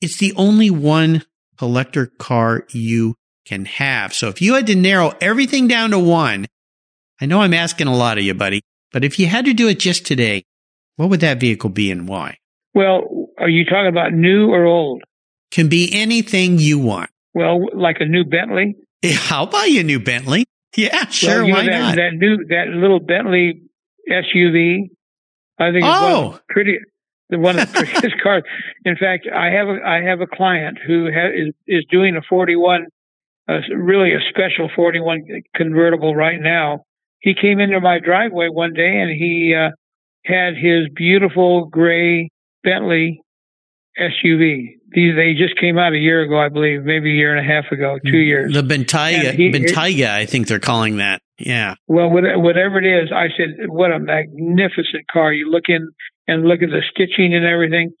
It's 0.00 0.18
the 0.18 0.34
only 0.34 0.70
one 0.70 1.24
collector 1.58 2.06
car 2.06 2.64
you 2.70 3.14
can 3.44 3.64
have. 3.64 4.14
So 4.14 4.28
if 4.28 4.40
you 4.40 4.54
had 4.54 4.66
to 4.68 4.74
narrow 4.74 5.12
everything 5.20 5.68
down 5.68 5.90
to 5.90 5.98
one, 5.98 6.46
I 7.20 7.26
know 7.26 7.40
I'm 7.40 7.54
asking 7.54 7.86
a 7.86 7.96
lot 7.96 8.18
of 8.18 8.24
you, 8.24 8.34
buddy, 8.34 8.62
but 8.92 9.04
if 9.04 9.18
you 9.18 9.26
had 9.26 9.44
to 9.46 9.54
do 9.54 9.68
it 9.68 9.78
just 9.78 10.06
today, 10.06 10.44
what 10.96 11.10
would 11.10 11.20
that 11.20 11.40
vehicle 11.40 11.70
be 11.70 11.90
and 11.90 12.08
why? 12.08 12.38
Well, 12.74 13.28
are 13.38 13.48
you 13.48 13.64
talking 13.64 13.88
about 13.88 14.12
new 14.12 14.50
or 14.50 14.64
old? 14.64 15.02
Can 15.50 15.68
be 15.68 15.90
anything 15.92 16.58
you 16.58 16.78
want. 16.78 17.10
Well, 17.34 17.66
like 17.74 17.96
a 18.00 18.04
new 18.04 18.24
Bentley. 18.24 18.76
I'll 19.30 19.46
buy 19.46 19.64
you 19.64 19.80
a 19.80 19.84
new 19.84 20.00
Bentley. 20.00 20.44
Yeah, 20.76 21.06
sure. 21.08 21.44
Well, 21.44 21.54
why 21.54 21.64
that, 21.64 21.78
not? 21.78 21.96
That 21.96 22.10
new, 22.14 22.44
that 22.48 22.68
little 22.68 23.00
Bentley 23.00 23.62
SUV. 24.08 24.90
I 25.58 25.72
think 25.72 25.84
it's 25.84 25.86
oh. 25.86 26.28
one 26.28 26.40
pretty, 26.48 26.78
the 27.30 27.38
one 27.38 27.58
of 27.58 27.72
the 27.72 27.74
prettiest 27.84 28.20
cars. 28.22 28.42
In 28.84 28.96
fact, 28.96 29.26
I 29.32 29.46
have 29.50 29.68
a, 29.68 29.78
I 29.84 30.02
have 30.02 30.20
a 30.20 30.26
client 30.26 30.78
who 30.86 31.08
ha, 31.12 31.28
is 31.34 31.54
is 31.66 31.84
doing 31.90 32.16
a 32.16 32.22
41, 32.28 32.86
uh, 33.48 33.54
really 33.76 34.12
a 34.12 34.20
special 34.30 34.70
41 34.74 35.26
convertible 35.54 36.14
right 36.14 36.40
now. 36.40 36.84
He 37.20 37.34
came 37.34 37.58
into 37.60 37.80
my 37.80 37.98
driveway 37.98 38.48
one 38.48 38.74
day 38.74 39.00
and 39.00 39.10
he 39.10 39.54
uh, 39.54 39.70
had 40.24 40.54
his 40.56 40.88
beautiful 40.94 41.66
gray 41.66 42.30
Bentley 42.62 43.20
SUV. 43.98 44.76
These 44.90 45.16
they 45.16 45.34
just 45.34 45.58
came 45.60 45.76
out 45.76 45.92
a 45.92 45.98
year 45.98 46.22
ago, 46.22 46.40
I 46.40 46.48
believe, 46.48 46.84
maybe 46.84 47.10
a 47.10 47.14
year 47.14 47.36
and 47.36 47.44
a 47.44 47.52
half 47.52 47.70
ago, 47.70 47.98
two 48.06 48.18
years. 48.18 48.54
The 48.54 48.62
Bentayga, 48.62 49.34
he- 49.34 49.52
Bentayga, 49.52 50.08
I 50.08 50.24
think 50.24 50.46
they're 50.46 50.60
calling 50.60 50.96
that. 50.96 51.20
Yeah. 51.38 51.74
Well, 51.86 52.10
whatever 52.10 52.78
it 52.78 52.86
is, 52.86 53.12
I 53.12 53.28
said, 53.36 53.68
what 53.68 53.92
a 53.92 53.98
magnificent 53.98 55.06
car. 55.12 55.32
You 55.32 55.50
look 55.50 55.64
in 55.68 55.90
and 56.28 56.44
look 56.44 56.62
at 56.62 56.68
the 56.68 56.82
stitching 56.90 57.34
and 57.34 57.44
everything. 57.44 57.92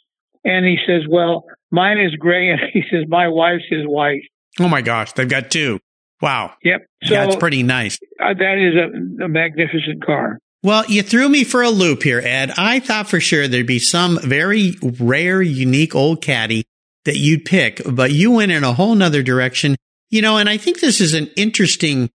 And 0.44 0.64
he 0.64 0.76
says, 0.86 1.02
well, 1.08 1.44
mine 1.70 1.98
is 1.98 2.14
gray. 2.14 2.50
And 2.52 2.60
he 2.72 2.82
says, 2.90 3.04
my 3.08 3.28
wife's 3.28 3.64
is 3.70 3.84
white. 3.84 4.22
Oh 4.60 4.68
my 4.68 4.82
gosh, 4.82 5.12
they've 5.12 5.28
got 5.28 5.50
two. 5.50 5.80
Wow. 6.20 6.54
Yep. 6.62 6.86
So 7.04 7.22
it's 7.22 7.36
pretty 7.36 7.62
nice. 7.62 7.98
uh, 8.20 8.34
that 8.34 8.58
is 8.58 8.74
a, 8.74 9.24
a 9.24 9.28
magnificent 9.28 10.04
car. 10.04 10.38
Well, 10.62 10.84
you 10.86 11.02
threw 11.02 11.28
me 11.28 11.44
for 11.44 11.62
a 11.62 11.70
loop 11.70 12.02
here, 12.02 12.18
Ed. 12.18 12.52
I 12.56 12.80
thought 12.80 13.08
for 13.08 13.20
sure 13.20 13.46
there'd 13.46 13.66
be 13.66 13.78
some 13.78 14.18
very 14.20 14.74
rare, 14.82 15.40
unique 15.40 15.94
old 15.94 16.20
caddy 16.20 16.64
that 17.04 17.16
you'd 17.16 17.44
pick, 17.44 17.80
but 17.88 18.10
you 18.10 18.32
went 18.32 18.50
in 18.50 18.64
a 18.64 18.72
whole 18.72 18.96
nother 18.96 19.22
direction. 19.22 19.76
You 20.10 20.22
know, 20.22 20.36
and 20.36 20.48
I 20.48 20.56
think 20.56 20.80
this 20.80 21.00
is 21.00 21.14
an 21.14 21.28
interesting 21.36 22.10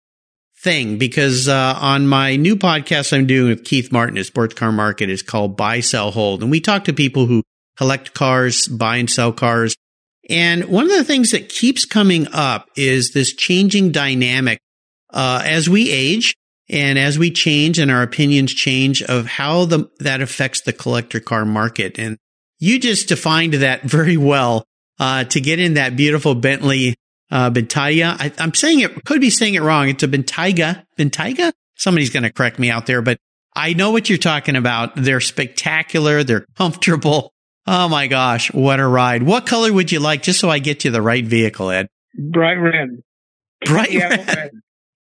thing 0.61 0.97
because 0.97 1.47
uh, 1.47 1.77
on 1.79 2.07
my 2.07 2.35
new 2.35 2.55
podcast 2.55 3.15
I'm 3.15 3.25
doing 3.25 3.49
with 3.49 3.63
Keith 3.63 3.91
Martin 3.91 4.17
at 4.17 4.25
Sports 4.25 4.55
Car 4.55 4.71
Market 4.71 5.09
is 5.09 5.21
called 5.21 5.55
Buy, 5.55 5.79
Sell, 5.79 6.11
Hold. 6.11 6.41
And 6.41 6.51
we 6.51 6.59
talk 6.59 6.83
to 6.85 6.93
people 6.93 7.25
who 7.25 7.43
collect 7.77 8.13
cars, 8.13 8.67
buy 8.67 8.97
and 8.97 9.09
sell 9.09 9.31
cars. 9.31 9.75
And 10.29 10.65
one 10.65 10.83
of 10.83 10.91
the 10.91 11.05
things 11.05 11.31
that 11.31 11.49
keeps 11.49 11.85
coming 11.85 12.27
up 12.33 12.67
is 12.75 13.11
this 13.11 13.33
changing 13.33 13.91
dynamic 13.91 14.59
uh, 15.11 15.41
as 15.45 15.69
we 15.69 15.89
age 15.91 16.35
and 16.69 16.99
as 16.99 17.17
we 17.17 17.31
change 17.31 17.79
and 17.79 17.89
our 17.89 18.03
opinions 18.03 18.53
change 18.53 19.01
of 19.01 19.25
how 19.25 19.65
the, 19.65 19.89
that 19.99 20.21
affects 20.21 20.61
the 20.61 20.73
collector 20.73 21.19
car 21.19 21.45
market. 21.45 21.97
And 21.97 22.17
you 22.59 22.79
just 22.79 23.07
defined 23.07 23.53
that 23.53 23.83
very 23.83 24.17
well 24.17 24.65
uh, 24.99 25.23
to 25.23 25.39
get 25.39 25.59
in 25.59 25.75
that 25.75 25.95
beautiful 25.95 26.35
Bentley 26.35 26.95
uh, 27.31 27.51
Bentayga. 27.51 28.15
I, 28.19 28.31
I'm 28.37 28.53
saying 28.53 28.79
it, 28.81 29.05
could 29.05 29.21
be 29.21 29.29
saying 29.29 29.55
it 29.55 29.61
wrong. 29.61 29.89
It's 29.89 30.03
a 30.03 30.07
Bentayga. 30.07 30.85
Bentayga? 30.97 31.53
Somebody's 31.75 32.09
going 32.09 32.23
to 32.23 32.31
correct 32.31 32.59
me 32.59 32.69
out 32.69 32.85
there, 32.85 33.01
but 33.01 33.19
I 33.55 33.73
know 33.73 33.91
what 33.91 34.09
you're 34.09 34.17
talking 34.17 34.55
about. 34.55 34.93
They're 34.95 35.21
spectacular. 35.21 36.23
They're 36.23 36.45
comfortable. 36.55 37.33
Oh 37.65 37.87
my 37.87 38.07
gosh, 38.07 38.51
what 38.53 38.79
a 38.79 38.87
ride. 38.87 39.23
What 39.23 39.45
color 39.45 39.71
would 39.71 39.91
you 39.91 39.99
like 39.99 40.23
just 40.23 40.39
so 40.39 40.49
I 40.49 40.59
get 40.59 40.85
you 40.85 40.91
the 40.91 41.01
right 41.01 41.23
vehicle, 41.23 41.69
Ed? 41.69 41.87
Bright 42.17 42.55
red. 42.55 43.03
Bright 43.65 43.93
red. 43.93 44.27
red. 44.27 44.51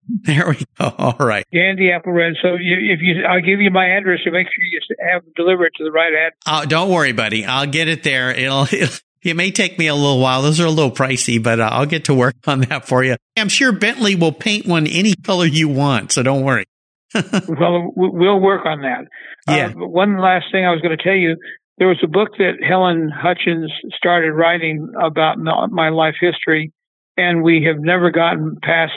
There 0.07 0.51
we 0.51 0.57
go. 0.79 0.95
All 0.99 1.17
right. 1.19 1.47
Candy 1.51 1.91
apple 1.91 2.13
red. 2.13 2.35
So 2.43 2.57
you, 2.61 2.77
if 2.93 3.01
you, 3.01 3.25
I'll 3.25 3.41
give 3.41 3.61
you 3.61 3.71
my 3.71 3.87
address 3.87 4.19
to 4.25 4.31
make 4.31 4.47
sure 4.49 4.63
you 4.71 4.79
have 5.01 5.23
deliver 5.35 5.65
it 5.65 5.73
to 5.77 5.85
the 5.85 5.91
right 5.91 6.13
address. 6.13 6.39
Uh, 6.45 6.67
don't 6.67 6.91
worry, 6.91 7.13
buddy. 7.13 7.47
I'll 7.47 7.67
get 7.67 7.89
it 7.89 8.03
there. 8.03 8.31
It'll, 8.31 8.63
it'll, 8.71 8.99
it 9.25 9.37
may 9.37 9.51
take 9.51 9.79
me 9.79 9.87
a 9.87 9.95
little 9.95 10.21
while. 10.21 10.43
Those 10.43 10.61
are 10.61 10.67
a 10.67 10.71
little 10.71 10.91
pricey, 10.91 11.43
but 11.43 11.61
uh, 11.61 11.69
I'll 11.73 11.87
get 11.87 12.05
to 12.05 12.15
work 12.15 12.35
on 12.47 12.61
that 12.63 12.87
for 12.87 13.03
you. 13.03 13.17
I'm 13.37 13.49
sure 13.49 13.73
Bentley 13.73 14.15
will 14.15 14.33
paint 14.33 14.67
one 14.67 14.87
any 14.87 15.15
color 15.15 15.47
you 15.47 15.69
want, 15.69 16.13
so 16.13 16.23
don't 16.23 16.45
worry. 16.45 16.65
Well, 17.15 17.93
we'll 17.95 18.41
work 18.41 18.67
on 18.67 18.83
that. 18.83 19.05
Yeah. 19.49 19.67
Uh, 19.69 19.87
one 19.87 20.21
last 20.21 20.47
thing 20.51 20.65
I 20.65 20.73
was 20.73 20.81
going 20.81 20.97
to 20.97 21.03
tell 21.03 21.15
you. 21.15 21.37
There 21.79 21.87
was 21.87 21.99
a 22.03 22.09
book 22.09 22.31
that 22.39 22.55
Helen 22.67 23.09
Hutchins 23.09 23.71
started 23.97 24.33
writing 24.33 24.93
about 25.01 25.39
my 25.39 25.91
life 25.91 26.15
history, 26.21 26.73
and 27.17 27.43
we 27.43 27.65
have 27.69 27.81
never 27.81 28.11
gotten 28.11 28.57
past 28.63 28.95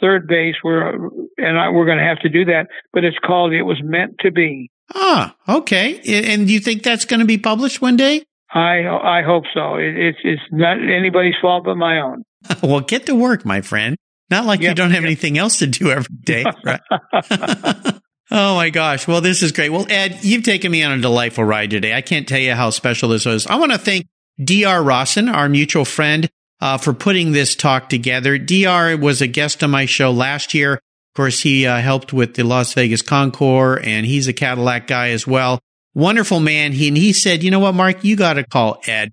third 0.00 0.26
base. 0.26 0.56
We're 0.64 0.94
and 1.36 1.58
I, 1.58 1.70
we're 1.70 1.86
going 1.86 1.98
to 1.98 2.04
have 2.04 2.20
to 2.20 2.28
do 2.28 2.46
that. 2.46 2.66
But 2.92 3.04
it's 3.04 3.18
called 3.24 3.52
"It 3.52 3.62
Was 3.62 3.80
Meant 3.82 4.16
to 4.20 4.30
Be." 4.30 4.70
Ah, 4.94 5.34
okay. 5.48 6.00
And 6.30 6.46
do 6.46 6.52
you 6.52 6.60
think 6.60 6.82
that's 6.82 7.04
going 7.04 7.20
to 7.20 7.26
be 7.26 7.38
published 7.38 7.80
one 7.80 7.96
day? 7.96 8.24
I 8.54 8.86
I 8.86 9.22
hope 9.22 9.44
so. 9.54 9.76
It, 9.76 9.96
it's 9.96 10.18
it's 10.24 10.42
not 10.50 10.76
anybody's 10.78 11.34
fault 11.40 11.64
but 11.64 11.76
my 11.76 12.00
own. 12.00 12.24
well, 12.62 12.80
get 12.80 13.06
to 13.06 13.14
work, 13.14 13.44
my 13.44 13.60
friend. 13.60 13.96
Not 14.30 14.46
like 14.46 14.60
you 14.60 14.74
don't 14.74 14.92
have 14.92 15.02
yep. 15.02 15.08
anything 15.08 15.36
else 15.36 15.58
to 15.58 15.66
do 15.66 15.90
every 15.90 16.16
day, 16.24 16.44
right? 16.64 16.80
oh 18.30 18.54
my 18.56 18.70
gosh. 18.70 19.06
Well, 19.06 19.20
this 19.20 19.42
is 19.42 19.52
great. 19.52 19.68
Well, 19.68 19.86
Ed, 19.90 20.20
you've 20.22 20.42
taken 20.42 20.72
me 20.72 20.82
on 20.82 20.98
a 20.98 21.02
delightful 21.02 21.44
ride 21.44 21.70
today. 21.70 21.92
I 21.92 22.00
can't 22.00 22.26
tell 22.26 22.38
you 22.38 22.54
how 22.54 22.70
special 22.70 23.10
this 23.10 23.26
was. 23.26 23.46
I 23.46 23.56
want 23.56 23.72
to 23.72 23.78
thank 23.78 24.06
DR 24.42 24.82
Rawson, 24.82 25.28
our 25.28 25.50
mutual 25.50 25.84
friend, 25.84 26.30
uh, 26.62 26.78
for 26.78 26.94
putting 26.94 27.32
this 27.32 27.54
talk 27.54 27.90
together. 27.90 28.38
DR 28.38 28.96
was 28.98 29.20
a 29.20 29.26
guest 29.26 29.62
on 29.62 29.70
my 29.70 29.84
show 29.84 30.10
last 30.10 30.54
year. 30.54 30.74
Of 30.74 31.16
course, 31.16 31.40
he 31.40 31.66
uh, 31.66 31.78
helped 31.80 32.14
with 32.14 32.34
the 32.34 32.42
Las 32.42 32.72
Vegas 32.72 33.02
Concours 33.02 33.82
and 33.84 34.06
he's 34.06 34.28
a 34.28 34.32
Cadillac 34.32 34.86
guy 34.86 35.10
as 35.10 35.26
well. 35.26 35.60
Wonderful 35.94 36.40
man. 36.40 36.72
He, 36.72 36.88
and 36.88 36.96
he 36.96 37.12
said, 37.12 37.42
you 37.42 37.50
know 37.50 37.60
what, 37.60 37.74
Mark, 37.74 38.04
you 38.04 38.16
got 38.16 38.34
to 38.34 38.44
call 38.44 38.80
Ed 38.86 39.12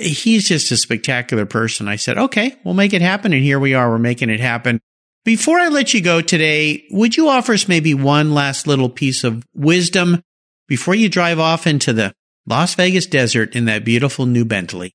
he's 0.00 0.48
just 0.48 0.70
a 0.72 0.76
spectacular 0.76 1.46
person. 1.46 1.88
I 1.88 1.96
said, 1.96 2.18
okay, 2.18 2.56
we'll 2.64 2.74
make 2.74 2.92
it 2.92 3.02
happen. 3.02 3.32
And 3.32 3.42
here 3.42 3.58
we 3.58 3.74
are. 3.74 3.90
We're 3.90 3.98
making 3.98 4.30
it 4.30 4.40
happen. 4.40 4.80
Before 5.24 5.58
I 5.58 5.68
let 5.68 5.92
you 5.92 6.00
go 6.00 6.20
today, 6.22 6.84
would 6.90 7.16
you 7.16 7.28
offer 7.28 7.52
us 7.52 7.68
maybe 7.68 7.92
one 7.92 8.32
last 8.32 8.66
little 8.66 8.88
piece 8.88 9.22
of 9.22 9.44
wisdom 9.54 10.22
before 10.66 10.94
you 10.94 11.08
drive 11.08 11.38
off 11.38 11.66
into 11.66 11.92
the 11.92 12.14
Las 12.46 12.74
Vegas 12.74 13.06
desert 13.06 13.54
in 13.54 13.66
that 13.66 13.84
beautiful 13.84 14.24
new 14.24 14.44
Bentley? 14.44 14.94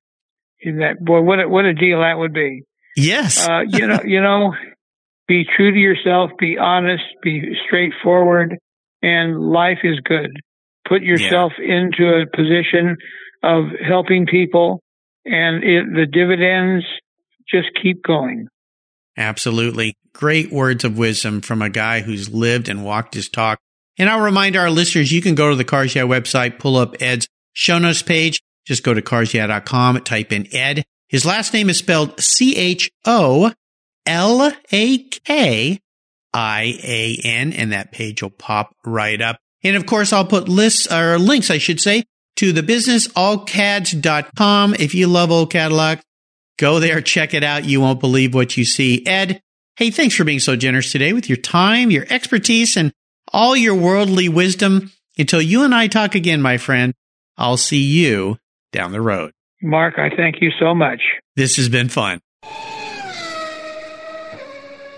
In 0.59 0.79
that 0.79 1.03
boy, 1.03 1.21
what 1.21 1.39
a, 1.39 1.47
what 1.47 1.65
a 1.65 1.73
deal 1.73 1.99
that 1.99 2.17
would 2.17 2.33
be. 2.33 2.63
Yes. 2.95 3.47
Uh, 3.47 3.61
you 3.67 3.85
know, 3.85 3.99
you 4.03 4.21
know, 4.21 4.55
be 5.27 5.45
true 5.55 5.71
to 5.71 5.77
yourself, 5.77 6.31
be 6.39 6.57
honest, 6.57 7.03
be 7.21 7.55
straightforward, 7.67 8.57
and 9.03 9.39
life 9.39 9.79
is 9.83 9.99
good. 9.99 10.39
Put 10.87 11.01
yourself 11.01 11.53
into 11.57 12.07
a 12.07 12.25
position 12.25 12.97
of 13.43 13.65
helping 13.85 14.25
people, 14.25 14.81
and 15.25 15.63
it, 15.63 15.85
the 15.93 16.05
dividends 16.05 16.85
just 17.49 17.69
keep 17.81 18.03
going. 18.03 18.47
Absolutely. 19.17 19.95
Great 20.13 20.51
words 20.51 20.83
of 20.83 20.97
wisdom 20.97 21.41
from 21.41 21.61
a 21.61 21.69
guy 21.69 22.01
who's 22.01 22.29
lived 22.29 22.69
and 22.69 22.83
walked 22.83 23.13
his 23.13 23.29
talk. 23.29 23.59
And 23.97 24.09
I'll 24.09 24.21
remind 24.21 24.55
our 24.55 24.69
listeners, 24.69 25.11
you 25.11 25.21
can 25.21 25.35
go 25.35 25.49
to 25.49 25.55
the 25.55 25.63
Cars 25.63 25.95
Yeah 25.95 26.03
website, 26.03 26.59
pull 26.59 26.75
up 26.75 26.95
Ed's 27.01 27.27
show 27.53 27.79
notes 27.79 28.01
page. 28.01 28.41
Just 28.65 28.83
go 28.83 28.93
to 28.93 29.01
carsyeah.com, 29.01 30.01
type 30.01 30.33
in 30.33 30.53
Ed. 30.53 30.83
His 31.07 31.25
last 31.25 31.53
name 31.53 31.69
is 31.69 31.77
spelled 31.77 32.19
C-H-O-L-A-K 32.19 33.51
I-A-N, 36.35 37.53
and 37.53 37.71
that 37.71 37.93
page 37.93 38.21
will 38.21 38.29
pop 38.29 38.75
right 38.85 39.21
up. 39.21 39.39
And 39.65 39.75
of 39.75 39.85
course, 39.87 40.13
I'll 40.13 40.25
put 40.25 40.47
lists 40.47 40.89
or 40.91 41.17
links, 41.17 41.49
I 41.49 41.57
should 41.57 41.81
say, 41.81 42.03
to 42.35 42.51
the 42.51 42.61
businessallcads.com. 42.61 44.75
If 44.75 44.93
you 44.93 45.07
love 45.07 45.31
old 45.31 45.51
Cadillacs, 45.51 46.03
go 46.59 46.79
there, 46.79 47.01
check 47.01 47.33
it 47.33 47.43
out. 47.43 47.65
You 47.65 47.81
won't 47.81 47.99
believe 47.99 48.35
what 48.35 48.57
you 48.57 48.63
see. 48.63 49.03
Ed, 49.07 49.41
hey, 49.75 49.89
thanks 49.89 50.13
for 50.15 50.23
being 50.23 50.39
so 50.39 50.55
generous 50.55 50.91
today 50.91 51.13
with 51.13 51.27
your 51.27 51.37
time, 51.37 51.89
your 51.89 52.05
expertise, 52.11 52.77
and 52.77 52.93
all 53.33 53.57
your 53.57 53.73
worldly 53.73 54.29
wisdom. 54.29 54.91
Until 55.17 55.41
you 55.41 55.63
and 55.63 55.73
I 55.73 55.87
talk 55.87 56.13
again, 56.13 56.43
my 56.43 56.57
friend, 56.57 56.93
I'll 57.35 57.57
see 57.57 57.81
you 57.81 58.37
down 58.71 58.91
the 58.91 59.01
road. 59.01 59.31
Mark, 59.63 59.97
I 59.97 60.11
thank 60.15 60.41
you 60.41 60.51
so 60.59 60.75
much. 60.75 61.01
This 61.35 61.55
has 61.55 61.69
been 61.69 61.89
fun. 61.89 62.19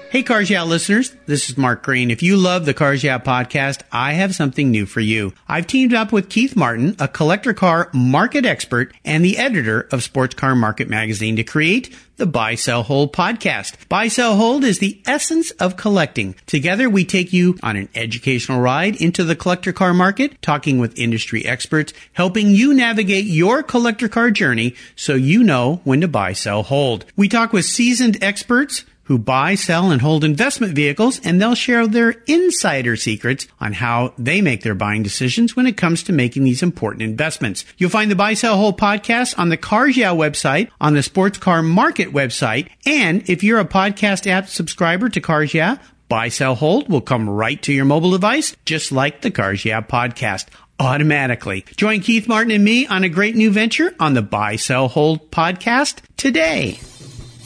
Hey, 0.09 0.23
Cars 0.23 0.49
Yeah 0.49 0.63
listeners, 0.63 1.13
this 1.25 1.49
is 1.49 1.57
Mark 1.57 1.83
Greene. 1.83 2.11
If 2.11 2.23
you 2.23 2.37
love 2.37 2.65
the 2.65 2.73
Cars 2.73 3.03
Yeah 3.03 3.19
podcast, 3.19 3.81
I 3.91 4.13
have 4.13 4.33
something 4.33 4.71
new 4.71 4.85
for 4.85 5.01
you. 5.01 5.33
I've 5.49 5.67
teamed 5.67 5.93
up 5.93 6.13
with 6.13 6.29
Keith 6.29 6.55
Martin, 6.55 6.95
a 6.97 7.09
collector 7.09 7.53
car 7.53 7.89
market 7.93 8.45
expert 8.45 8.93
and 9.03 9.23
the 9.23 9.37
editor 9.37 9.85
of 9.91 10.03
Sports 10.03 10.33
Car 10.33 10.55
Market 10.55 10.87
Magazine 10.87 11.35
to 11.35 11.43
create 11.43 11.93
the 12.15 12.25
Buy, 12.25 12.55
Sell, 12.55 12.83
Hold 12.83 13.11
podcast. 13.11 13.75
Buy, 13.89 14.07
Sell, 14.07 14.37
Hold 14.37 14.63
is 14.63 14.79
the 14.79 15.01
essence 15.05 15.51
of 15.51 15.75
collecting. 15.75 16.35
Together, 16.45 16.89
we 16.89 17.03
take 17.03 17.33
you 17.33 17.59
on 17.61 17.75
an 17.75 17.89
educational 17.93 18.61
ride 18.61 18.95
into 18.95 19.25
the 19.25 19.35
collector 19.35 19.73
car 19.73 19.93
market, 19.93 20.41
talking 20.41 20.79
with 20.79 20.97
industry 20.97 21.45
experts, 21.45 21.91
helping 22.13 22.51
you 22.51 22.73
navigate 22.73 23.25
your 23.25 23.61
collector 23.61 24.07
car 24.07 24.31
journey 24.31 24.73
so 24.95 25.15
you 25.15 25.43
know 25.43 25.81
when 25.83 25.99
to 25.99 26.07
buy, 26.07 26.31
sell, 26.31 26.63
hold. 26.63 27.03
We 27.17 27.27
talk 27.27 27.51
with 27.51 27.65
seasoned 27.65 28.23
experts 28.23 28.85
who 29.07 29.17
buy, 29.17 29.55
sell, 29.55 29.89
and 29.91 30.01
hold 30.01 30.23
investment 30.23 30.73
vehicles, 30.73 31.19
and 31.23 31.41
they'll 31.41 31.55
share 31.55 31.87
their 31.87 32.11
insider 32.27 32.95
secrets 32.95 33.47
on 33.59 33.73
how 33.73 34.13
they 34.17 34.41
make 34.41 34.63
their 34.63 34.75
buying 34.75 35.03
decisions 35.03 35.55
when 35.55 35.65
it 35.65 35.77
comes 35.77 36.03
to 36.03 36.13
making 36.13 36.43
these 36.43 36.61
important 36.61 37.01
investments. 37.01 37.65
You'll 37.77 37.89
find 37.89 38.11
the 38.11 38.15
Buy, 38.15 38.33
Sell, 38.33 38.57
Hold 38.57 38.79
podcast 38.79 39.37
on 39.39 39.49
the 39.49 39.57
Cars 39.57 39.97
Yeah 39.97 40.11
website, 40.11 40.69
on 40.79 40.93
the 40.93 41.03
Sports 41.03 41.37
Car 41.37 41.63
Market 41.63 42.13
website, 42.13 42.69
and 42.85 43.27
if 43.29 43.43
you're 43.43 43.59
a 43.59 43.65
podcast 43.65 44.27
app 44.27 44.49
subscriber 44.49 45.09
to 45.09 45.21
Cars 45.21 45.53
Yeah, 45.53 45.77
Buy, 46.09 46.29
Sell, 46.29 46.55
Hold 46.55 46.89
will 46.89 47.01
come 47.01 47.29
right 47.29 47.61
to 47.63 47.73
your 47.73 47.85
mobile 47.85 48.11
device, 48.11 48.55
just 48.65 48.91
like 48.91 49.21
the 49.21 49.31
Cars 49.31 49.63
Yeah 49.65 49.81
podcast 49.81 50.47
automatically. 50.79 51.65
Join 51.75 52.01
Keith 52.01 52.27
Martin 52.27 52.51
and 52.51 52.63
me 52.63 52.87
on 52.87 53.03
a 53.03 53.09
great 53.09 53.35
new 53.35 53.51
venture 53.51 53.95
on 53.99 54.13
the 54.13 54.21
Buy, 54.21 54.57
Sell, 54.57 54.87
Hold 54.89 55.31
podcast 55.31 56.01
today. 56.17 56.79